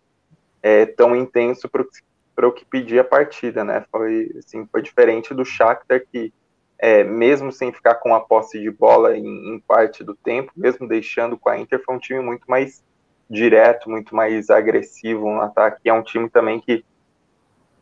é, 0.62 0.86
tão 0.86 1.16
intenso 1.16 1.68
para 1.68 2.46
o 2.46 2.52
que 2.52 2.64
pedia 2.64 3.00
a 3.00 3.04
partida, 3.04 3.64
né? 3.64 3.84
Foi, 3.90 4.30
assim, 4.38 4.64
foi 4.70 4.80
diferente 4.82 5.34
do 5.34 5.44
Shakhtar 5.44 6.02
que, 6.12 6.32
é, 6.78 7.02
mesmo 7.02 7.50
sem 7.50 7.72
ficar 7.72 7.96
com 7.96 8.14
a 8.14 8.20
posse 8.20 8.60
de 8.60 8.70
bola 8.70 9.16
em, 9.16 9.54
em, 9.54 9.58
parte 9.58 10.04
do 10.04 10.14
tempo, 10.14 10.52
mesmo 10.54 10.86
deixando 10.86 11.36
com 11.36 11.48
a 11.48 11.58
Inter, 11.58 11.82
foi 11.84 11.96
um 11.96 11.98
time 11.98 12.20
muito 12.20 12.48
mais 12.48 12.84
direto, 13.28 13.90
muito 13.90 14.14
mais 14.14 14.48
agressivo 14.48 15.28
no 15.28 15.40
ataque. 15.40 15.88
É 15.88 15.92
um 15.92 16.04
time 16.04 16.30
também 16.30 16.60
que 16.60 16.84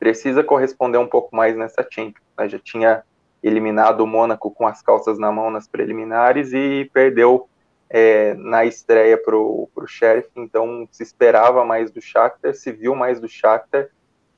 precisa 0.05 0.44
corresponder 0.44 0.98
um 0.98 1.07
pouco 1.07 1.34
mais 1.34 1.57
nessa 1.57 1.82
Champions. 1.90 2.26
Né? 2.36 2.46
Já 2.46 2.59
tinha 2.59 3.02
eliminado 3.42 4.02
o 4.02 4.07
Mônaco 4.07 4.50
com 4.50 4.66
as 4.66 4.82
calças 4.82 5.18
na 5.18 5.32
mão 5.32 5.50
nas 5.50 5.66
preliminares 5.66 6.52
e 6.52 6.90
perdeu 6.92 7.48
é, 7.88 8.34
na 8.34 8.66
estreia 8.66 9.16
para 9.16 9.34
o 9.34 9.70
Sheriff, 9.86 10.28
então 10.36 10.86
se 10.90 11.02
esperava 11.02 11.64
mais 11.64 11.90
do 11.90 12.02
Shakhtar, 12.02 12.55
se 12.55 12.70
viu 12.70 12.94
mais 12.94 13.18
do 13.18 13.28
Shakhtar, 13.28 13.88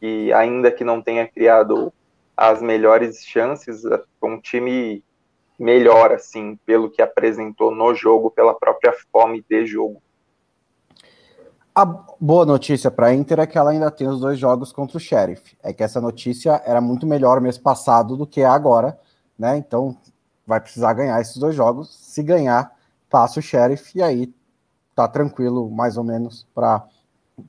e 0.00 0.32
ainda 0.32 0.70
que 0.70 0.84
não 0.84 1.02
tenha 1.02 1.26
criado 1.26 1.92
as 2.36 2.62
melhores 2.62 3.24
chances, 3.24 3.82
foi 4.20 4.30
um 4.30 4.40
time 4.40 5.02
melhor, 5.58 6.12
assim, 6.12 6.56
pelo 6.64 6.90
que 6.90 7.02
apresentou 7.02 7.74
no 7.74 7.92
jogo, 7.92 8.30
pela 8.30 8.54
própria 8.54 8.94
fome 9.10 9.44
de 9.48 9.66
jogo. 9.66 10.00
A 11.76 11.84
boa 11.84 12.46
notícia 12.46 12.90
para 12.90 13.08
a 13.08 13.14
Inter 13.14 13.38
é 13.38 13.46
que 13.46 13.58
ela 13.58 13.70
ainda 13.70 13.90
tem 13.90 14.08
os 14.08 14.18
dois 14.18 14.38
jogos 14.38 14.72
contra 14.72 14.96
o 14.96 15.00
Sheriff. 15.00 15.58
É 15.62 15.74
que 15.74 15.82
essa 15.82 16.00
notícia 16.00 16.62
era 16.64 16.80
muito 16.80 17.06
melhor 17.06 17.38
mês 17.38 17.58
passado 17.58 18.16
do 18.16 18.26
que 18.26 18.40
é 18.40 18.46
agora, 18.46 18.98
né? 19.38 19.58
Então 19.58 19.94
vai 20.46 20.58
precisar 20.58 20.94
ganhar 20.94 21.20
esses 21.20 21.36
dois 21.36 21.54
jogos. 21.54 21.94
Se 21.94 22.22
ganhar, 22.22 22.74
passa 23.10 23.40
o 23.40 23.42
Sheriff 23.42 23.92
e 23.94 24.02
aí 24.02 24.34
tá 24.94 25.06
tranquilo, 25.06 25.70
mais 25.70 25.98
ou 25.98 26.04
menos, 26.04 26.46
para 26.54 26.82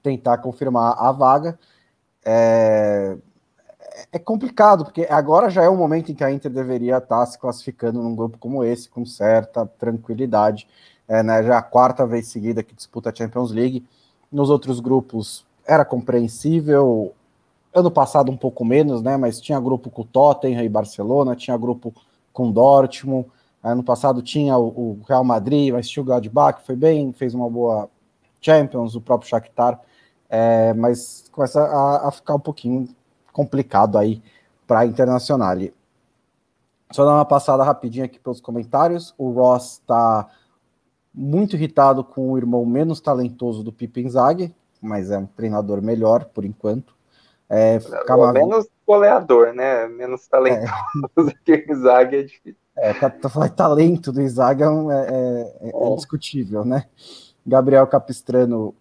tentar 0.03 0.39
confirmar 0.39 0.97
a 0.99 1.09
vaga. 1.13 1.57
É... 2.25 3.15
é 4.11 4.19
complicado, 4.19 4.83
porque 4.83 5.07
agora 5.09 5.49
já 5.49 5.63
é 5.63 5.69
o 5.69 5.77
momento 5.77 6.11
em 6.11 6.15
que 6.15 6.23
a 6.25 6.29
Inter 6.29 6.51
deveria 6.51 6.97
estar 6.97 7.19
tá 7.19 7.25
se 7.25 7.39
classificando 7.39 8.03
num 8.03 8.13
grupo 8.13 8.37
como 8.37 8.61
esse, 8.61 8.89
com 8.89 9.05
certa 9.05 9.65
tranquilidade. 9.65 10.67
É, 11.07 11.23
né, 11.23 11.41
já 11.43 11.53
é 11.53 11.57
a 11.57 11.61
quarta 11.61 12.05
vez 12.05 12.27
seguida 12.27 12.61
que 12.61 12.75
disputa 12.75 13.09
a 13.09 13.15
Champions 13.15 13.51
League 13.51 13.87
nos 14.31 14.49
outros 14.49 14.79
grupos 14.79 15.45
era 15.65 15.83
compreensível. 15.83 17.13
Ano 17.73 17.91
passado 17.91 18.31
um 18.31 18.37
pouco 18.37 18.63
menos, 18.65 19.01
né? 19.01 19.17
Mas 19.17 19.39
tinha 19.39 19.59
grupo 19.59 19.89
com 19.89 20.03
Tottenham 20.03 20.63
e 20.63 20.69
Barcelona, 20.69 21.35
tinha 21.35 21.57
grupo 21.57 21.93
com 22.33 22.51
Dortmund. 22.51 23.27
Ano 23.63 23.83
passado 23.83 24.21
tinha 24.21 24.57
o, 24.57 24.99
Real 25.07 25.23
Madrid, 25.23 25.73
mas 25.73 25.89
tinha 25.89 26.01
o 26.01 26.05
Gladbach, 26.05 26.61
foi 26.65 26.75
bem, 26.75 27.11
fez 27.11 27.33
uma 27.33 27.49
boa 27.49 27.89
Champions, 28.39 28.95
o 28.95 29.01
próprio 29.01 29.29
Shakhtar, 29.29 29.81
é, 30.29 30.73
mas 30.73 31.25
começa 31.31 31.61
a, 31.61 32.07
a, 32.07 32.11
ficar 32.11 32.35
um 32.35 32.39
pouquinho 32.39 32.87
complicado 33.33 33.97
aí 33.97 34.21
para 34.65 34.81
a 34.81 34.85
Internacional. 34.85 35.57
Só 36.91 37.03
dar 37.03 37.15
uma 37.15 37.25
passada 37.25 37.63
rapidinho 37.63 38.05
aqui 38.05 38.19
pelos 38.19 38.39
comentários. 38.39 39.13
O 39.17 39.31
Ross 39.31 39.73
está 39.73 40.29
muito 41.17 41.55
irritado 41.55 42.03
com 42.03 42.31
o 42.31 42.37
irmão 42.37 42.63
menos 42.63 43.01
talentoso 43.01 43.63
do 43.63 43.73
Pippen 43.73 44.05
Inzaghi, 44.05 44.53
mas 44.79 45.09
é 45.09 45.17
um 45.17 45.25
treinador 45.25 45.81
melhor 45.81 46.25
por 46.25 46.45
enquanto. 46.45 46.95
É, 47.49 47.79
Menos 48.33 48.67
goleador, 48.85 49.51
né? 49.53 49.87
Menos 49.87 50.27
talentoso 50.27 50.69
é. 51.17 51.33
que 51.43 51.71
o 51.71 51.73
Inzaghi 51.73 52.17
é 52.17 52.23
difícil. 52.23 52.61
É, 52.77 52.93
tá, 52.93 53.09
tá, 53.09 53.49
talento 53.49 54.11
do 54.11 54.21
Inzaghi 54.21 54.61
é, 54.61 54.67
é, 54.67 55.69
é, 55.69 55.69
é 55.69 55.95
discutível, 55.95 56.63
né? 56.63 56.85
Gabriel 57.43 57.87
Capistrano 57.87 58.75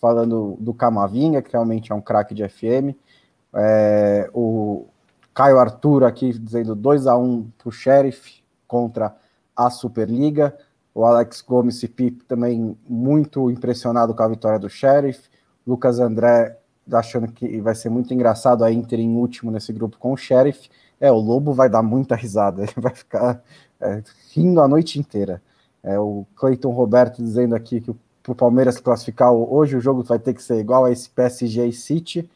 falando 0.00 0.56
do 0.58 0.74
Camavinga, 0.74 1.40
que 1.40 1.52
realmente 1.52 1.92
é 1.92 1.94
um 1.94 2.00
craque 2.00 2.34
de 2.34 2.48
FM. 2.48 2.96
É, 3.54 4.28
o 4.34 4.86
Caio 5.32 5.58
Arthur 5.58 6.02
aqui 6.02 6.36
dizendo 6.36 6.74
2 6.74 7.06
a 7.06 7.16
1 7.16 7.50
para 7.56 7.68
o 7.68 7.72
Sheriff 7.72 8.42
contra 8.66 9.14
a 9.54 9.70
Superliga. 9.70 10.56
O 10.96 11.04
Alex 11.04 11.42
Gomes 11.42 11.82
e 11.82 11.88
Pip 11.88 12.24
também 12.24 12.74
muito 12.88 13.50
impressionado 13.50 14.14
com 14.14 14.22
a 14.22 14.28
vitória 14.28 14.58
do 14.58 14.70
Sheriff. 14.70 15.28
Lucas 15.66 16.00
André 16.00 16.58
achando 16.90 17.28
que 17.28 17.60
vai 17.60 17.74
ser 17.74 17.90
muito 17.90 18.14
engraçado 18.14 18.64
a 18.64 18.72
Inter 18.72 19.00
em 19.00 19.14
último 19.14 19.50
nesse 19.50 19.74
grupo 19.74 19.98
com 19.98 20.14
o 20.14 20.16
Sheriff. 20.16 20.70
É, 20.98 21.12
o 21.12 21.16
Lobo 21.16 21.52
vai 21.52 21.68
dar 21.68 21.82
muita 21.82 22.14
risada, 22.14 22.62
ele 22.64 22.72
vai 22.78 22.94
ficar 22.94 23.42
é, 23.78 24.02
rindo 24.32 24.58
a 24.58 24.66
noite 24.66 24.98
inteira. 24.98 25.42
É, 25.82 25.98
o 25.98 26.24
Cleiton 26.34 26.70
Roberto 26.70 27.22
dizendo 27.22 27.54
aqui 27.54 27.82
que 27.82 27.94
para 28.22 28.32
o 28.32 28.34
Palmeiras 28.34 28.80
classificar 28.80 29.30
hoje 29.30 29.76
o 29.76 29.80
jogo 29.80 30.02
vai 30.02 30.18
ter 30.18 30.32
que 30.32 30.42
ser 30.42 30.58
igual 30.58 30.86
a 30.86 30.90
esse 30.90 31.10
PSG 31.10 31.66
e 31.66 31.72
City. 31.74 32.30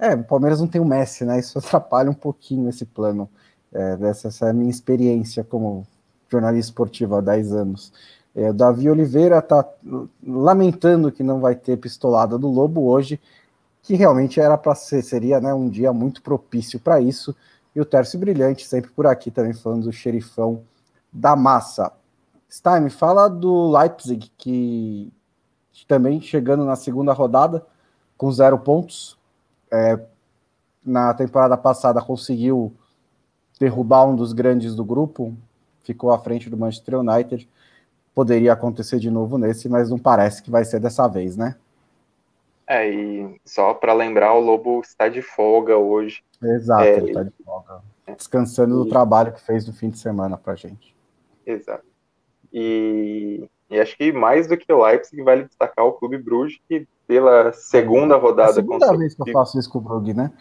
É, 0.00 0.16
o 0.16 0.24
Palmeiras 0.24 0.60
não 0.60 0.66
tem 0.66 0.80
o 0.80 0.84
Messi, 0.84 1.24
né? 1.24 1.38
Isso 1.38 1.56
atrapalha 1.60 2.10
um 2.10 2.14
pouquinho 2.14 2.68
esse 2.68 2.84
plano. 2.84 3.30
É, 3.72 3.98
essa, 4.08 4.26
essa 4.26 4.46
é 4.46 4.50
a 4.50 4.52
minha 4.52 4.70
experiência 4.70 5.44
como 5.44 5.86
jornalista 6.34 6.70
esportivo 6.70 7.16
há 7.16 7.20
10 7.20 7.52
anos. 7.52 7.92
É, 8.34 8.52
Davi 8.52 8.90
Oliveira 8.90 9.38
está 9.38 9.64
lamentando 10.26 11.12
que 11.12 11.22
não 11.22 11.40
vai 11.40 11.54
ter 11.54 11.76
pistolada 11.76 12.36
do 12.36 12.48
Lobo 12.48 12.86
hoje, 12.86 13.20
que 13.82 13.94
realmente 13.94 14.40
era 14.40 14.58
para 14.58 14.74
ser, 14.74 15.02
seria 15.02 15.40
né, 15.40 15.54
um 15.54 15.68
dia 15.68 15.92
muito 15.92 16.22
propício 16.22 16.80
para 16.80 17.00
isso. 17.00 17.34
E 17.74 17.80
o 17.80 17.84
Tércio 17.84 18.18
Brilhante, 18.18 18.66
sempre 18.66 18.90
por 18.90 19.06
aqui, 19.06 19.30
também 19.30 19.52
falando 19.52 19.84
do 19.84 19.92
xerifão 19.92 20.62
da 21.12 21.36
massa. 21.36 21.92
Stein, 22.50 22.88
fala 22.88 23.28
do 23.28 23.70
Leipzig, 23.70 24.30
que 24.36 25.12
também 25.86 26.20
chegando 26.20 26.64
na 26.64 26.76
segunda 26.76 27.12
rodada 27.12 27.64
com 28.16 28.30
zero 28.30 28.58
pontos. 28.58 29.18
É, 29.70 29.98
na 30.84 31.14
temporada 31.14 31.56
passada 31.56 32.00
conseguiu 32.00 32.72
derrubar 33.58 34.04
um 34.04 34.14
dos 34.14 34.32
grandes 34.32 34.74
do 34.74 34.84
grupo, 34.84 35.34
ficou 35.84 36.10
à 36.10 36.18
frente 36.18 36.50
do 36.50 36.56
Manchester 36.56 37.00
United. 37.00 37.48
Poderia 38.14 38.52
acontecer 38.52 38.98
de 38.98 39.10
novo 39.10 39.38
nesse, 39.38 39.68
mas 39.68 39.90
não 39.90 39.98
parece 39.98 40.42
que 40.42 40.50
vai 40.50 40.64
ser 40.64 40.80
dessa 40.80 41.06
vez, 41.08 41.36
né? 41.36 41.56
É, 42.66 42.88
e 42.90 43.40
só 43.44 43.74
para 43.74 43.92
lembrar, 43.92 44.34
o 44.34 44.40
Lobo 44.40 44.80
está 44.80 45.08
de 45.08 45.20
folga 45.20 45.76
hoje. 45.76 46.22
Exato, 46.42 46.82
é, 46.82 46.96
ele 46.96 47.08
está 47.08 47.22
de 47.22 47.32
folga. 47.44 47.82
Descansando 48.16 48.74
e... 48.74 48.84
do 48.84 48.88
trabalho 48.88 49.32
que 49.32 49.40
fez 49.40 49.66
no 49.66 49.72
fim 49.72 49.90
de 49.90 49.98
semana 49.98 50.36
para 50.36 50.54
gente. 50.54 50.94
Exato. 51.44 51.84
E, 52.52 53.48
e, 53.68 53.80
acho 53.80 53.96
que 53.96 54.12
mais 54.12 54.46
do 54.46 54.56
que 54.56 54.72
o 54.72 54.82
Leipzig 54.82 55.20
vale 55.22 55.44
destacar 55.44 55.84
o 55.84 55.92
Clube 55.92 56.18
Bruges, 56.18 56.58
que 56.68 56.86
pela 57.06 57.52
segunda 57.52 58.16
rodada... 58.16 58.48
É 58.48 58.52
a 58.52 58.54
segunda 58.54 58.96
vez 58.96 59.14
que 59.14 59.28
eu 59.28 59.32
faço 59.32 59.58
isso 59.58 59.70
com 59.70 59.78
o 59.78 59.82
Brugge, 59.82 60.14
né? 60.14 60.32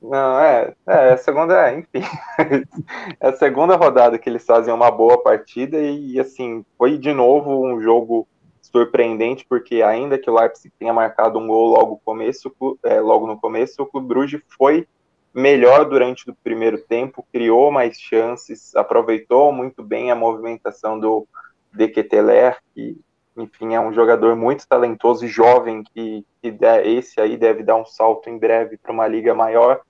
Não, 0.00 0.38
é, 0.38 0.74
é, 0.86 1.12
a 1.12 1.16
segunda, 1.16 1.68
é, 1.68 1.78
enfim. 1.78 2.02
é 3.20 3.28
a 3.28 3.32
segunda 3.32 3.74
rodada 3.74 4.18
que 4.18 4.28
eles 4.28 4.44
fazem 4.44 4.72
uma 4.72 4.90
boa 4.90 5.20
partida 5.20 5.78
e, 5.80 6.18
assim, 6.20 6.64
foi 6.76 6.96
de 6.96 7.12
novo 7.12 7.66
um 7.66 7.80
jogo 7.80 8.26
surpreendente, 8.60 9.44
porque 9.48 9.82
ainda 9.82 10.18
que 10.18 10.30
o 10.30 10.38
Leipzig 10.38 10.72
tenha 10.78 10.92
marcado 10.92 11.38
um 11.38 11.46
gol 11.46 11.68
logo, 11.68 12.00
começo, 12.04 12.54
é, 12.84 13.00
logo 13.00 13.26
no 13.26 13.38
começo, 13.38 13.82
o 13.82 13.86
Clube 13.86 14.08
Bruges 14.08 14.42
foi 14.56 14.86
melhor 15.34 15.84
durante 15.84 16.28
o 16.30 16.34
primeiro 16.34 16.78
tempo, 16.78 17.26
criou 17.32 17.70
mais 17.70 17.98
chances, 17.98 18.74
aproveitou 18.76 19.52
muito 19.52 19.82
bem 19.82 20.10
a 20.10 20.16
movimentação 20.16 20.98
do 20.98 21.26
De 21.72 21.88
Keteler, 21.88 22.58
que 22.74 22.96
enfim, 23.36 23.74
é 23.74 23.80
um 23.80 23.92
jogador 23.92 24.34
muito 24.34 24.66
talentoso 24.66 25.24
e 25.24 25.28
jovem 25.28 25.82
que, 25.82 26.24
que 26.42 26.58
esse 26.84 27.20
aí 27.20 27.36
deve 27.36 27.62
dar 27.62 27.76
um 27.76 27.86
salto 27.86 28.28
em 28.28 28.36
breve 28.36 28.76
para 28.76 28.92
uma 28.92 29.06
liga 29.06 29.32
maior. 29.32 29.80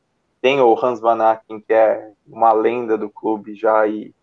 Tem 0.40 0.60
o 0.60 0.78
Hans 0.82 1.00
Van 1.00 1.20
Aken, 1.20 1.60
que 1.60 1.72
é 1.72 2.12
uma 2.26 2.52
lenda 2.52 2.96
do 2.96 3.10
clube 3.10 3.54
já 3.54 3.86
e 3.86 4.14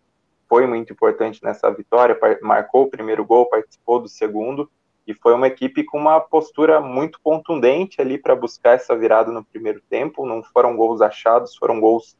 foi 0.48 0.66
muito 0.66 0.92
importante 0.92 1.42
nessa 1.42 1.70
vitória, 1.70 2.18
marcou 2.40 2.84
o 2.84 2.90
primeiro 2.90 3.24
gol, 3.24 3.46
participou 3.46 4.00
do 4.00 4.08
segundo, 4.08 4.70
e 5.06 5.14
foi 5.14 5.34
uma 5.34 5.46
equipe 5.46 5.84
com 5.84 5.98
uma 5.98 6.20
postura 6.20 6.80
muito 6.80 7.20
contundente 7.22 8.00
ali 8.00 8.18
para 8.18 8.34
buscar 8.34 8.72
essa 8.72 8.96
virada 8.96 9.30
no 9.30 9.44
primeiro 9.44 9.80
tempo. 9.88 10.26
Não 10.26 10.42
foram 10.42 10.76
gols 10.76 11.00
achados, 11.00 11.56
foram 11.56 11.78
gols 11.78 12.16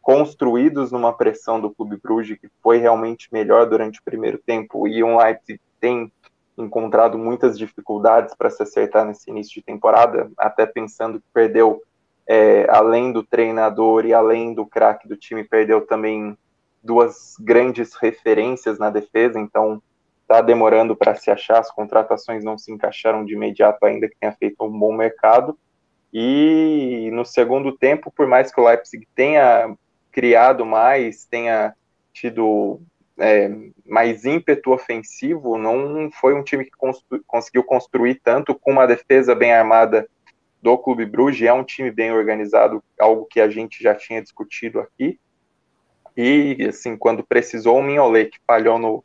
construídos 0.00 0.92
numa 0.92 1.12
pressão 1.12 1.60
do 1.60 1.70
Clube 1.70 1.98
Bruges 2.00 2.38
que 2.38 2.48
foi 2.62 2.78
realmente 2.78 3.28
melhor 3.32 3.66
durante 3.66 3.98
o 3.98 4.04
primeiro 4.04 4.38
tempo 4.38 4.86
e 4.86 5.02
um 5.02 5.18
Leipzig 5.18 5.60
tem 5.80 6.12
encontrado 6.56 7.18
muitas 7.18 7.58
dificuldades 7.58 8.34
para 8.34 8.50
se 8.50 8.62
acertar 8.62 9.04
nesse 9.04 9.30
início 9.30 9.54
de 9.54 9.62
temporada, 9.62 10.30
até 10.38 10.64
pensando 10.64 11.20
que 11.20 11.26
perdeu 11.32 11.82
é, 12.28 12.66
além 12.68 13.10
do 13.10 13.22
treinador 13.22 14.04
e 14.04 14.12
além 14.12 14.52
do 14.52 14.66
craque 14.66 15.08
do 15.08 15.16
time, 15.16 15.42
perdeu 15.42 15.86
também 15.86 16.36
duas 16.82 17.34
grandes 17.40 17.94
referências 17.94 18.78
na 18.78 18.90
defesa, 18.90 19.40
então 19.40 19.82
está 20.22 20.42
demorando 20.42 20.94
para 20.94 21.14
se 21.14 21.30
achar, 21.30 21.58
as 21.58 21.70
contratações 21.70 22.44
não 22.44 22.58
se 22.58 22.70
encaixaram 22.70 23.24
de 23.24 23.32
imediato, 23.32 23.84
ainda 23.86 24.06
que 24.06 24.16
tenha 24.20 24.32
feito 24.32 24.62
um 24.62 24.78
bom 24.78 24.92
mercado. 24.92 25.58
E 26.12 27.10
no 27.14 27.24
segundo 27.24 27.72
tempo, 27.72 28.12
por 28.14 28.26
mais 28.26 28.52
que 28.52 28.60
o 28.60 28.64
Leipzig 28.64 29.08
tenha 29.14 29.74
criado 30.12 30.66
mais, 30.66 31.24
tenha 31.24 31.74
tido 32.12 32.80
é, 33.18 33.50
mais 33.86 34.26
ímpeto 34.26 34.70
ofensivo, 34.70 35.56
não 35.56 36.10
foi 36.10 36.34
um 36.34 36.42
time 36.42 36.64
que 36.64 36.72
constru 36.72 37.20
conseguiu 37.26 37.64
construir 37.64 38.16
tanto 38.16 38.54
com 38.54 38.72
uma 38.72 38.86
defesa 38.86 39.34
bem 39.34 39.52
armada 39.52 40.08
do 40.60 40.76
Clube 40.76 41.06
Bruges, 41.06 41.46
é 41.46 41.52
um 41.52 41.64
time 41.64 41.90
bem 41.90 42.12
organizado, 42.12 42.82
algo 42.98 43.26
que 43.26 43.40
a 43.40 43.48
gente 43.48 43.82
já 43.82 43.94
tinha 43.94 44.22
discutido 44.22 44.80
aqui. 44.80 45.18
E, 46.16 46.66
assim, 46.68 46.96
quando 46.96 47.24
precisou 47.24 47.78
o 47.78 47.82
Mignolet, 47.82 48.30
que 48.30 48.38
falhou 48.44 48.78
no, 48.78 49.04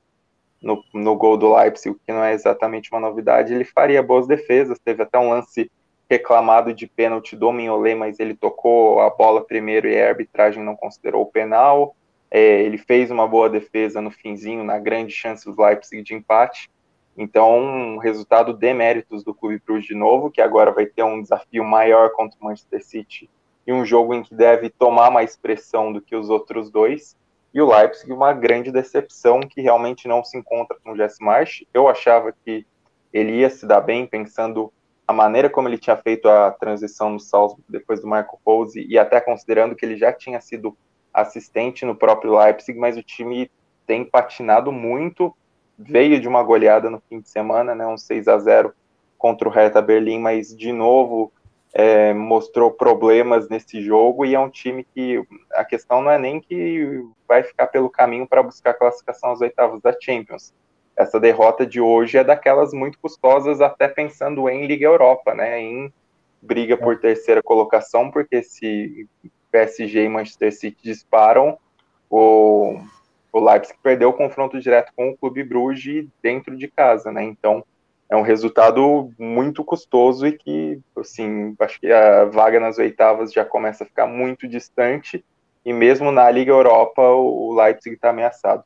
no, 0.61 0.83
no 0.93 1.15
gol 1.15 1.37
do 1.37 1.55
Leipzig, 1.55 1.95
que 2.05 2.11
não 2.11 2.23
é 2.23 2.33
exatamente 2.33 2.91
uma 2.91 2.99
novidade, 2.99 3.53
ele 3.53 3.65
faria 3.65 4.01
boas 4.01 4.25
defesas. 4.25 4.79
Teve 4.79 5.03
até 5.03 5.19
um 5.19 5.29
lance 5.29 5.69
reclamado 6.09 6.73
de 6.73 6.87
pênalti 6.87 7.35
do 7.35 7.51
Mignolet, 7.51 7.95
mas 7.95 8.19
ele 8.19 8.33
tocou 8.33 8.99
a 8.99 9.09
bola 9.11 9.45
primeiro 9.45 9.87
e 9.87 10.01
a 10.01 10.09
arbitragem 10.09 10.63
não 10.63 10.75
considerou 10.75 11.21
o 11.21 11.31
penal. 11.31 11.95
É, 12.31 12.63
ele 12.63 12.79
fez 12.79 13.11
uma 13.11 13.27
boa 13.27 13.47
defesa 13.47 14.01
no 14.01 14.09
finzinho, 14.09 14.63
na 14.63 14.79
grande 14.79 15.13
chance 15.13 15.45
do 15.45 15.61
Leipzig 15.61 16.01
de 16.01 16.15
empate. 16.15 16.71
Então, 17.17 17.59
um 17.59 17.97
resultado 17.97 18.53
de 18.53 18.73
méritos 18.73 19.23
do 19.23 19.33
Clube 19.33 19.61
Bruges 19.63 19.85
de 19.85 19.95
novo, 19.95 20.31
que 20.31 20.41
agora 20.41 20.71
vai 20.71 20.85
ter 20.85 21.03
um 21.03 21.21
desafio 21.21 21.63
maior 21.63 22.11
contra 22.11 22.39
o 22.39 22.45
Manchester 22.45 22.83
City 22.83 23.29
e 23.65 23.71
um 23.71 23.85
jogo 23.85 24.13
em 24.13 24.23
que 24.23 24.33
deve 24.33 24.69
tomar 24.69 25.11
mais 25.11 25.37
pressão 25.37 25.93
do 25.93 26.01
que 26.01 26.15
os 26.15 26.29
outros 26.29 26.69
dois. 26.71 27.15
E 27.53 27.61
o 27.61 27.67
Leipzig, 27.67 28.11
uma 28.11 28.33
grande 28.33 28.71
decepção 28.71 29.39
que 29.41 29.61
realmente 29.61 30.07
não 30.07 30.23
se 30.23 30.37
encontra 30.37 30.75
com 30.83 30.91
o 30.91 30.97
Jesse 30.97 31.23
Marsch. 31.23 31.63
Eu 31.71 31.87
achava 31.87 32.33
que 32.43 32.65
ele 33.13 33.37
ia 33.37 33.49
se 33.49 33.67
dar 33.67 33.81
bem, 33.81 34.07
pensando 34.07 34.73
a 35.07 35.13
maneira 35.13 35.49
como 35.49 35.67
ele 35.67 35.77
tinha 35.77 35.95
feito 35.95 36.27
a 36.27 36.49
transição 36.51 37.11
no 37.11 37.19
Salzburg 37.19 37.63
depois 37.69 38.01
do 38.01 38.07
Marco 38.07 38.39
Pose, 38.43 38.85
e 38.89 38.97
até 38.97 39.21
considerando 39.21 39.75
que 39.75 39.85
ele 39.85 39.97
já 39.97 40.11
tinha 40.11 40.41
sido 40.41 40.75
assistente 41.13 41.85
no 41.85 41.95
próprio 41.95 42.35
Leipzig, 42.35 42.79
mas 42.79 42.97
o 42.97 43.03
time 43.03 43.51
tem 43.85 44.03
patinado 44.03 44.71
muito 44.71 45.35
veio 45.85 46.19
de 46.19 46.27
uma 46.27 46.43
goleada 46.43 46.89
no 46.89 47.01
fim 47.09 47.19
de 47.19 47.29
semana, 47.29 47.75
né, 47.75 47.85
um 47.85 47.97
6 47.97 48.27
a 48.27 48.37
0 48.37 48.73
contra 49.17 49.47
o 49.47 49.51
Hertha 49.51 49.81
Berlim, 49.81 50.19
mas 50.19 50.55
de 50.55 50.71
novo 50.71 51.31
é, 51.73 52.13
mostrou 52.13 52.71
problemas 52.71 53.49
nesse 53.49 53.81
jogo 53.81 54.25
e 54.25 54.35
é 54.35 54.39
um 54.39 54.49
time 54.49 54.85
que 54.93 55.23
a 55.53 55.65
questão 55.65 56.01
não 56.01 56.11
é 56.11 56.19
nem 56.19 56.39
que 56.39 57.03
vai 57.27 57.41
ficar 57.41 57.67
pelo 57.67 57.89
caminho 57.89 58.27
para 58.27 58.43
buscar 58.43 58.73
classificação 58.73 59.31
às 59.31 59.41
oitavas 59.41 59.81
da 59.81 59.95
Champions. 59.99 60.53
Essa 60.95 61.19
derrota 61.19 61.65
de 61.65 61.81
hoje 61.81 62.17
é 62.17 62.23
daquelas 62.23 62.71
muito 62.71 62.99
custosas, 62.99 63.61
até 63.61 63.87
pensando 63.87 64.47
em 64.47 64.67
Liga 64.67 64.85
Europa, 64.85 65.33
né, 65.33 65.59
em 65.59 65.91
briga 66.41 66.77
por 66.77 66.99
terceira 66.99 67.41
colocação, 67.41 68.11
porque 68.11 68.43
se 68.43 69.07
PSG 69.51 70.03
e 70.03 70.09
Manchester 70.09 70.53
City 70.53 70.77
disparam, 70.83 71.57
o 72.09 72.79
o 73.33 73.43
Leipzig 73.43 73.75
perdeu 73.81 74.09
o 74.09 74.13
confronto 74.13 74.59
direto 74.59 74.93
com 74.95 75.09
o 75.09 75.17
Clube 75.17 75.43
Bruges 75.43 76.07
dentro 76.21 76.55
de 76.55 76.67
casa, 76.67 77.11
né? 77.11 77.23
Então 77.23 77.65
é 78.07 78.15
um 78.15 78.21
resultado 78.21 79.11
muito 79.17 79.63
custoso 79.63 80.27
e 80.27 80.33
que, 80.33 80.79
assim, 80.95 81.55
acho 81.59 81.79
que 81.79 81.91
a 81.91 82.25
vaga 82.25 82.59
nas 82.59 82.77
oitavas 82.77 83.33
já 83.33 83.43
começa 83.43 83.83
a 83.83 83.87
ficar 83.87 84.05
muito 84.05 84.47
distante 84.47 85.25
e 85.65 85.73
mesmo 85.73 86.11
na 86.11 86.29
Liga 86.29 86.51
Europa 86.51 87.01
o 87.01 87.55
Leipzig 87.55 87.95
está 87.95 88.11
ameaçado. 88.11 88.63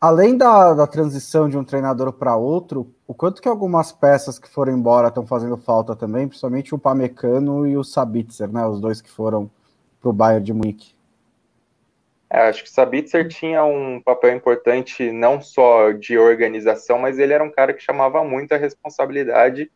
Além 0.00 0.36
da, 0.36 0.74
da 0.74 0.86
transição 0.86 1.48
de 1.48 1.56
um 1.56 1.62
treinador 1.62 2.12
para 2.14 2.34
outro, 2.34 2.92
o 3.06 3.14
quanto 3.14 3.40
que 3.40 3.48
algumas 3.48 3.92
peças 3.92 4.38
que 4.38 4.48
foram 4.48 4.72
embora 4.72 5.08
estão 5.08 5.26
fazendo 5.26 5.58
falta 5.58 5.94
também, 5.94 6.26
principalmente 6.26 6.74
o 6.74 6.78
Pamecano 6.78 7.66
e 7.66 7.76
o 7.76 7.84
Sabitzer, 7.84 8.50
né? 8.50 8.66
Os 8.66 8.80
dois 8.80 9.00
que 9.00 9.10
foram 9.10 9.48
para 10.00 10.08
o 10.08 10.12
Bayern 10.12 10.42
de 10.44 10.54
Munique. 10.54 10.94
É, 12.32 12.42
acho 12.42 12.62
que 12.62 12.70
Sabitzer 12.70 13.26
tinha 13.26 13.64
um 13.64 14.00
papel 14.00 14.36
importante 14.36 15.10
não 15.10 15.40
só 15.40 15.90
de 15.90 16.16
organização, 16.16 16.98
mas 16.98 17.18
ele 17.18 17.32
era 17.32 17.42
um 17.42 17.50
cara 17.50 17.74
que 17.74 17.82
chamava 17.82 18.22
muito 18.22 18.52
a 18.52 18.56
responsabilidade 18.56 19.70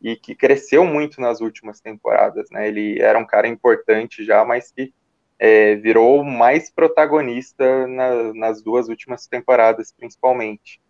e 0.00 0.16
que 0.16 0.34
cresceu 0.34 0.84
muito 0.86 1.20
nas 1.20 1.40
últimas 1.42 1.80
temporadas, 1.80 2.48
né? 2.50 2.66
Ele 2.66 2.98
era 3.00 3.18
um 3.18 3.26
cara 3.26 3.46
importante 3.46 4.24
já, 4.24 4.42
mas 4.44 4.72
que 4.72 4.92
é, 5.38 5.74
virou 5.76 6.24
mais 6.24 6.70
protagonista 6.70 7.86
na, 7.86 8.32
nas 8.32 8.62
duas 8.62 8.88
últimas 8.88 9.26
temporadas, 9.26 9.92
principalmente. 9.92 10.80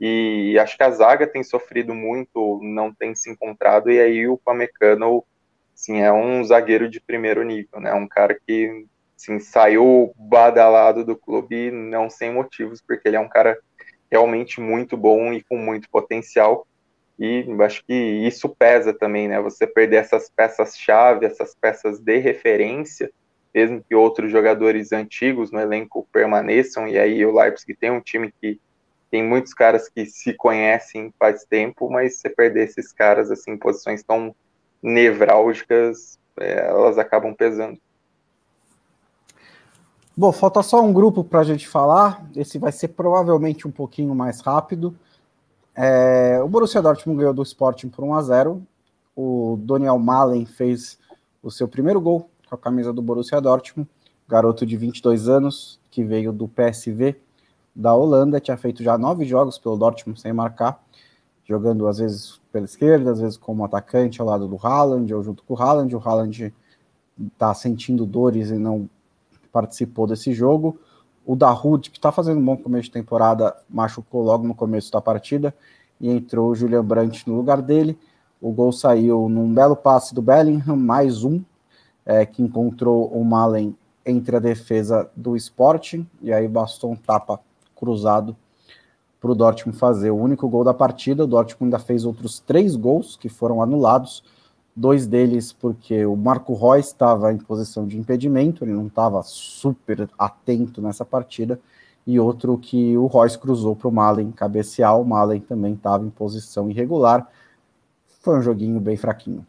E 0.00 0.58
acho 0.58 0.76
que 0.76 0.82
a 0.82 0.90
zaga 0.90 1.26
tem 1.26 1.42
sofrido 1.42 1.94
muito, 1.94 2.60
não 2.62 2.92
tem 2.94 3.14
se 3.14 3.30
encontrado, 3.30 3.90
e 3.90 4.00
aí 4.00 4.26
o 4.28 4.38
Pamecano, 4.38 5.24
assim, 5.74 6.00
é 6.00 6.12
um 6.12 6.42
zagueiro 6.44 6.88
de 6.88 7.00
primeiro 7.00 7.42
nível, 7.42 7.80
né? 7.80 7.92
Um 7.94 8.08
cara 8.08 8.34
que 8.46 8.86
assim, 9.16 9.38
saiu 9.38 10.12
badalado 10.16 11.04
do 11.04 11.16
clube 11.16 11.70
não 11.70 12.10
sem 12.10 12.32
motivos, 12.32 12.82
porque 12.86 13.08
ele 13.08 13.16
é 13.16 13.20
um 13.20 13.28
cara 13.28 13.58
realmente 14.10 14.60
muito 14.60 14.96
bom 14.96 15.32
e 15.32 15.42
com 15.42 15.56
muito 15.56 15.88
potencial. 15.90 16.66
E 17.18 17.46
acho 17.62 17.84
que 17.84 17.94
isso 17.94 18.48
pesa 18.48 18.92
também, 18.92 19.26
né? 19.26 19.40
Você 19.40 19.66
perder 19.66 19.96
essas 19.96 20.28
peças-chave, 20.28 21.24
essas 21.24 21.54
peças 21.54 21.98
de 21.98 22.18
referência, 22.18 23.10
mesmo 23.54 23.82
que 23.82 23.94
outros 23.94 24.30
jogadores 24.30 24.92
antigos 24.92 25.50
no 25.50 25.58
elenco 25.58 26.06
permaneçam, 26.12 26.86
e 26.86 26.98
aí 26.98 27.24
o 27.24 27.34
Leipzig 27.34 27.74
tem 27.74 27.90
um 27.90 28.02
time 28.02 28.30
que 28.40 28.60
tem 29.10 29.24
muitos 29.24 29.54
caras 29.54 29.88
que 29.88 30.04
se 30.04 30.34
conhecem 30.34 31.14
faz 31.18 31.44
tempo, 31.44 31.88
mas 31.88 32.18
você 32.18 32.28
perder 32.28 32.64
esses 32.64 32.92
caras 32.92 33.30
assim, 33.30 33.52
em 33.52 33.56
posições 33.56 34.02
tão 34.02 34.34
nevrálgicas, 34.82 36.18
é, 36.38 36.68
elas 36.68 36.98
acabam 36.98 37.34
pesando. 37.34 37.80
Bom, 40.18 40.32
falta 40.32 40.62
só 40.62 40.82
um 40.82 40.94
grupo 40.94 41.22
para 41.22 41.40
a 41.40 41.44
gente 41.44 41.68
falar. 41.68 42.26
Esse 42.34 42.58
vai 42.58 42.72
ser 42.72 42.88
provavelmente 42.88 43.68
um 43.68 43.70
pouquinho 43.70 44.14
mais 44.14 44.40
rápido. 44.40 44.96
É, 45.74 46.40
o 46.42 46.48
Borussia 46.48 46.80
Dortmund 46.80 47.18
ganhou 47.18 47.34
do 47.34 47.42
Sporting 47.42 47.90
por 47.90 48.02
1 48.02 48.14
a 48.14 48.22
0. 48.22 48.66
O 49.14 49.58
Daniel 49.60 49.98
Malen 49.98 50.46
fez 50.46 50.98
o 51.42 51.50
seu 51.50 51.68
primeiro 51.68 52.00
gol 52.00 52.30
com 52.48 52.54
a 52.54 52.58
camisa 52.58 52.94
do 52.94 53.02
Borussia 53.02 53.38
Dortmund. 53.42 53.86
Garoto 54.26 54.64
de 54.64 54.74
22 54.74 55.28
anos 55.28 55.78
que 55.90 56.02
veio 56.02 56.32
do 56.32 56.48
PSV 56.48 57.14
da 57.74 57.94
Holanda, 57.94 58.40
tinha 58.40 58.56
feito 58.56 58.82
já 58.82 58.96
nove 58.96 59.26
jogos 59.26 59.58
pelo 59.58 59.76
Dortmund 59.76 60.18
sem 60.18 60.32
marcar, 60.32 60.82
jogando 61.44 61.86
às 61.86 61.98
vezes 61.98 62.40
pela 62.50 62.64
esquerda, 62.64 63.12
às 63.12 63.20
vezes 63.20 63.36
como 63.36 63.66
atacante 63.66 64.18
ao 64.18 64.26
lado 64.26 64.48
do 64.48 64.58
Haaland 64.66 65.12
ou 65.12 65.22
junto 65.22 65.42
com 65.42 65.52
o 65.52 65.62
Haaland. 65.62 65.94
O 65.94 66.00
Haaland 66.02 66.54
está 67.34 67.52
sentindo 67.52 68.06
dores 68.06 68.48
e 68.48 68.54
não 68.54 68.88
participou 69.56 70.06
desse 70.06 70.34
jogo. 70.34 70.78
O 71.24 71.34
Dahoud, 71.34 71.88
que 71.90 71.96
está 71.96 72.12
fazendo 72.12 72.38
um 72.38 72.44
bom 72.44 72.58
começo 72.58 72.84
de 72.84 72.90
temporada, 72.90 73.56
machucou 73.70 74.22
logo 74.22 74.46
no 74.46 74.54
começo 74.54 74.92
da 74.92 75.00
partida 75.00 75.54
e 75.98 76.10
entrou 76.10 76.50
o 76.50 76.54
Julian 76.54 76.84
Brandt 76.84 77.26
no 77.26 77.36
lugar 77.36 77.62
dele. 77.62 77.98
O 78.38 78.52
gol 78.52 78.70
saiu 78.70 79.30
num 79.30 79.50
belo 79.54 79.74
passe 79.74 80.14
do 80.14 80.20
Bellingham, 80.20 80.76
mais 80.76 81.24
um, 81.24 81.42
é, 82.04 82.26
que 82.26 82.42
encontrou 82.42 83.06
o 83.06 83.24
Malen 83.24 83.74
entre 84.04 84.36
a 84.36 84.38
defesa 84.38 85.10
do 85.16 85.34
Sporting, 85.34 86.06
e 86.20 86.34
aí 86.34 86.46
bastou 86.46 86.92
um 86.92 86.96
tapa 86.96 87.40
cruzado 87.74 88.36
para 89.18 89.30
o 89.30 89.34
Dortmund 89.34 89.78
fazer 89.78 90.10
o 90.10 90.16
único 90.16 90.46
gol 90.50 90.64
da 90.64 90.74
partida. 90.74 91.24
O 91.24 91.26
Dortmund 91.26 91.74
ainda 91.74 91.82
fez 91.82 92.04
outros 92.04 92.40
três 92.40 92.76
gols 92.76 93.16
que 93.16 93.30
foram 93.30 93.62
anulados 93.62 94.22
dois 94.76 95.06
deles 95.06 95.52
porque 95.52 96.04
o 96.04 96.14
Marco 96.14 96.52
Roy 96.52 96.80
estava 96.80 97.32
em 97.32 97.38
posição 97.38 97.86
de 97.86 97.98
impedimento, 97.98 98.62
ele 98.62 98.74
não 98.74 98.86
estava 98.86 99.22
super 99.22 100.08
atento 100.18 100.82
nessa 100.82 101.04
partida, 101.04 101.58
e 102.06 102.20
outro 102.20 102.56
que 102.56 102.96
o 102.96 103.06
Royce 103.06 103.38
cruzou 103.38 103.74
para 103.74 103.88
o 103.88 103.92
Malen 103.92 104.30
cabecear. 104.30 104.96
O 105.00 105.04
Malen 105.04 105.40
também 105.40 105.74
estava 105.74 106.04
em 106.04 106.10
posição 106.10 106.70
irregular. 106.70 107.28
Foi 108.20 108.38
um 108.38 108.42
joguinho 108.42 108.78
bem 108.78 108.96
fraquinho. 108.96 109.44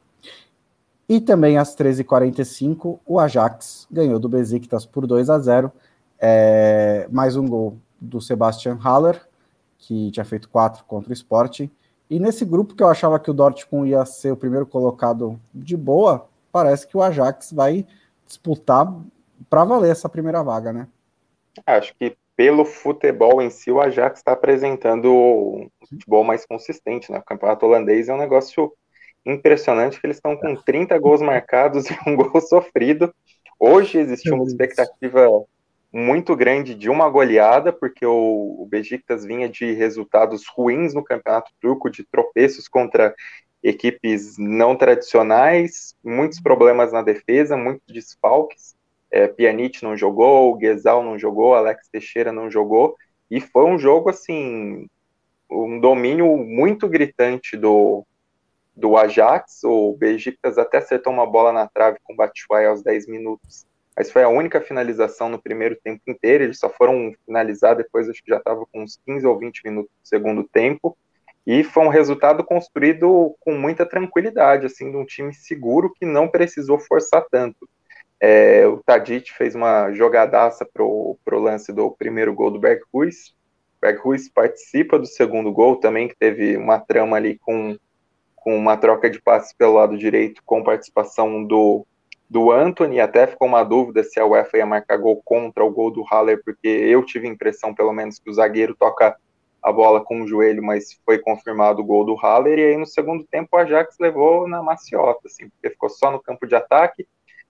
E 1.08 1.22
também 1.22 1.58
às 1.58 1.76
13h45, 1.76 3.00
o 3.06 3.20
Ajax 3.20 3.88
ganhou 3.92 4.20
do 4.20 4.28
Besiktas 4.28 4.86
por 4.86 5.06
2 5.06 5.30
a 5.30 5.38
0. 5.38 5.72
É, 6.20 7.08
mais 7.12 7.38
um 7.38 7.48
gol 7.48 7.78
do 8.02 8.20
Sebastian 8.20 8.78
Haller, 8.82 9.22
que 9.78 10.10
tinha 10.10 10.26
feito 10.26 10.50
quatro 10.50 10.84
contra 10.86 11.12
o 11.12 11.14
Sporting. 11.14 11.70
E 12.10 12.20
nesse 12.20 12.46
grupo 12.46 12.74
que 12.74 12.82
eu 12.82 12.88
achava 12.88 13.20
que 13.20 13.30
o 13.30 13.34
Dortmund 13.34 13.90
ia 13.90 14.06
ser 14.06 14.32
o 14.32 14.38
primeiro 14.38 14.66
colocado 14.66 15.40
de 15.54 15.76
boa, 15.76 16.28
parece 16.52 16.88
que 16.88 16.96
o 16.96 17.02
Ajax 17.02 17.52
vai 17.52 17.86
disputar 18.26 18.94
para 19.50 19.66
valer 19.66 19.92
essa 19.92 20.08
primeira 20.08 20.42
vaga, 20.42 20.72
né? 20.72 20.88
Acho 21.66 21.94
que 21.96 22.16
pelo 22.36 22.64
futebol 22.64 23.42
em 23.42 23.50
si, 23.50 23.72
o 23.72 23.82
Ajax 23.82 24.20
está 24.20 24.34
apresentando 24.34 25.12
um 25.12 25.70
futebol 25.90 26.24
mais 26.24 26.46
consistente, 26.46 27.12
né? 27.12 27.18
O 27.18 27.24
campeonato 27.24 27.66
holandês 27.66 28.08
é 28.08 28.14
um 28.14 28.20
negócio 28.20 28.72
impressionante 29.26 30.00
que 30.00 30.06
eles 30.08 30.18
estão 30.18 30.38
com 30.38 30.56
30 30.56 30.98
gols 31.00 31.22
marcados 31.22 31.86
e 31.92 31.98
um 32.08 32.16
gol 32.16 32.40
sofrido. 32.40 33.14
Hoje 33.60 33.98
existiu 33.98 34.36
uma 34.36 34.46
expectativa 34.46 35.28
muito 35.92 36.36
grande 36.36 36.76
de 36.76 36.90
uma 36.90 37.10
goleada, 37.10 37.72
porque 37.72 38.06
o, 38.06 38.14
o 38.14 38.70
vinha 39.26 39.48
de 39.48 39.72
resultados 39.74 40.46
ruins 40.48 40.94
no 40.94 41.04
campeonato 41.04 41.52
turco, 41.60 41.90
de 41.90 42.04
tropeços 42.04 42.68
contra 42.68 43.16
equipes 43.64 44.38
não 44.38 44.76
tradicionais, 44.76 45.96
muitos 46.04 46.40
problemas 46.40 46.92
na 46.92 47.02
defesa, 47.02 47.58
muitos 47.58 47.94
desfalques. 47.94 48.76
É, 49.10 49.28
Pjanic 49.28 49.84
não 49.84 49.96
jogou, 49.96 50.56
Guezal 50.56 51.02
não 51.04 51.18
jogou, 51.18 51.56
Alex 51.56 51.88
Teixeira 51.90 52.32
não 52.32 52.52
jogou, 52.52 52.96
e 53.32 53.40
foi 53.40 53.66
um 53.66 53.78
jogo, 53.78 54.10
assim, 54.10 54.88
um 55.50 55.80
domínio 55.80 56.38
muito 56.38 56.90
gritante 56.90 57.56
do, 57.56 58.06
do 58.76 58.98
Ajax, 58.98 59.64
o 59.64 59.96
Besiktas 59.98 60.58
até 60.58 60.78
acertou 60.78 61.12
uma 61.12 61.26
bola 61.26 61.54
na 61.54 61.68
trave 61.68 62.00
com 62.04 62.14
o 62.14 62.16
Batshuayi 62.16 62.68
aos 62.68 62.84
10 62.84 63.08
minutos, 63.08 63.66
mas 63.98 64.12
foi 64.12 64.22
a 64.22 64.30
única 64.30 64.62
finalização 64.62 65.28
no 65.28 65.42
primeiro 65.42 65.76
tempo 65.84 66.04
inteiro, 66.08 66.44
eles 66.44 66.60
só 66.60 66.70
foram 66.70 67.12
finalizar 67.26 67.76
depois, 67.76 68.08
acho 68.08 68.24
que 68.24 68.30
já 68.30 68.38
estava 68.38 68.64
com 68.72 68.84
uns 68.84 69.00
15 69.04 69.26
ou 69.26 69.40
20 69.40 69.62
minutos 69.66 69.92
do 69.92 70.08
segundo 70.08 70.44
tempo, 70.44 70.96
e 71.48 71.64
foi 71.64 71.84
um 71.84 71.90
resultado 71.90 72.44
construído 72.44 73.36
com 73.40 73.54
muita 73.54 73.88
tranquilidade, 73.88 74.68
assim, 74.68 74.92
de 74.92 74.98
um 74.98 75.06
time 75.06 75.34
seguro 75.34 75.92
que 75.92 76.06
não 76.06 76.28
precisou 76.28 76.78
forçar 76.78 77.26
tanto. 77.32 77.68
É, 78.20 78.68
o 78.68 78.84
Tadic 78.86 79.34
fez 79.34 79.56
uma 79.56 79.92
jogadaça 79.94 80.68
pro, 80.72 81.18
lance 81.32 81.74
do 81.74 81.90
primeiro 81.92 82.34
gol 82.36 82.52
do 82.52 82.60
Berghuis. 82.60 83.34
Berghuis 83.82 84.30
participa 84.30 85.00
do 85.00 85.08
segundo 85.08 85.52
gol 85.52 85.78
também, 85.78 86.08
que 86.08 86.16
teve 86.16 86.56
uma 86.56 86.80
trama 86.80 87.18
ali 87.18 87.40
com, 87.40 87.76
com 88.36 88.56
uma 88.56 88.76
troca 88.78 89.10
de 89.10 89.22
passes 89.22 89.54
pelo 89.54 89.74
lado 89.74 89.98
direito, 89.98 90.42
com 90.46 90.64
participação 90.64 91.44
do, 91.44 91.86
do 92.30 92.52
Anthony. 92.52 93.00
Até 93.00 93.28
ficou 93.28 93.48
uma 93.48 93.64
dúvida 93.64 94.04
se 94.04 94.20
a 94.20 94.26
UEFA 94.26 94.58
ia 94.58 94.66
marcar 94.66 94.98
gol 94.98 95.22
contra 95.24 95.64
o 95.64 95.72
gol 95.72 95.92
do 95.92 96.04
Haller, 96.04 96.42
porque 96.44 96.68
eu 96.68 97.04
tive 97.06 97.28
a 97.28 97.32
impressão, 97.32 97.74
pelo 97.74 97.94
menos, 97.94 98.20
que 98.20 98.30
o 98.30 98.34
zagueiro 98.34 98.76
toca 98.76 99.16
a 99.62 99.72
bola 99.72 100.04
com 100.04 100.22
o 100.22 100.28
joelho, 100.28 100.64
mas 100.64 101.00
foi 101.06 101.20
confirmado 101.20 101.82
o 101.82 101.86
gol 101.86 102.06
do 102.06 102.16
Haller. 102.16 102.58
E 102.60 102.64
aí, 102.64 102.78
no 102.78 102.86
segundo 102.86 103.26
tempo, 103.26 103.50
o 103.54 103.58
Ajax 103.58 103.98
levou 104.00 104.48
na 104.48 104.62
maciota, 104.62 105.22
assim, 105.26 105.50
porque 105.50 105.72
ficou 105.72 105.90
só 105.90 106.12
no 106.12 106.22
campo 106.22 106.46
de 106.46 106.56
ataque 106.56 107.08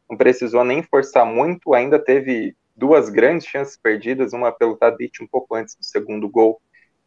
não 0.09 0.17
precisou 0.17 0.63
nem 0.63 0.81
forçar 0.81 1.25
muito, 1.25 1.73
ainda 1.73 1.99
teve 1.99 2.55
duas 2.75 3.09
grandes 3.09 3.45
chances 3.45 3.77
perdidas, 3.77 4.33
uma 4.33 4.51
pelo 4.51 4.77
Tadic 4.77 5.21
um 5.21 5.27
pouco 5.27 5.55
antes 5.55 5.75
do 5.75 5.83
segundo 5.83 6.29
gol, 6.29 6.61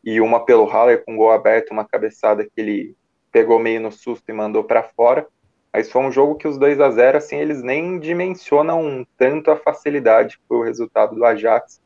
e 0.04 0.20
uma 0.20 0.44
pelo 0.44 0.64
Haller 0.64 1.04
com 1.04 1.16
gol 1.16 1.30
aberto, 1.30 1.70
uma 1.70 1.84
cabeçada 1.84 2.44
que 2.44 2.52
ele 2.56 2.96
pegou 3.32 3.58
meio 3.58 3.80
no 3.80 3.92
susto 3.92 4.28
e 4.28 4.32
mandou 4.32 4.64
para 4.64 4.82
fora. 4.82 5.26
Mas 5.72 5.90
foi 5.90 6.02
um 6.02 6.10
jogo 6.10 6.34
que 6.34 6.48
os 6.48 6.58
2 6.58 6.80
a 6.80 6.90
0 6.90 7.18
assim, 7.18 7.36
eles 7.36 7.62
nem 7.62 7.98
dimensionam 7.98 9.06
tanto 9.16 9.50
a 9.50 9.56
facilidade 9.56 10.38
que 10.38 10.44
foi 10.48 10.58
o 10.58 10.64
resultado 10.64 11.14
do 11.14 11.24
Ajax. 11.24 11.80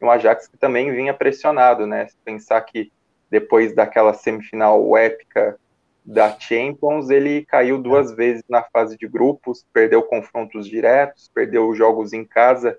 Um 0.00 0.10
Ajax 0.10 0.46
que 0.46 0.58
também 0.58 0.92
vinha 0.92 1.14
pressionado, 1.14 1.86
né? 1.86 2.06
Se 2.06 2.16
pensar 2.24 2.60
que 2.62 2.92
depois 3.30 3.74
daquela 3.74 4.12
semifinal 4.12 4.96
épica 4.96 5.58
da 6.04 6.38
Champions, 6.38 7.10
ele 7.10 7.44
caiu 7.44 7.78
duas 7.78 8.10
é. 8.12 8.14
vezes 8.14 8.42
na 8.48 8.62
fase 8.62 8.96
de 8.96 9.06
grupos, 9.06 9.64
perdeu 9.72 10.02
confrontos 10.02 10.66
diretos, 10.66 11.30
perdeu 11.32 11.72
jogos 11.74 12.12
em 12.12 12.24
casa 12.24 12.76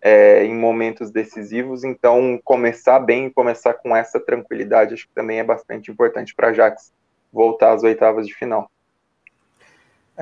é, 0.00 0.44
em 0.44 0.54
momentos 0.54 1.10
decisivos. 1.10 1.84
Então, 1.84 2.40
começar 2.42 2.98
bem, 2.98 3.30
começar 3.30 3.74
com 3.74 3.94
essa 3.94 4.18
tranquilidade, 4.18 4.94
acho 4.94 5.06
que 5.06 5.14
também 5.14 5.38
é 5.38 5.44
bastante 5.44 5.90
importante 5.90 6.34
para 6.34 6.48
Ajax 6.48 6.92
voltar 7.32 7.72
às 7.72 7.82
oitavas 7.82 8.26
de 8.26 8.34
final. 8.34 8.68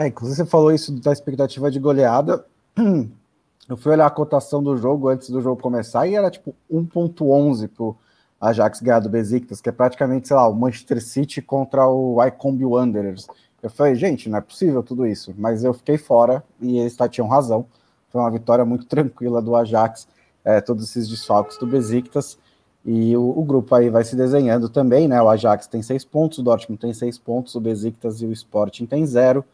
É, 0.00 0.06
inclusive 0.06 0.38
você 0.38 0.46
falou 0.46 0.72
isso 0.72 0.98
da 0.98 1.12
expectativa 1.12 1.70
de 1.70 1.78
goleada. 1.78 2.42
Eu 3.68 3.76
fui 3.76 3.92
olhar 3.92 4.06
a 4.06 4.10
cotação 4.10 4.62
do 4.62 4.74
jogo 4.74 5.08
antes 5.10 5.28
do 5.28 5.42
jogo 5.42 5.60
começar 5.60 6.06
e 6.06 6.14
era 6.14 6.30
tipo 6.30 6.54
1.11 6.72 7.68
pro 7.68 7.94
Ajax 8.40 8.80
ganhar 8.80 9.00
do 9.00 9.10
Besiktas, 9.10 9.60
que 9.60 9.68
é 9.68 9.72
praticamente, 9.72 10.26
sei 10.28 10.36
lá, 10.36 10.48
o 10.48 10.54
Manchester 10.54 11.04
City 11.04 11.42
contra 11.42 11.86
o 11.86 12.16
Icombi 12.24 12.64
Wanderers. 12.64 13.28
Eu 13.62 13.68
falei, 13.68 13.94
gente, 13.94 14.30
não 14.30 14.38
é 14.38 14.40
possível 14.40 14.82
tudo 14.82 15.06
isso, 15.06 15.34
mas 15.36 15.64
eu 15.64 15.74
fiquei 15.74 15.98
fora 15.98 16.42
e 16.62 16.78
eles 16.78 16.96
tinham 17.10 17.28
razão. 17.28 17.66
Foi 18.08 18.22
uma 18.22 18.30
vitória 18.30 18.64
muito 18.64 18.86
tranquila 18.86 19.42
do 19.42 19.54
Ajax, 19.54 20.08
é, 20.42 20.62
todos 20.62 20.84
esses 20.84 21.10
desfalques 21.10 21.58
do 21.58 21.66
Besiktas. 21.66 22.38
E 22.86 23.14
o, 23.14 23.38
o, 23.38 23.44
grupo 23.44 23.74
aí 23.74 23.90
vai 23.90 24.02
se 24.02 24.16
desenhando 24.16 24.70
também, 24.70 25.06
né? 25.06 25.20
O 25.20 25.28
Ajax 25.28 25.66
tem 25.66 25.82
seis 25.82 26.06
pontos, 26.06 26.38
o 26.38 26.42
Dortmund 26.42 26.80
tem 26.80 26.94
seis 26.94 27.18
pontos, 27.18 27.54
o 27.54 27.60
Besiktas 27.60 28.22
e 28.22 28.24
o 28.24 28.32
Sporting 28.32 28.86
tem 28.86 29.04
zero. 29.04 29.44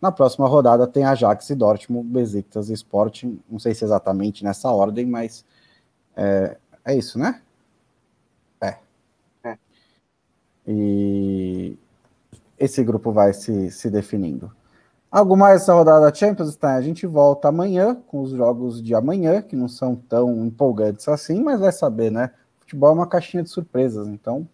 Na 0.00 0.12
próxima 0.12 0.46
rodada 0.46 0.86
tem 0.86 1.04
Ajax 1.04 1.50
e 1.50 1.54
Dortmund, 1.54 2.08
Besiktas 2.08 2.68
e 2.68 2.74
Sporting. 2.74 3.40
Não 3.48 3.58
sei 3.58 3.74
se 3.74 3.84
exatamente 3.84 4.44
nessa 4.44 4.70
ordem, 4.70 5.06
mas 5.06 5.44
é, 6.16 6.56
é 6.84 6.94
isso, 6.94 7.18
né? 7.18 7.40
E 10.66 11.78
esse 12.58 12.82
grupo 12.82 13.12
vai 13.12 13.32
se, 13.32 13.70
se 13.70 13.88
definindo. 13.88 14.50
Algo 15.10 15.36
mais 15.36 15.62
essa 15.62 15.72
rodada 15.72 16.10
da 16.10 16.14
Champions, 16.14 16.56
tá? 16.56 16.74
A 16.74 16.80
gente 16.82 17.06
volta 17.06 17.48
amanhã 17.48 17.94
com 17.94 18.20
os 18.20 18.30
jogos 18.30 18.82
de 18.82 18.94
amanhã, 18.94 19.40
que 19.40 19.54
não 19.54 19.68
são 19.68 19.94
tão 19.94 20.44
empolgantes 20.44 21.06
assim, 21.08 21.42
mas 21.42 21.60
vai 21.60 21.70
saber, 21.70 22.10
né? 22.10 22.32
Futebol 22.58 22.90
é 22.90 22.92
uma 22.92 23.06
caixinha 23.06 23.42
de 23.42 23.48
surpresas, 23.48 24.08
então. 24.08 24.48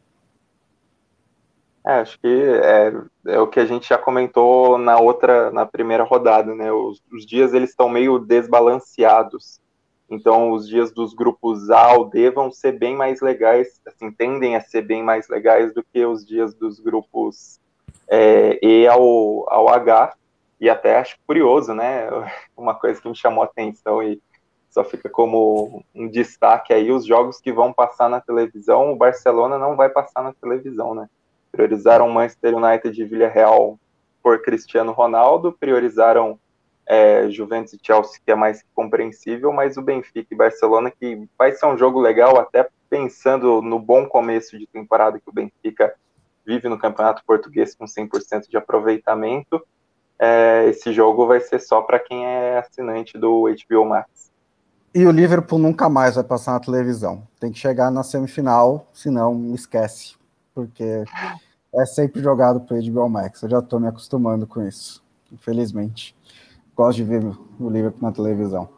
É, 1.85 1.95
acho 1.95 2.19
que 2.21 2.29
é, 2.29 2.93
é 3.27 3.41
o 3.41 3.49
que 3.49 3.59
a 3.59 3.67
gente 3.67 3.89
já 3.89 3.99
comentou 3.99 4.79
na 4.79 4.99
outra, 4.99 5.51
na 5.51 5.67
primeira 5.67 6.05
rodada, 6.05 6.55
né? 6.55 6.73
Os, 6.73 7.03
os 7.13 7.27
dias 7.27 7.53
eles 7.53 7.71
estão 7.71 7.89
meio 7.89 8.21
desbalanceados. 8.21 9.61
Então, 10.09 10.53
os 10.53 10.69
dias 10.69 10.93
dos 10.93 11.13
grupos 11.15 11.71
A 11.71 11.95
ou 11.95 12.05
D 12.05 12.31
vão 12.31 12.53
ser 12.53 12.73
bem 12.73 12.95
mais 12.95 13.21
legais, 13.21 13.81
assim, 13.87 14.13
tendem 14.13 14.55
a 14.55 14.61
ser 14.61 14.83
bem 14.83 15.03
mais 15.03 15.29
legais 15.29 15.73
do 15.75 15.83
que 15.83 16.05
os 16.05 16.25
dias 16.25 16.55
dos 16.55 16.79
grupos 16.79 17.59
é, 18.09 18.59
E 18.65 18.87
ao, 18.87 19.51
ao 19.51 19.69
H. 19.69 20.15
E 20.61 20.71
até 20.71 20.99
acho 20.99 21.17
curioso, 21.27 21.75
né? 21.75 22.09
Uma 22.57 22.75
coisa 22.75 23.01
que 23.01 23.09
me 23.09 23.17
chamou 23.17 23.43
a 23.43 23.47
atenção 23.47 24.01
e 24.03 24.23
só 24.71 24.85
fica 24.85 25.11
como 25.11 25.85
um 25.93 26.09
destaque 26.09 26.73
aí: 26.73 26.93
os 26.93 27.05
jogos 27.05 27.41
que 27.41 27.53
vão 27.53 27.73
passar 27.73 28.09
na 28.09 28.21
televisão, 28.21 28.93
o 28.93 28.97
Barcelona 28.97 29.59
não 29.59 29.75
vai 29.75 29.89
passar 29.89 30.23
na 30.23 30.33
televisão, 30.33 30.95
né? 30.95 31.09
Priorizaram 31.53 32.09
Manchester 32.09 32.57
United 32.57 33.01
e 33.01 33.05
Villarreal 33.05 33.79
por 34.23 34.43
Cristiano 34.43 34.93
Ronaldo, 34.93 35.53
priorizaram 35.53 36.39
é, 36.87 37.29
Juventus 37.31 37.73
e 37.75 37.81
Chelsea, 37.83 38.21
que 38.25 38.33
é 38.33 38.35
mais 38.35 38.65
compreensível, 38.75 39.53
mas 39.53 39.77
o 39.77 39.83
Benfica 39.83 40.29
e 40.31 40.37
Barcelona, 40.37 40.91
que 40.91 41.29
vai 41.39 41.53
ser 41.53 41.67
um 41.67 41.77
jogo 41.77 42.01
legal, 42.01 42.39
até 42.39 42.69
pensando 42.89 43.63
no 43.63 43.79
bom 43.79 44.07
começo 44.07 44.59
de 44.59 44.67
temporada 44.67 45.19
que 45.19 45.29
o 45.29 45.33
Benfica 45.33 45.95
vive 46.45 46.69
no 46.69 46.79
Campeonato 46.79 47.23
Português 47.27 47.75
com 47.75 47.85
100% 47.85 48.49
de 48.49 48.57
aproveitamento. 48.57 49.63
É, 50.19 50.67
esse 50.69 50.93
jogo 50.93 51.27
vai 51.27 51.41
ser 51.41 51.61
só 51.61 51.83
para 51.83 51.99
quem 51.99 52.27
é 52.27 52.59
assinante 52.59 53.17
do 53.17 53.45
HBO 53.45 53.85
Max. 53.85 54.31
E 54.95 55.07
o 55.07 55.11
Liverpool 55.11 55.59
nunca 55.59 55.89
mais 55.89 56.17
vai 56.17 56.25
passar 56.25 56.53
na 56.53 56.61
televisão. 56.61 57.27
Tem 57.41 57.51
que 57.51 57.59
chegar 57.59 57.91
na 57.91 58.03
semifinal, 58.03 58.87
senão 58.93 59.55
esquece, 59.55 60.17
porque 60.55 61.05
é 61.75 61.87
sempre 61.87 62.23
jogado 62.23 62.61
para 62.61 62.79
HBO 62.79 63.09
Max. 63.09 63.43
Eu 63.43 63.51
já 63.51 63.59
estou 63.59 63.81
me 63.81 63.89
acostumando 63.89 64.47
com 64.47 64.63
isso, 64.63 65.03
infelizmente 65.33 66.15
gosto 66.75 66.97
de 66.97 67.05
ver 67.05 67.25
o 67.25 67.69
Liverpool 67.69 68.03
na 68.03 68.13
televisão. 68.13 68.69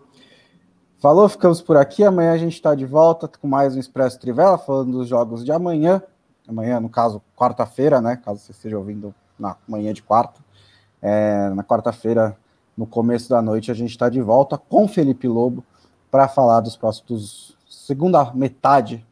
Falou, 0.98 1.28
ficamos 1.28 1.60
por 1.60 1.76
aqui. 1.76 2.02
Amanhã 2.02 2.32
a 2.32 2.38
gente 2.38 2.54
está 2.54 2.74
de 2.74 2.84
volta 2.84 3.28
com 3.28 3.46
mais 3.46 3.76
um 3.76 3.78
Expresso 3.78 4.18
Trivela, 4.18 4.58
falando 4.58 4.92
dos 4.92 5.08
jogos 5.08 5.44
de 5.44 5.52
amanhã. 5.52 6.02
Amanhã, 6.48 6.80
no 6.80 6.88
caso, 6.88 7.22
quarta-feira, 7.36 8.00
né? 8.00 8.16
Caso 8.16 8.40
você 8.40 8.52
esteja 8.52 8.78
ouvindo 8.78 9.14
na 9.38 9.56
manhã 9.66 9.92
de 9.92 10.02
quarta. 10.02 10.40
É, 11.00 11.50
na 11.50 11.62
quarta-feira, 11.62 12.36
no 12.76 12.86
começo 12.86 13.28
da 13.28 13.40
noite, 13.40 13.70
a 13.70 13.74
gente 13.74 13.90
está 13.90 14.08
de 14.08 14.20
volta 14.20 14.58
com 14.58 14.88
Felipe 14.88 15.28
Lobo 15.28 15.64
para 16.10 16.28
falar 16.28 16.60
dos 16.60 16.76
próximos 16.76 17.56
segunda 17.68 18.32
metade 18.32 19.06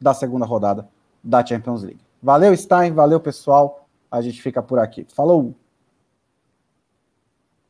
da 0.00 0.12
segunda 0.12 0.44
rodada 0.44 0.88
da 1.22 1.44
Champions 1.44 1.82
League. 1.82 2.00
Valeu, 2.22 2.56
Stein, 2.56 2.92
valeu, 2.92 3.20
pessoal. 3.20 3.86
A 4.10 4.20
gente 4.20 4.40
fica 4.42 4.62
por 4.62 4.78
aqui. 4.78 5.06
Falou! 5.14 5.54